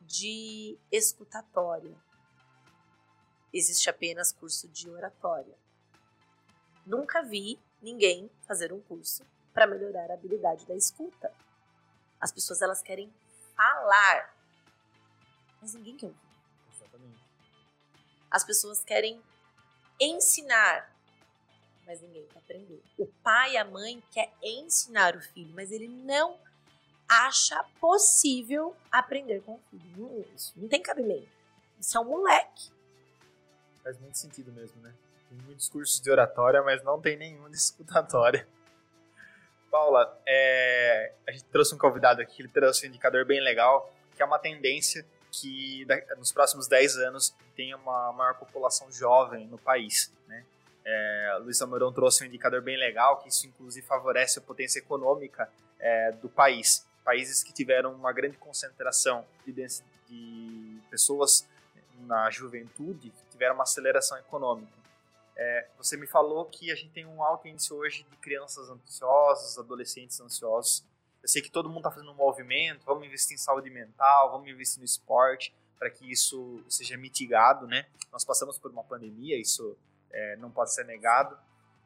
de 0.00 0.78
escutatória, 0.90 1.96
existe 3.52 3.88
apenas 3.90 4.32
curso 4.32 4.68
de 4.68 4.88
oratória. 4.88 5.56
Nunca 6.86 7.22
vi 7.22 7.58
ninguém 7.80 8.30
fazer 8.42 8.72
um 8.72 8.80
curso 8.80 9.24
para 9.52 9.66
melhorar 9.66 10.10
a 10.10 10.14
habilidade 10.14 10.66
da 10.66 10.74
escuta. 10.74 11.32
As 12.20 12.32
pessoas 12.32 12.62
elas 12.62 12.82
querem 12.82 13.12
falar, 13.56 14.34
mas 15.60 15.74
ninguém 15.74 15.96
quer 15.96 16.06
ouvir. 16.06 16.18
Exatamente. 16.74 17.22
As 18.30 18.44
pessoas 18.44 18.82
querem 18.84 19.22
ensinar, 20.00 20.90
mas 21.86 22.00
ninguém 22.00 22.26
quer 22.26 22.38
aprender. 22.38 22.82
O 22.98 23.06
pai 23.06 23.52
e 23.52 23.56
a 23.56 23.64
mãe 23.64 24.02
quer 24.10 24.32
ensinar 24.42 25.16
o 25.16 25.20
filho, 25.20 25.54
mas 25.54 25.70
ele 25.70 25.88
não 25.88 26.38
acha 27.08 27.64
possível 27.80 28.76
aprender 28.90 29.40
com 29.42 29.54
o 29.54 29.60
filho. 29.70 30.26
Isso 30.34 30.52
não 30.56 30.68
tem 30.68 30.82
cabimento. 30.82 31.28
Isso 31.78 31.96
é 31.96 32.00
um 32.00 32.04
moleque. 32.04 32.70
Faz 33.82 33.98
muito 33.98 34.16
sentido 34.16 34.52
mesmo, 34.52 34.80
né? 34.82 34.92
Tem 35.28 35.38
muitos 35.46 35.68
cursos 35.68 36.00
de 36.00 36.10
oratória, 36.10 36.62
mas 36.62 36.82
não 36.82 37.00
tem 37.00 37.16
nenhum 37.16 37.50
de 37.50 37.56
escutatória. 37.56 38.46
Paula, 39.70 40.20
é... 40.26 41.12
a 41.26 41.32
gente 41.32 41.44
trouxe 41.44 41.74
um 41.74 41.78
convidado 41.78 42.20
aqui, 42.20 42.42
ele 42.42 42.48
trouxe 42.48 42.86
um 42.86 42.88
indicador 42.88 43.24
bem 43.24 43.40
legal, 43.40 43.92
que 44.14 44.22
é 44.22 44.24
uma 44.24 44.38
tendência 44.38 45.04
que 45.30 45.86
nos 46.18 46.30
próximos 46.30 46.68
10 46.68 46.98
anos 46.98 47.34
tenha 47.56 47.76
uma 47.76 48.12
maior 48.12 48.34
população 48.34 48.92
jovem 48.92 49.46
no 49.46 49.56
país, 49.56 50.12
né? 50.28 50.44
É, 50.84 51.38
Luiz 51.40 51.60
Amorão 51.62 51.92
trouxe 51.92 52.22
um 52.22 52.26
indicador 52.26 52.60
bem 52.60 52.76
legal, 52.76 53.18
que 53.18 53.28
isso 53.28 53.46
inclusive 53.46 53.86
favorece 53.86 54.38
a 54.38 54.42
potência 54.42 54.78
econômica 54.78 55.48
é, 55.78 56.12
do 56.12 56.28
país. 56.28 56.86
Países 57.04 57.42
que 57.42 57.52
tiveram 57.52 57.94
uma 57.94 58.12
grande 58.12 58.36
concentração 58.36 59.26
de, 59.44 59.52
de 60.08 60.80
pessoas 60.90 61.46
na 62.00 62.30
juventude 62.30 63.12
tiveram 63.30 63.54
uma 63.54 63.64
aceleração 63.64 64.18
econômica. 64.18 64.72
É, 65.36 65.68
você 65.76 65.96
me 65.96 66.06
falou 66.06 66.44
que 66.44 66.70
a 66.70 66.74
gente 66.74 66.90
tem 66.90 67.06
um 67.06 67.22
alto 67.22 67.48
índice 67.48 67.72
hoje 67.72 68.06
de 68.10 68.16
crianças 68.18 68.68
ansiosas, 68.68 69.58
adolescentes 69.58 70.20
ansiosos. 70.20 70.84
Eu 71.22 71.28
sei 71.28 71.40
que 71.40 71.50
todo 71.50 71.68
mundo 71.68 71.78
está 71.78 71.90
fazendo 71.90 72.12
um 72.12 72.16
movimento, 72.16 72.84
vamos 72.84 73.06
investir 73.06 73.34
em 73.34 73.38
saúde 73.38 73.70
mental, 73.70 74.30
vamos 74.30 74.48
investir 74.48 74.78
no 74.78 74.84
esporte 74.84 75.54
para 75.78 75.90
que 75.90 76.10
isso 76.10 76.62
seja 76.68 76.96
mitigado, 76.96 77.66
né? 77.66 77.86
Nós 78.12 78.24
passamos 78.24 78.58
por 78.58 78.70
uma 78.70 78.84
pandemia, 78.84 79.40
isso 79.40 79.76
é, 80.10 80.36
não 80.36 80.50
pode 80.50 80.72
ser 80.72 80.84
negado. 80.84 81.36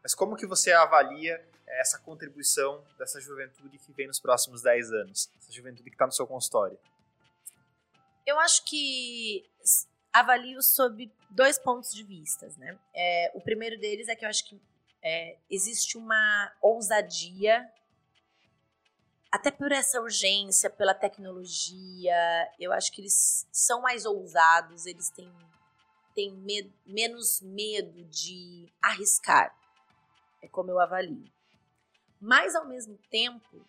Mas 0.07 0.15
como 0.15 0.37
que 0.37 0.47
você 0.47 0.71
avalia 0.71 1.45
essa 1.67 1.99
contribuição 1.99 2.81
dessa 2.97 3.21
juventude 3.21 3.77
que 3.77 3.93
vem 3.93 4.07
nos 4.07 4.21
próximos 4.21 4.63
10 4.63 4.93
anos? 4.93 5.29
Essa 5.37 5.51
juventude 5.51 5.91
que 5.91 5.97
está 5.97 6.07
no 6.07 6.13
seu 6.13 6.25
consultório? 6.29 6.79
Eu 8.25 8.39
acho 8.39 8.65
que 8.65 9.45
avalio 10.13 10.63
sob 10.63 11.13
dois 11.29 11.59
pontos 11.59 11.93
de 11.93 12.05
vista, 12.05 12.49
né? 12.57 12.79
É, 12.95 13.33
o 13.35 13.41
primeiro 13.41 13.81
deles 13.81 14.07
é 14.07 14.15
que 14.15 14.25
eu 14.25 14.29
acho 14.29 14.45
que 14.49 14.61
é, 15.03 15.39
existe 15.51 15.99
uma 15.99 16.53
ousadia 16.63 17.69
até 19.33 19.51
por 19.51 19.73
essa 19.73 20.01
urgência, 20.01 20.71
pela 20.71 20.95
tecnologia, 20.95 22.49
eu 22.61 22.73
acho 22.73 22.93
que 22.93 23.01
eles 23.01 23.45
são 23.51 23.81
mais 23.81 24.07
ousados, 24.07 24.87
eles 24.87 25.11
têm, 25.11 25.35
têm 26.15 26.33
med 26.33 26.73
menos 26.87 27.41
medo 27.41 28.05
de 28.05 28.73
arriscar. 28.81 29.53
É 30.47 30.49
como 30.49 30.71
eu 30.71 30.79
avalio. 30.79 31.29
Mas, 32.21 32.55
ao 32.55 32.69
mesmo 32.69 32.97
tempo, 33.11 33.67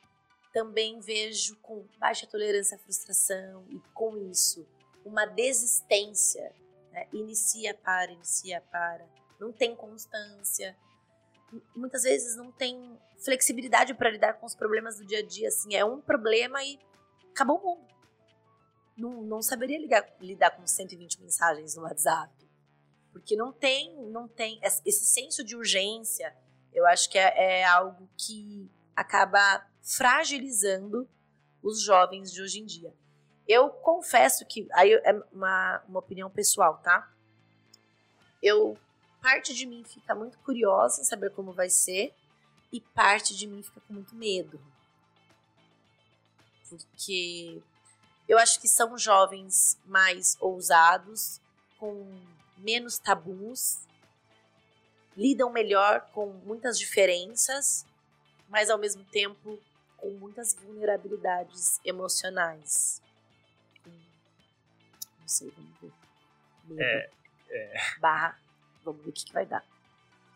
também 0.54 1.00
vejo 1.00 1.56
com 1.58 1.88
baixa 1.98 2.28
tolerância 2.28 2.78
à 2.78 2.80
frustração 2.80 3.66
e, 3.68 3.80
com 3.96 4.16
isso, 4.16 4.68
uma 5.04 5.26
desistência. 5.26 6.54
É, 6.94 7.08
inicia, 7.12 7.74
para, 7.74 8.12
inicia, 8.12 8.62
para. 8.62 9.10
Não 9.40 9.52
tem 9.52 9.76
constância. 9.76 10.78
Muitas 11.76 12.04
vezes 12.04 12.36
não 12.36 12.52
tem 12.52 12.96
flexibilidade 13.18 13.96
para 13.96 14.12
lidar 14.12 14.34
com 14.34 14.46
os 14.46 14.54
problemas 14.54 14.98
do 14.98 15.06
dia 15.06 15.20
a 15.20 15.26
dia. 15.26 15.48
Assim, 15.48 15.74
é 15.74 15.84
um 15.84 16.00
problema 16.00 16.64
e 16.64 16.80
acabou 17.32 17.58
o 17.58 17.76
mundo. 17.76 17.88
Não, 18.96 19.24
não 19.24 19.42
saberia 19.42 19.80
ligar, 19.80 20.08
lidar 20.22 20.52
com 20.52 20.66
120 20.66 21.22
mensagens 21.22 21.76
no 21.76 21.84
WhatsApp. 21.84 22.32
Porque 23.12 23.36
não 23.36 23.52
tem, 23.52 23.96
não 24.12 24.28
tem 24.28 24.60
esse 24.64 25.06
senso 25.06 25.44
de 25.44 25.56
urgência. 25.56 26.36
Eu 26.74 26.86
acho 26.86 27.10
que 27.10 27.18
é, 27.18 27.62
é 27.62 27.66
algo 27.66 28.08
que 28.18 28.70
acaba 28.96 29.66
fragilizando 29.82 31.08
os 31.62 31.82
jovens 31.82 32.32
de 32.32 32.42
hoje 32.42 32.60
em 32.60 32.66
dia. 32.66 32.94
Eu 33.48 33.70
confesso 33.70 34.46
que, 34.46 34.68
aí 34.74 34.92
é 34.92 35.14
uma, 35.32 35.82
uma 35.88 36.00
opinião 36.00 36.30
pessoal, 36.30 36.78
tá? 36.84 37.10
Eu, 38.44 38.78
parte 39.22 39.54
de 39.54 39.66
mim 39.66 39.84
fica 39.84 40.14
muito 40.14 40.38
curiosa 40.40 41.02
em 41.02 41.06
saber 41.06 41.32
como 41.32 41.54
vai 41.54 41.70
ser 41.70 42.14
e 42.72 42.82
parte 42.82 43.36
de 43.36 43.48
mim 43.48 43.64
fica 43.64 43.82
com 43.82 43.94
muito 43.94 44.14
medo. 44.16 44.60
Porque 46.70 47.62
eu 48.28 48.38
acho 48.38 48.60
que 48.60 48.68
são 48.68 48.98
jovens 48.98 49.80
mais 49.86 50.36
ousados, 50.42 51.40
com 51.80 52.20
menos 52.58 52.98
tabus, 52.98 53.87
lidam 55.18 55.50
melhor 55.50 56.02
com 56.14 56.28
muitas 56.46 56.78
diferenças, 56.78 57.86
mas 58.48 58.70
ao 58.70 58.78
mesmo 58.78 59.04
tempo 59.06 59.60
com 59.98 60.12
muitas 60.12 60.54
vulnerabilidades 60.54 61.82
emocionais. 61.84 63.02
Não 63.86 65.28
sei, 65.28 65.52
vamos 65.52 65.72
ver. 65.82 65.92
Medo. 66.66 66.82
É, 66.82 67.10
é. 67.50 67.74
Barra, 68.00 68.40
vamos 68.86 69.04
ver 69.04 69.10
o 69.10 69.14
que, 69.14 69.26
que 69.26 69.34
vai 69.34 69.46
dar. 69.46 69.66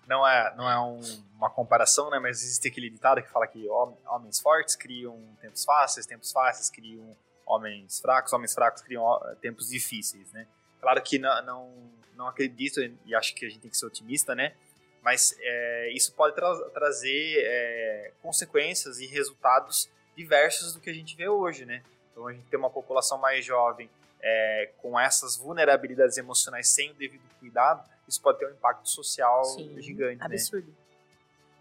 Não 0.08 0.28
é, 0.28 0.54
não 0.56 0.70
é 0.70 0.80
um, 0.80 1.00
uma 1.36 1.50
comparação, 1.50 2.10
né? 2.10 2.20
Mas 2.20 2.42
existe 2.42 2.68
aquele 2.68 2.90
ditado 2.90 3.22
que 3.22 3.30
fala 3.30 3.48
que 3.48 3.70
homens 3.70 4.40
fortes 4.40 4.76
criam 4.76 5.18
tempos 5.40 5.64
fáceis, 5.64 6.06
tempos 6.06 6.32
fáceis 6.32 6.70
criam 6.70 7.16
homens 7.46 8.00
fracos, 8.00 8.34
homens 8.34 8.54
fracos 8.54 8.82
criam 8.82 9.20
tempos 9.42 9.70
difíceis, 9.70 10.32
né? 10.34 10.48
Claro 10.82 11.02
que 11.04 11.20
não, 11.20 11.42
não, 11.44 11.92
não 12.16 12.28
acredito 12.28 12.82
e 13.06 13.14
acho 13.14 13.36
que 13.36 13.46
a 13.46 13.50
gente 13.50 13.62
tem 13.62 13.70
que 13.70 13.78
ser 13.78 13.86
otimista, 13.86 14.34
né? 14.34 14.56
Mas 15.02 15.36
é, 15.40 15.92
isso 15.94 16.14
pode 16.14 16.36
tra 16.36 16.54
trazer 16.70 17.44
é, 17.44 18.12
consequências 18.22 19.00
e 19.00 19.08
resultados 19.08 19.90
diversos 20.16 20.74
do 20.74 20.80
que 20.80 20.90
a 20.90 20.94
gente 20.94 21.16
vê 21.16 21.28
hoje, 21.28 21.66
né? 21.66 21.84
Então 22.12 22.28
a 22.28 22.34
gente 22.34 22.46
tem 22.46 22.60
uma 22.60 22.70
população 22.70 23.18
mais 23.18 23.44
jovem 23.44 23.90
é, 24.22 24.70
com 24.78 25.00
essas 25.00 25.36
vulnerabilidades 25.36 26.18
emocionais 26.18 26.70
sem 26.70 26.92
o 26.92 26.94
devido 26.94 27.24
cuidado, 27.40 27.84
isso 28.08 28.22
pode 28.22 28.40
ter 28.40 28.48
um 28.48 28.52
impacto 28.52 28.88
social 28.88 29.44
Sim, 29.46 29.82
gigante, 29.82 30.20
né? 30.20 30.26
absurdo. 30.26 30.68
né? 30.68 30.74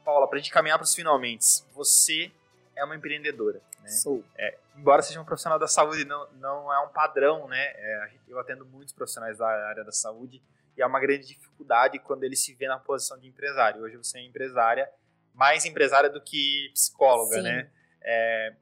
Paula, 0.05 0.26
para 0.26 0.36
a 0.36 0.41
gente 0.41 0.53
caminhar 0.53 0.78
para 0.78 0.84
os 0.84 0.95
finalmente, 0.95 1.62
você 1.74 2.30
é 2.76 2.84
uma 2.84 2.97
empreendedora, 2.97 3.61
né? 3.80 3.91
Sou. 3.91 4.24
É, 4.36 4.59
embora 4.76 5.03
seja 5.03 5.20
um 5.20 5.24
profissional 5.24 5.59
da 5.59 5.68
saúde, 5.68 6.05
não, 6.05 6.26
não 6.32 6.72
é 6.72 6.78
um 6.80 6.88
padrão, 6.88 7.47
né? 7.49 7.72
É, 7.76 8.11
eu 8.28 8.38
atendo 8.38 8.64
muitos 8.66 8.93
profissionais 8.93 9.38
da 9.38 9.47
área 9.47 9.84
da 9.84 9.93
saúde 9.93 10.43
e 10.81 10.83
é 10.83 10.87
uma 10.87 10.99
grande 10.99 11.26
dificuldade 11.26 11.99
quando 11.99 12.24
ele 12.24 12.35
se 12.35 12.55
vê 12.55 12.66
na 12.66 12.78
posição 12.78 13.18
de 13.18 13.28
empresário. 13.28 13.83
Hoje 13.83 13.99
você 13.99 14.18
é 14.18 14.22
empresária, 14.22 14.91
mais 15.35 15.66
empresária 15.66 16.09
do 16.09 16.22
que 16.22 16.70
psicóloga, 16.72 17.37
Sim. 17.37 17.43
né? 17.43 17.70
É, 18.03 18.55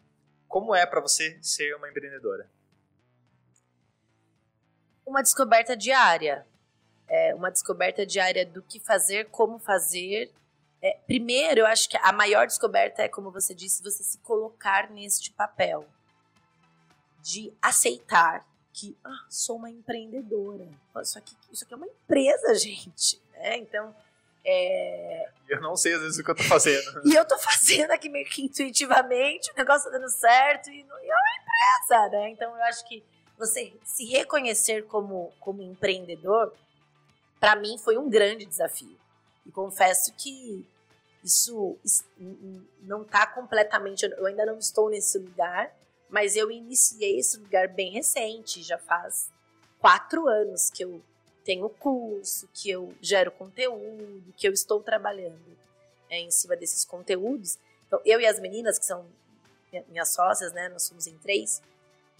como 0.48 0.74
é 0.74 0.84
para 0.84 1.00
você 1.00 1.38
ser 1.40 1.76
uma 1.76 1.88
empreendedora? 1.88 2.50
Uma 5.06 5.22
descoberta 5.22 5.76
diária. 5.76 6.44
É 7.06 7.32
uma 7.36 7.52
descoberta 7.52 8.04
diária 8.04 8.44
do 8.44 8.62
que 8.62 8.80
fazer, 8.80 9.26
como 9.30 9.60
fazer. 9.60 10.32
É, 10.82 10.98
primeiro, 11.06 11.60
eu 11.60 11.66
acho 11.66 11.88
que 11.88 11.96
a 11.98 12.12
maior 12.12 12.48
descoberta 12.48 13.02
é, 13.02 13.08
como 13.08 13.30
você 13.30 13.54
disse, 13.54 13.80
você 13.80 14.02
se 14.02 14.18
colocar 14.18 14.90
neste 14.90 15.32
papel 15.32 15.86
de 17.22 17.56
aceitar 17.62 18.44
que 18.78 18.96
ah, 19.04 19.24
sou 19.28 19.56
uma 19.56 19.68
empreendedora. 19.68 20.68
Isso 21.02 21.18
aqui, 21.18 21.36
isso 21.52 21.64
aqui 21.64 21.74
é 21.74 21.76
uma 21.76 21.86
empresa, 21.86 22.54
gente. 22.54 23.20
Né? 23.32 23.56
Então, 23.56 23.94
é... 24.44 25.28
Eu 25.48 25.60
não 25.60 25.76
sei 25.76 25.94
às 25.94 26.00
vezes 26.00 26.18
o 26.18 26.24
que 26.24 26.30
eu 26.30 26.34
tô 26.36 26.44
fazendo. 26.44 27.02
e 27.04 27.14
eu 27.14 27.26
tô 27.26 27.36
fazendo 27.38 27.90
aqui 27.90 28.08
meio 28.08 28.26
que 28.26 28.42
intuitivamente, 28.42 29.50
o 29.50 29.56
negócio 29.56 29.90
tá 29.90 29.98
dando 29.98 30.08
certo 30.10 30.70
e, 30.70 30.84
não, 30.84 30.96
e 31.00 31.10
é 31.10 31.14
uma 31.14 31.42
empresa, 31.42 32.08
né? 32.10 32.30
Então 32.30 32.56
eu 32.56 32.62
acho 32.64 32.86
que 32.86 33.02
você 33.36 33.72
se 33.84 34.04
reconhecer 34.04 34.86
como, 34.86 35.32
como 35.40 35.60
empreendedor, 35.60 36.54
para 37.40 37.56
mim 37.56 37.78
foi 37.78 37.98
um 37.98 38.08
grande 38.08 38.44
desafio. 38.44 38.96
E 39.44 39.50
confesso 39.50 40.12
que 40.14 40.64
isso 41.24 41.76
não 42.82 43.02
tá 43.02 43.26
completamente, 43.26 44.04
eu 44.04 44.26
ainda 44.26 44.46
não 44.46 44.58
estou 44.58 44.88
nesse 44.88 45.18
lugar, 45.18 45.72
mas 46.08 46.36
eu 46.36 46.50
iniciei 46.50 47.18
esse 47.18 47.36
lugar 47.38 47.68
bem 47.68 47.92
recente, 47.92 48.62
já 48.62 48.78
faz 48.78 49.30
quatro 49.78 50.26
anos 50.28 50.70
que 50.70 50.84
eu 50.84 51.02
tenho 51.44 51.68
curso, 51.68 52.48
que 52.52 52.70
eu 52.70 52.94
gero 53.00 53.30
conteúdo, 53.32 54.34
que 54.36 54.46
eu 54.46 54.52
estou 54.52 54.82
trabalhando 54.82 55.56
é, 56.10 56.20
em 56.20 56.30
cima 56.30 56.56
desses 56.56 56.84
conteúdos. 56.84 57.58
Então, 57.86 58.00
eu 58.04 58.20
e 58.20 58.26
as 58.26 58.38
meninas, 58.38 58.78
que 58.78 58.84
são 58.84 59.06
minhas 59.88 60.12
sócias, 60.12 60.52
né, 60.52 60.68
nós 60.68 60.82
somos 60.82 61.06
em 61.06 61.16
três, 61.18 61.62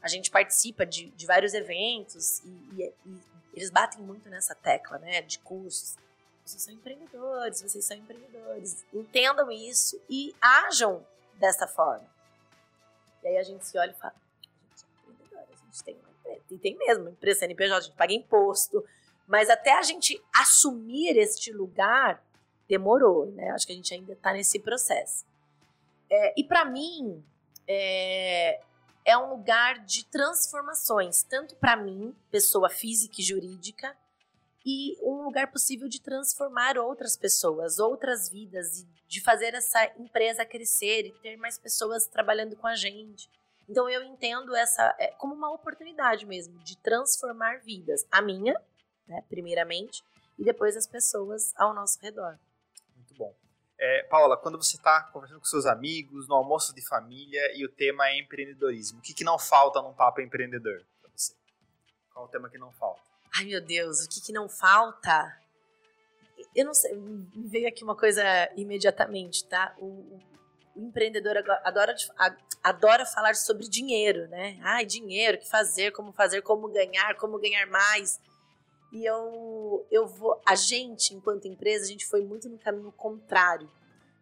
a 0.00 0.08
gente 0.08 0.30
participa 0.30 0.86
de, 0.86 1.10
de 1.10 1.26
vários 1.26 1.54
eventos 1.54 2.40
e, 2.40 2.48
e, 2.48 2.94
e 3.06 3.20
eles 3.54 3.70
batem 3.70 4.00
muito 4.00 4.28
nessa 4.28 4.54
tecla, 4.54 4.98
né, 4.98 5.20
de 5.22 5.38
cursos. 5.40 5.96
Vocês 6.44 6.62
são 6.62 6.72
empreendedores, 6.72 7.60
vocês 7.60 7.84
são 7.84 7.96
empreendedores. 7.96 8.84
Entendam 8.94 9.50
isso 9.50 10.00
e 10.08 10.34
ajam 10.40 11.04
dessa 11.34 11.66
forma. 11.66 12.08
Aí 13.28 13.36
a 13.36 13.42
gente 13.42 13.66
se 13.66 13.78
olha 13.78 13.90
e 13.90 13.94
fala, 13.94 14.14
a 14.14 14.70
gente 14.70 14.84
é 14.84 15.10
empreendedora, 15.10 15.46
a 15.52 15.56
gente 15.56 15.84
tem 15.84 15.94
uma 15.96 16.10
empresa. 16.10 16.44
E 16.50 16.58
tem 16.58 16.78
mesmo, 16.78 17.04
uma 17.04 17.10
empresa 17.10 17.40
CNPJ, 17.40 17.76
a 17.76 17.80
gente 17.80 17.96
paga 17.96 18.12
imposto. 18.14 18.82
Mas 19.26 19.50
até 19.50 19.78
a 19.78 19.82
gente 19.82 20.22
assumir 20.34 21.18
este 21.18 21.52
lugar, 21.52 22.24
demorou, 22.66 23.26
né? 23.26 23.50
Acho 23.50 23.66
que 23.66 23.72
a 23.72 23.76
gente 23.76 23.92
ainda 23.92 24.14
está 24.14 24.32
nesse 24.32 24.58
processo. 24.58 25.26
É, 26.10 26.40
e 26.40 26.42
para 26.42 26.64
mim, 26.64 27.22
é, 27.66 28.60
é 29.04 29.18
um 29.18 29.28
lugar 29.28 29.80
de 29.80 30.06
transformações, 30.06 31.22
tanto 31.22 31.54
para 31.56 31.76
mim, 31.76 32.16
pessoa 32.30 32.70
física 32.70 33.16
e 33.18 33.22
jurídica, 33.22 33.94
e 34.70 34.98
um 35.00 35.22
lugar 35.22 35.50
possível 35.50 35.88
de 35.88 35.98
transformar 35.98 36.76
outras 36.76 37.16
pessoas, 37.16 37.78
outras 37.78 38.28
vidas, 38.28 38.80
e 38.80 38.88
de 39.06 39.18
fazer 39.22 39.54
essa 39.54 39.82
empresa 39.98 40.44
crescer 40.44 41.06
e 41.06 41.12
ter 41.22 41.38
mais 41.38 41.58
pessoas 41.58 42.06
trabalhando 42.06 42.54
com 42.54 42.66
a 42.66 42.74
gente. 42.74 43.30
Então 43.66 43.88
eu 43.88 44.02
entendo 44.02 44.54
essa 44.54 44.94
é, 44.98 45.06
como 45.12 45.34
uma 45.34 45.50
oportunidade 45.50 46.26
mesmo 46.26 46.58
de 46.58 46.76
transformar 46.76 47.60
vidas, 47.60 48.06
a 48.12 48.20
minha, 48.20 48.60
né, 49.06 49.24
primeiramente, 49.26 50.04
e 50.38 50.44
depois 50.44 50.76
as 50.76 50.86
pessoas 50.86 51.54
ao 51.56 51.72
nosso 51.72 51.98
redor. 52.02 52.38
Muito 52.94 53.14
bom. 53.14 53.34
É, 53.78 54.02
Paula, 54.02 54.36
quando 54.36 54.62
você 54.62 54.76
está 54.76 55.02
conversando 55.04 55.38
com 55.38 55.46
seus 55.46 55.64
amigos, 55.64 56.28
no 56.28 56.34
almoço 56.34 56.74
de 56.74 56.86
família 56.86 57.56
e 57.56 57.64
o 57.64 57.70
tema 57.70 58.06
é 58.08 58.18
empreendedorismo, 58.18 58.98
o 58.98 59.02
que, 59.02 59.14
que 59.14 59.24
não 59.24 59.38
falta 59.38 59.80
num 59.80 59.94
papo 59.94 60.20
empreendedor 60.20 60.84
para 61.00 61.10
você? 61.10 61.32
Qual 62.12 62.26
o 62.26 62.28
tema 62.28 62.50
que 62.50 62.58
não 62.58 62.70
falta? 62.72 63.07
Ai, 63.34 63.44
meu 63.44 63.60
Deus, 63.60 64.04
o 64.04 64.08
que, 64.08 64.20
que 64.20 64.32
não 64.32 64.48
falta? 64.48 65.36
Eu 66.54 66.64
não 66.64 66.74
sei, 66.74 66.96
me 66.96 67.48
veio 67.48 67.68
aqui 67.68 67.84
uma 67.84 67.96
coisa 67.96 68.22
imediatamente, 68.56 69.44
tá? 69.44 69.74
O, 69.78 70.20
o, 70.74 70.82
empreendedor 70.82 71.36
adora, 71.64 71.94
adora 72.62 73.04
falar 73.04 73.34
sobre 73.34 73.68
dinheiro, 73.68 74.28
né? 74.28 74.58
Ai, 74.62 74.86
dinheiro, 74.86 75.36
o 75.36 75.40
que 75.40 75.48
fazer, 75.48 75.92
como 75.92 76.12
fazer, 76.12 76.42
como 76.42 76.68
ganhar, 76.68 77.16
como 77.16 77.38
ganhar 77.38 77.66
mais. 77.66 78.20
E 78.92 79.04
eu, 79.04 79.86
eu 79.90 80.06
vou. 80.06 80.40
A 80.46 80.54
gente, 80.54 81.14
enquanto 81.14 81.46
empresa, 81.46 81.84
a 81.84 81.88
gente 81.88 82.06
foi 82.06 82.22
muito 82.22 82.48
no 82.48 82.58
caminho 82.58 82.92
contrário. 82.92 83.70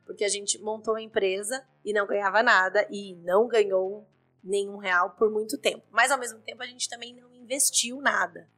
Porque 0.04 0.24
a 0.24 0.28
gente 0.28 0.58
montou 0.60 0.94
a 0.94 1.02
empresa 1.02 1.66
e 1.84 1.92
não 1.92 2.06
ganhava 2.06 2.42
nada 2.42 2.86
e 2.90 3.14
não 3.16 3.48
ganhou 3.48 4.06
nenhum 4.42 4.76
real 4.76 5.10
por 5.10 5.30
muito 5.30 5.58
tempo. 5.58 5.84
Mas 5.90 6.10
ao 6.10 6.18
mesmo 6.18 6.38
tempo 6.40 6.62
a 6.62 6.66
gente 6.66 6.88
também 6.88 7.12
não 7.14 7.32
investiu 7.34 8.00
nada. 8.00 8.48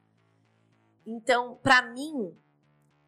Então, 1.11 1.59
para 1.63 1.81
mim, 1.81 2.37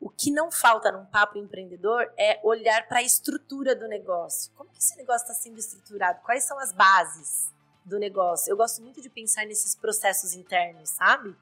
o 0.01 0.09
que 0.09 0.31
não 0.31 0.51
falta 0.51 0.91
num 0.91 1.05
papo 1.05 1.37
empreendedor 1.37 2.11
é 2.17 2.41
olhar 2.43 2.89
para 2.89 3.01
a 3.01 3.03
estrutura 3.03 3.77
do 3.77 3.87
negócio. 3.87 4.51
Como 4.55 4.71
que 4.71 4.79
esse 4.79 4.97
negócio 4.97 5.25
está 5.25 5.35
sendo 5.35 5.59
estruturado? 5.59 6.23
Quais 6.23 6.45
são 6.45 6.59
as 6.59 6.73
bases 6.73 7.53
do 7.85 7.99
negócio? 7.99 8.51
Eu 8.51 8.57
gosto 8.57 8.81
muito 8.81 9.03
de 9.03 9.11
pensar 9.11 9.45
nesses 9.45 9.75
processos 9.75 10.33
internos, 10.33 10.89
sabe? 10.89 11.37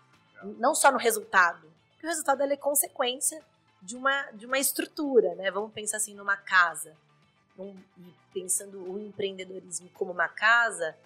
Não 0.59 0.75
só 0.75 0.91
no 0.91 0.99
resultado. 0.99 1.73
Porque 1.93 2.07
o 2.07 2.09
resultado 2.09 2.43
é 2.43 2.57
consequência 2.57 3.41
de 3.81 3.97
uma, 3.97 4.23
de 4.33 4.45
uma 4.45 4.59
estrutura, 4.59 5.37
né? 5.37 5.53
Vamos 5.53 5.73
pensar 5.73 5.99
assim 5.99 6.15
numa 6.15 6.37
casa. 6.37 6.97
Um, 7.57 7.77
pensando 8.35 8.83
o 8.83 8.99
empreendedorismo 8.99 9.89
como 9.91 10.11
uma 10.11 10.29
casa, 10.29 10.97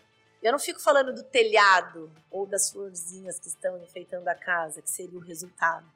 Eu 0.42 0.50
não 0.50 0.58
fico 0.58 0.80
falando 0.80 1.14
do 1.14 1.22
telhado 1.22 2.10
ou 2.30 2.46
das 2.46 2.70
florzinhas 2.70 3.38
que 3.38 3.46
estão 3.46 3.78
enfeitando 3.78 4.26
a 4.26 4.34
casa, 4.34 4.82
que 4.82 4.90
seria 4.90 5.18
o 5.18 5.22
resultado. 5.22 5.86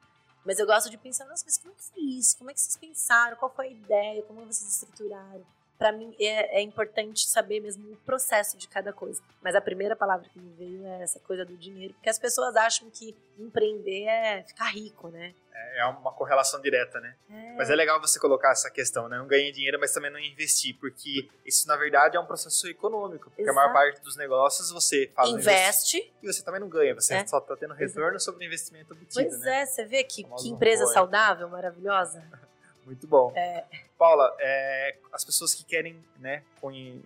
Mas 0.45 0.61
eu 0.61 0.67
gosto 0.67 0.89
de 0.89 0.97
pensar, 0.97 1.25
nossa, 1.25 1.45
mas 1.45 1.59
como 1.59 1.75
que 1.75 1.83
foi 1.83 2.01
isso? 2.01 2.39
Como 2.39 2.51
é 2.51 2.55
que 2.55 2.61
vocês 2.61 2.77
pensaram? 2.77 3.37
Qual 3.37 3.53
foi 3.53 3.67
a 3.67 3.71
ideia? 3.71 4.23
Como 4.23 4.47
vocês 4.47 4.71
estruturaram? 4.71 5.45
Para 5.79 5.93
mim 5.93 6.15
é, 6.19 6.59
é, 6.59 6.63
importante 6.63 7.27
saber 7.27 7.61
mesmo 7.61 7.93
o 7.93 7.97
processo 7.97 8.57
de 8.57 8.69
cada 8.69 8.93
coisa. 8.93 9.23
Mas 9.43 9.55
a 9.55 9.61
primeira 9.61 9.95
palavra 9.95 10.29
que 10.29 10.39
me 10.39 10.53
veio 10.55 10.87
é 10.87 11.03
essa 11.03 11.21
coisa 11.21 11.45
do 11.45 11.57
dinheiro, 11.57 11.95
porque 11.95 12.09
as 12.09 12.19
pessoas 12.19 12.57
acham 12.57 12.91
que 12.91 13.17
empreender 13.39 14.05
é 14.05 14.43
ficar 14.43 14.67
rico, 14.67 15.09
né? 15.09 15.35
É, 15.53 15.81
é 15.81 15.87
uma 15.87 16.13
correlação 16.13 16.61
direta, 16.61 17.01
né? 17.01 17.15
É. 17.31 17.55
Mas 17.57 17.71
é 17.71 17.75
legal 17.75 18.01
você 18.01 18.19
colocar 18.19 18.53
essa 18.53 18.71
questão, 18.71 19.09
né? 19.09 19.19
Não 19.19 19.27
ganhar 19.27 19.51
dinheiro, 19.53 19.79
mas 19.79 19.93
também 19.93 20.11
não 20.11 20.19
investir, 20.19 20.77
porque 20.79 21.29
isso 21.45 21.67
na 21.69 21.77
verdade 21.77 22.17
é 22.17 22.21
um 22.21 22.27
processo 22.27 22.67
econômico, 22.69 23.31
porque 23.31 23.43
Exato. 23.43 23.59
a 23.59 23.63
maior 23.63 23.73
parte 23.73 24.01
dos 24.03 24.17
negócios 24.17 24.71
você 24.71 25.11
faz 25.15 25.29
investe 25.31 26.13
e 26.23 26.27
você 26.27 26.43
também 26.43 26.61
não 26.61 26.69
ganha, 26.69 26.95
você 26.95 27.15
é. 27.15 27.27
só 27.27 27.39
está 27.39 27.57
tendo 27.57 27.75
retorno 27.75 28.17
Exato. 28.17 28.25
sobre 28.25 28.45
o 28.45 28.47
investimento 28.47 28.95
obtido, 28.95 29.13
pois 29.15 29.41
né? 29.41 29.63
é, 29.63 29.67
você 29.67 29.85
vê 29.85 30.05
que, 30.05 30.25
que 30.25 30.49
empresa 30.49 30.87
saudável, 30.87 31.49
maravilhosa. 31.49 32.25
Muito 32.87 33.05
bom. 33.09 33.33
É. 33.37 33.65
Paula, 33.99 34.35
é, 34.39 34.97
as 35.13 35.25
pessoas 35.25 35.53
que 35.53 35.65
querem 35.65 36.03
né, 36.21 36.45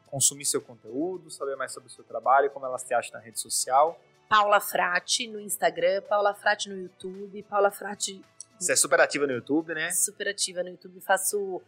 consumir 0.06 0.44
seu 0.44 0.60
conteúdo, 0.60 1.30
saber 1.30 1.56
mais 1.56 1.72
sobre 1.72 1.88
o 1.88 1.90
seu 1.90 2.04
trabalho, 2.04 2.50
como 2.50 2.66
elas 2.66 2.84
te 2.84 2.92
acham 2.92 3.14
na 3.14 3.18
rede 3.18 3.40
social. 3.40 3.98
Paula 4.28 4.60
Frati 4.60 5.26
no 5.26 5.40
Instagram, 5.40 6.02
Paula 6.02 6.34
Frati 6.34 6.68
no 6.68 6.76
YouTube, 6.76 7.42
Paula 7.44 7.70
Frati. 7.70 8.22
Você 8.58 8.72
é 8.72 8.76
super 8.76 9.00
ativa 9.00 9.26
no 9.26 9.32
YouTube, 9.32 9.74
né? 9.74 9.90
Super 9.90 10.28
ativa 10.28 10.62
no 10.62 10.68
YouTube. 10.68 11.00
Faço 11.00 11.62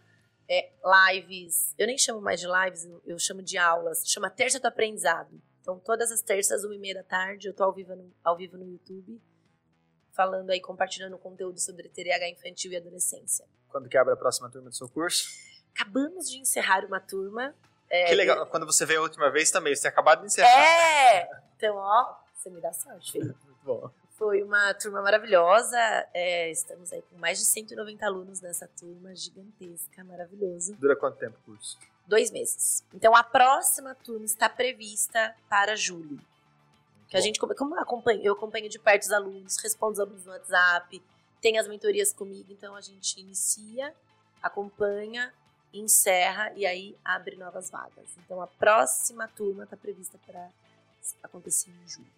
é, 0.47 0.71
lives. 1.11 1.75
Eu 1.79 1.87
nem 1.87 1.97
chamo 1.97 2.21
mais 2.21 2.39
de 2.39 2.47
lives, 2.47 2.87
eu 3.07 3.19
chamo 3.19 3.43
de 3.43 3.57
aulas. 3.57 4.03
Chama 4.07 4.29
Terça 4.29 4.61
do 4.61 4.67
Aprendizado. 4.67 5.41
Então, 5.63 5.79
todas 5.79 6.13
as 6.13 6.21
terças, 6.21 6.65
uma 6.65 6.75
e 6.75 6.79
meia 6.79 6.97
da 6.97 7.03
tarde, 7.03 7.49
eu 7.49 7.55
tô 7.55 7.65
ao 7.65 7.73
vivo 7.73 7.97
no, 7.97 8.13
ao 8.23 8.37
vivo 8.37 8.59
no 8.59 8.65
YouTube, 8.65 9.21
falando 10.13 10.51
aí, 10.51 10.61
compartilhando 10.61 11.19
conteúdo 11.19 11.59
sobre 11.59 11.89
TDAH 11.89 12.29
infantil 12.29 12.73
e 12.73 12.77
adolescência. 12.77 13.45
Quando 13.69 13.89
que 13.89 13.97
abre 13.97 14.13
a 14.13 14.17
próxima 14.17 14.51
turma 14.51 14.69
do 14.69 14.77
seu 14.77 14.89
curso? 14.89 15.29
Acabamos 15.75 16.31
de 16.31 16.39
encerrar 16.39 16.85
uma 16.85 17.01
turma. 17.01 17.55
É, 17.89 18.07
que 18.07 18.15
legal. 18.15 18.47
Quando 18.47 18.67
você 18.67 18.87
veio 18.87 19.01
a 19.01 19.03
última 19.03 19.31
vez 19.31 19.51
também, 19.51 19.75
você 19.75 19.89
acabado 19.89 20.21
de 20.21 20.27
encerrar. 20.27 20.49
É! 20.49 21.29
Então, 21.57 21.77
ó, 21.77 22.15
você 22.35 22.51
me 22.51 22.61
dá 22.61 22.73
sorte. 22.73 23.19
Muito 23.19 23.37
bom. 23.65 23.91
Foi 24.19 24.43
uma 24.43 24.73
turma 24.75 25.03
maravilhosa. 25.03 25.77
É, 26.15 26.51
estamos 26.51 26.93
aí 26.93 27.03
com 27.03 27.17
mais 27.17 27.39
de 27.39 27.45
190 27.45 28.05
alunos 28.05 28.41
nessa 28.41 28.69
turma 28.69 29.15
gigantesca, 29.17 30.05
maravilhoso. 30.05 30.77
Dura 30.77 30.95
quanto 30.95 31.17
tempo 31.19 31.37
o 31.43 31.53
curso? 31.53 31.79
Dois 32.07 32.31
meses. 32.31 32.85
Então, 32.93 33.17
a 33.17 33.25
próxima 33.25 33.95
turma 33.95 34.25
está 34.25 34.49
prevista 34.49 35.35
para 35.49 35.75
julho. 35.75 36.21
Que 37.13 37.19
a 37.19 37.21
gente, 37.21 37.39
como 37.39 37.75
eu 37.75 37.79
acompanho, 37.83 38.23
eu 38.23 38.33
acompanho 38.33 38.71
de 38.71 38.79
perto 38.79 39.03
os 39.03 39.13
alunos, 39.13 39.59
respondo 39.59 39.93
os 39.93 40.01
alunos 40.01 40.25
no 40.25 40.33
WhatsApp, 40.33 41.03
tem 41.43 41.59
as 41.59 41.69
mentorias 41.69 42.11
comigo, 42.11 42.51
então 42.51 42.75
a 42.75 42.81
gente 42.81 43.21
inicia, 43.21 43.95
acompanha, 44.43 45.31
encerra 45.75 46.51
e 46.57 46.65
aí 46.65 46.97
abre 47.05 47.37
novas 47.37 47.69
vagas. 47.69 48.09
Então 48.25 48.41
a 48.41 48.47
próxima 48.47 49.29
turma 49.29 49.65
está 49.65 49.77
prevista 49.77 50.19
para 50.27 50.49
acontecer 51.23 51.69
em 51.85 51.87
julho. 51.87 52.09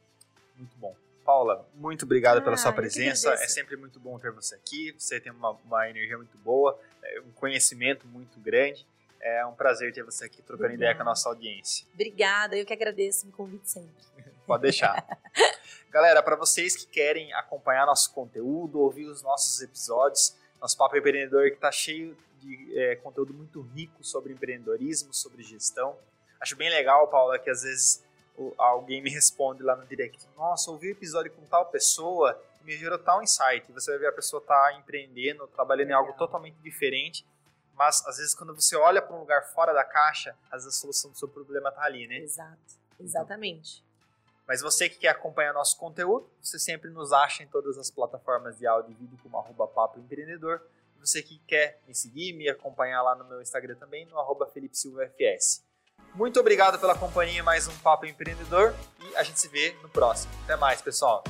Muito 0.57 0.77
bom. 0.77 0.95
Paula, 1.25 1.69
muito 1.75 2.05
obrigado 2.05 2.39
ah, 2.39 2.43
pela 2.43 2.57
sua 2.57 2.73
presença. 2.73 3.33
É 3.33 3.49
sempre 3.49 3.77
muito 3.77 3.99
bom 3.99 4.17
ter 4.21 4.31
você 4.31 4.55
aqui. 4.55 4.95
Você 4.97 5.19
tem 5.19 5.33
uma, 5.33 5.59
uma 5.65 5.91
energia 5.91 6.19
muito 6.19 6.39
boa, 6.39 6.79
é, 7.03 7.21
um 7.21 7.33
conhecimento 7.33 8.07
muito 8.07 8.39
grande. 8.39 8.87
É 9.21 9.45
um 9.45 9.55
prazer 9.55 9.93
ter 9.93 10.05
você 10.05 10.27
aqui 10.27 10.37
trocando 10.37 10.67
Obrigada. 10.67 10.85
ideia 10.85 10.95
com 10.95 11.03
a 11.03 11.07
nossa 11.07 11.29
audiência. 11.29 11.85
Obrigada, 11.95 12.57
eu 12.57 12.65
que 12.65 12.73
agradeço, 12.73 13.27
me 13.27 13.33
convite 13.33 13.69
sempre. 13.69 13.91
Pode 14.47 14.63
deixar. 14.63 15.07
Galera, 15.91 16.23
para 16.23 16.37
vocês 16.37 16.77
que 16.77 16.87
querem 16.87 17.33
acompanhar 17.35 17.87
nosso 17.87 18.13
conteúdo, 18.13 18.81
ouvir 18.81 19.07
os 19.07 19.23
nossos 19.23 19.63
episódios, 19.63 20.37
nosso 20.61 20.77
Papo 20.77 20.97
Empreendedor 20.97 21.49
que 21.51 21.55
está 21.55 21.71
cheio 21.71 22.17
de 22.41 22.79
é, 22.79 22.97
conteúdo 22.97 23.33
muito 23.33 23.61
rico 23.61 24.03
sobre 24.03 24.33
empreendedorismo, 24.33 25.15
sobre 25.15 25.43
gestão. 25.43 25.97
Acho 26.41 26.57
bem 26.57 26.69
legal, 26.69 27.09
Paula, 27.09 27.39
que 27.39 27.49
às 27.49 27.63
vezes 27.63 28.05
alguém 28.59 29.01
me 29.01 29.11
responde 29.11 29.63
lá 29.63 29.77
no 29.77 29.87
direct: 29.87 30.27
Nossa, 30.37 30.71
ouvi 30.71 30.89
o 30.89 30.93
episódio 30.93 31.33
com 31.33 31.43
tal 31.47 31.67
pessoa 31.67 32.39
e 32.61 32.65
me 32.65 32.77
gerou 32.77 32.99
tal 32.99 33.23
insight. 33.23 33.71
Você 33.73 33.91
vai 33.93 34.01
ver 34.01 34.09
a 34.09 34.13
pessoa 34.13 34.43
tá 34.43 34.77
empreendendo, 34.79 35.47
trabalhando 35.49 35.91
em 35.91 35.95
algo 35.95 36.13
totalmente 36.15 36.57
diferente. 36.57 37.25
Mas 37.75 38.07
às 38.07 38.19
vezes, 38.19 38.35
quando 38.35 38.55
você 38.55 38.77
olha 38.77 39.03
para 39.03 39.17
um 39.17 39.21
lugar 39.21 39.43
fora 39.53 39.73
da 39.73 39.85
caixa, 39.85 40.37
às 40.51 40.65
vezes 40.65 40.79
a 40.79 40.81
solução 40.81 41.11
do 41.11 41.19
seu 41.19 41.29
problema 41.29 41.71
está 41.71 41.83
ali, 41.83 42.07
né? 42.07 42.19
Exato, 42.19 42.59
exatamente. 43.01 43.83
Mas 44.47 44.61
você 44.61 44.89
que 44.89 44.99
quer 44.99 45.09
acompanhar 45.09 45.55
nosso 45.55 45.77
conteúdo, 45.77 46.29
você 46.41 46.59
sempre 46.59 46.91
nos 46.91 47.13
acha 47.13 47.43
em 47.43 47.47
todas 47.47 47.79
as 47.79 47.91
plataformas 47.91 48.59
de 48.59 48.67
áudio 48.67 48.93
e 48.93 48.95
vídeo 48.95 49.19
como 49.23 49.39
arroba 49.39 49.67
Papo 49.67 49.99
Empreendedor. 49.99 50.61
Você 51.01 51.23
que 51.23 51.39
quer 51.47 51.81
me 51.87 51.95
seguir, 51.95 52.33
me 52.33 52.49
acompanhar 52.49 53.03
lá 53.03 53.15
no 53.15 53.25
meu 53.25 53.41
Instagram 53.41 53.77
também, 53.77 54.07
no 54.07 54.19
arroba 54.19 54.47
Felipe 54.47 54.77
Silva 54.77 55.05
FS. 55.05 55.63
Muito 56.15 56.39
obrigado 56.39 56.79
pela 56.79 56.97
companhia 56.97 57.43
mais 57.43 57.67
um 57.67 57.77
Papo 57.79 58.07
Empreendedor 58.07 58.75
e 59.01 59.17
a 59.17 59.23
gente 59.23 59.41
se 59.41 59.49
vê 59.49 59.77
no 59.83 59.89
próximo. 59.89 60.33
Até 60.45 60.57
mais, 60.57 60.81
pessoal! 60.81 61.25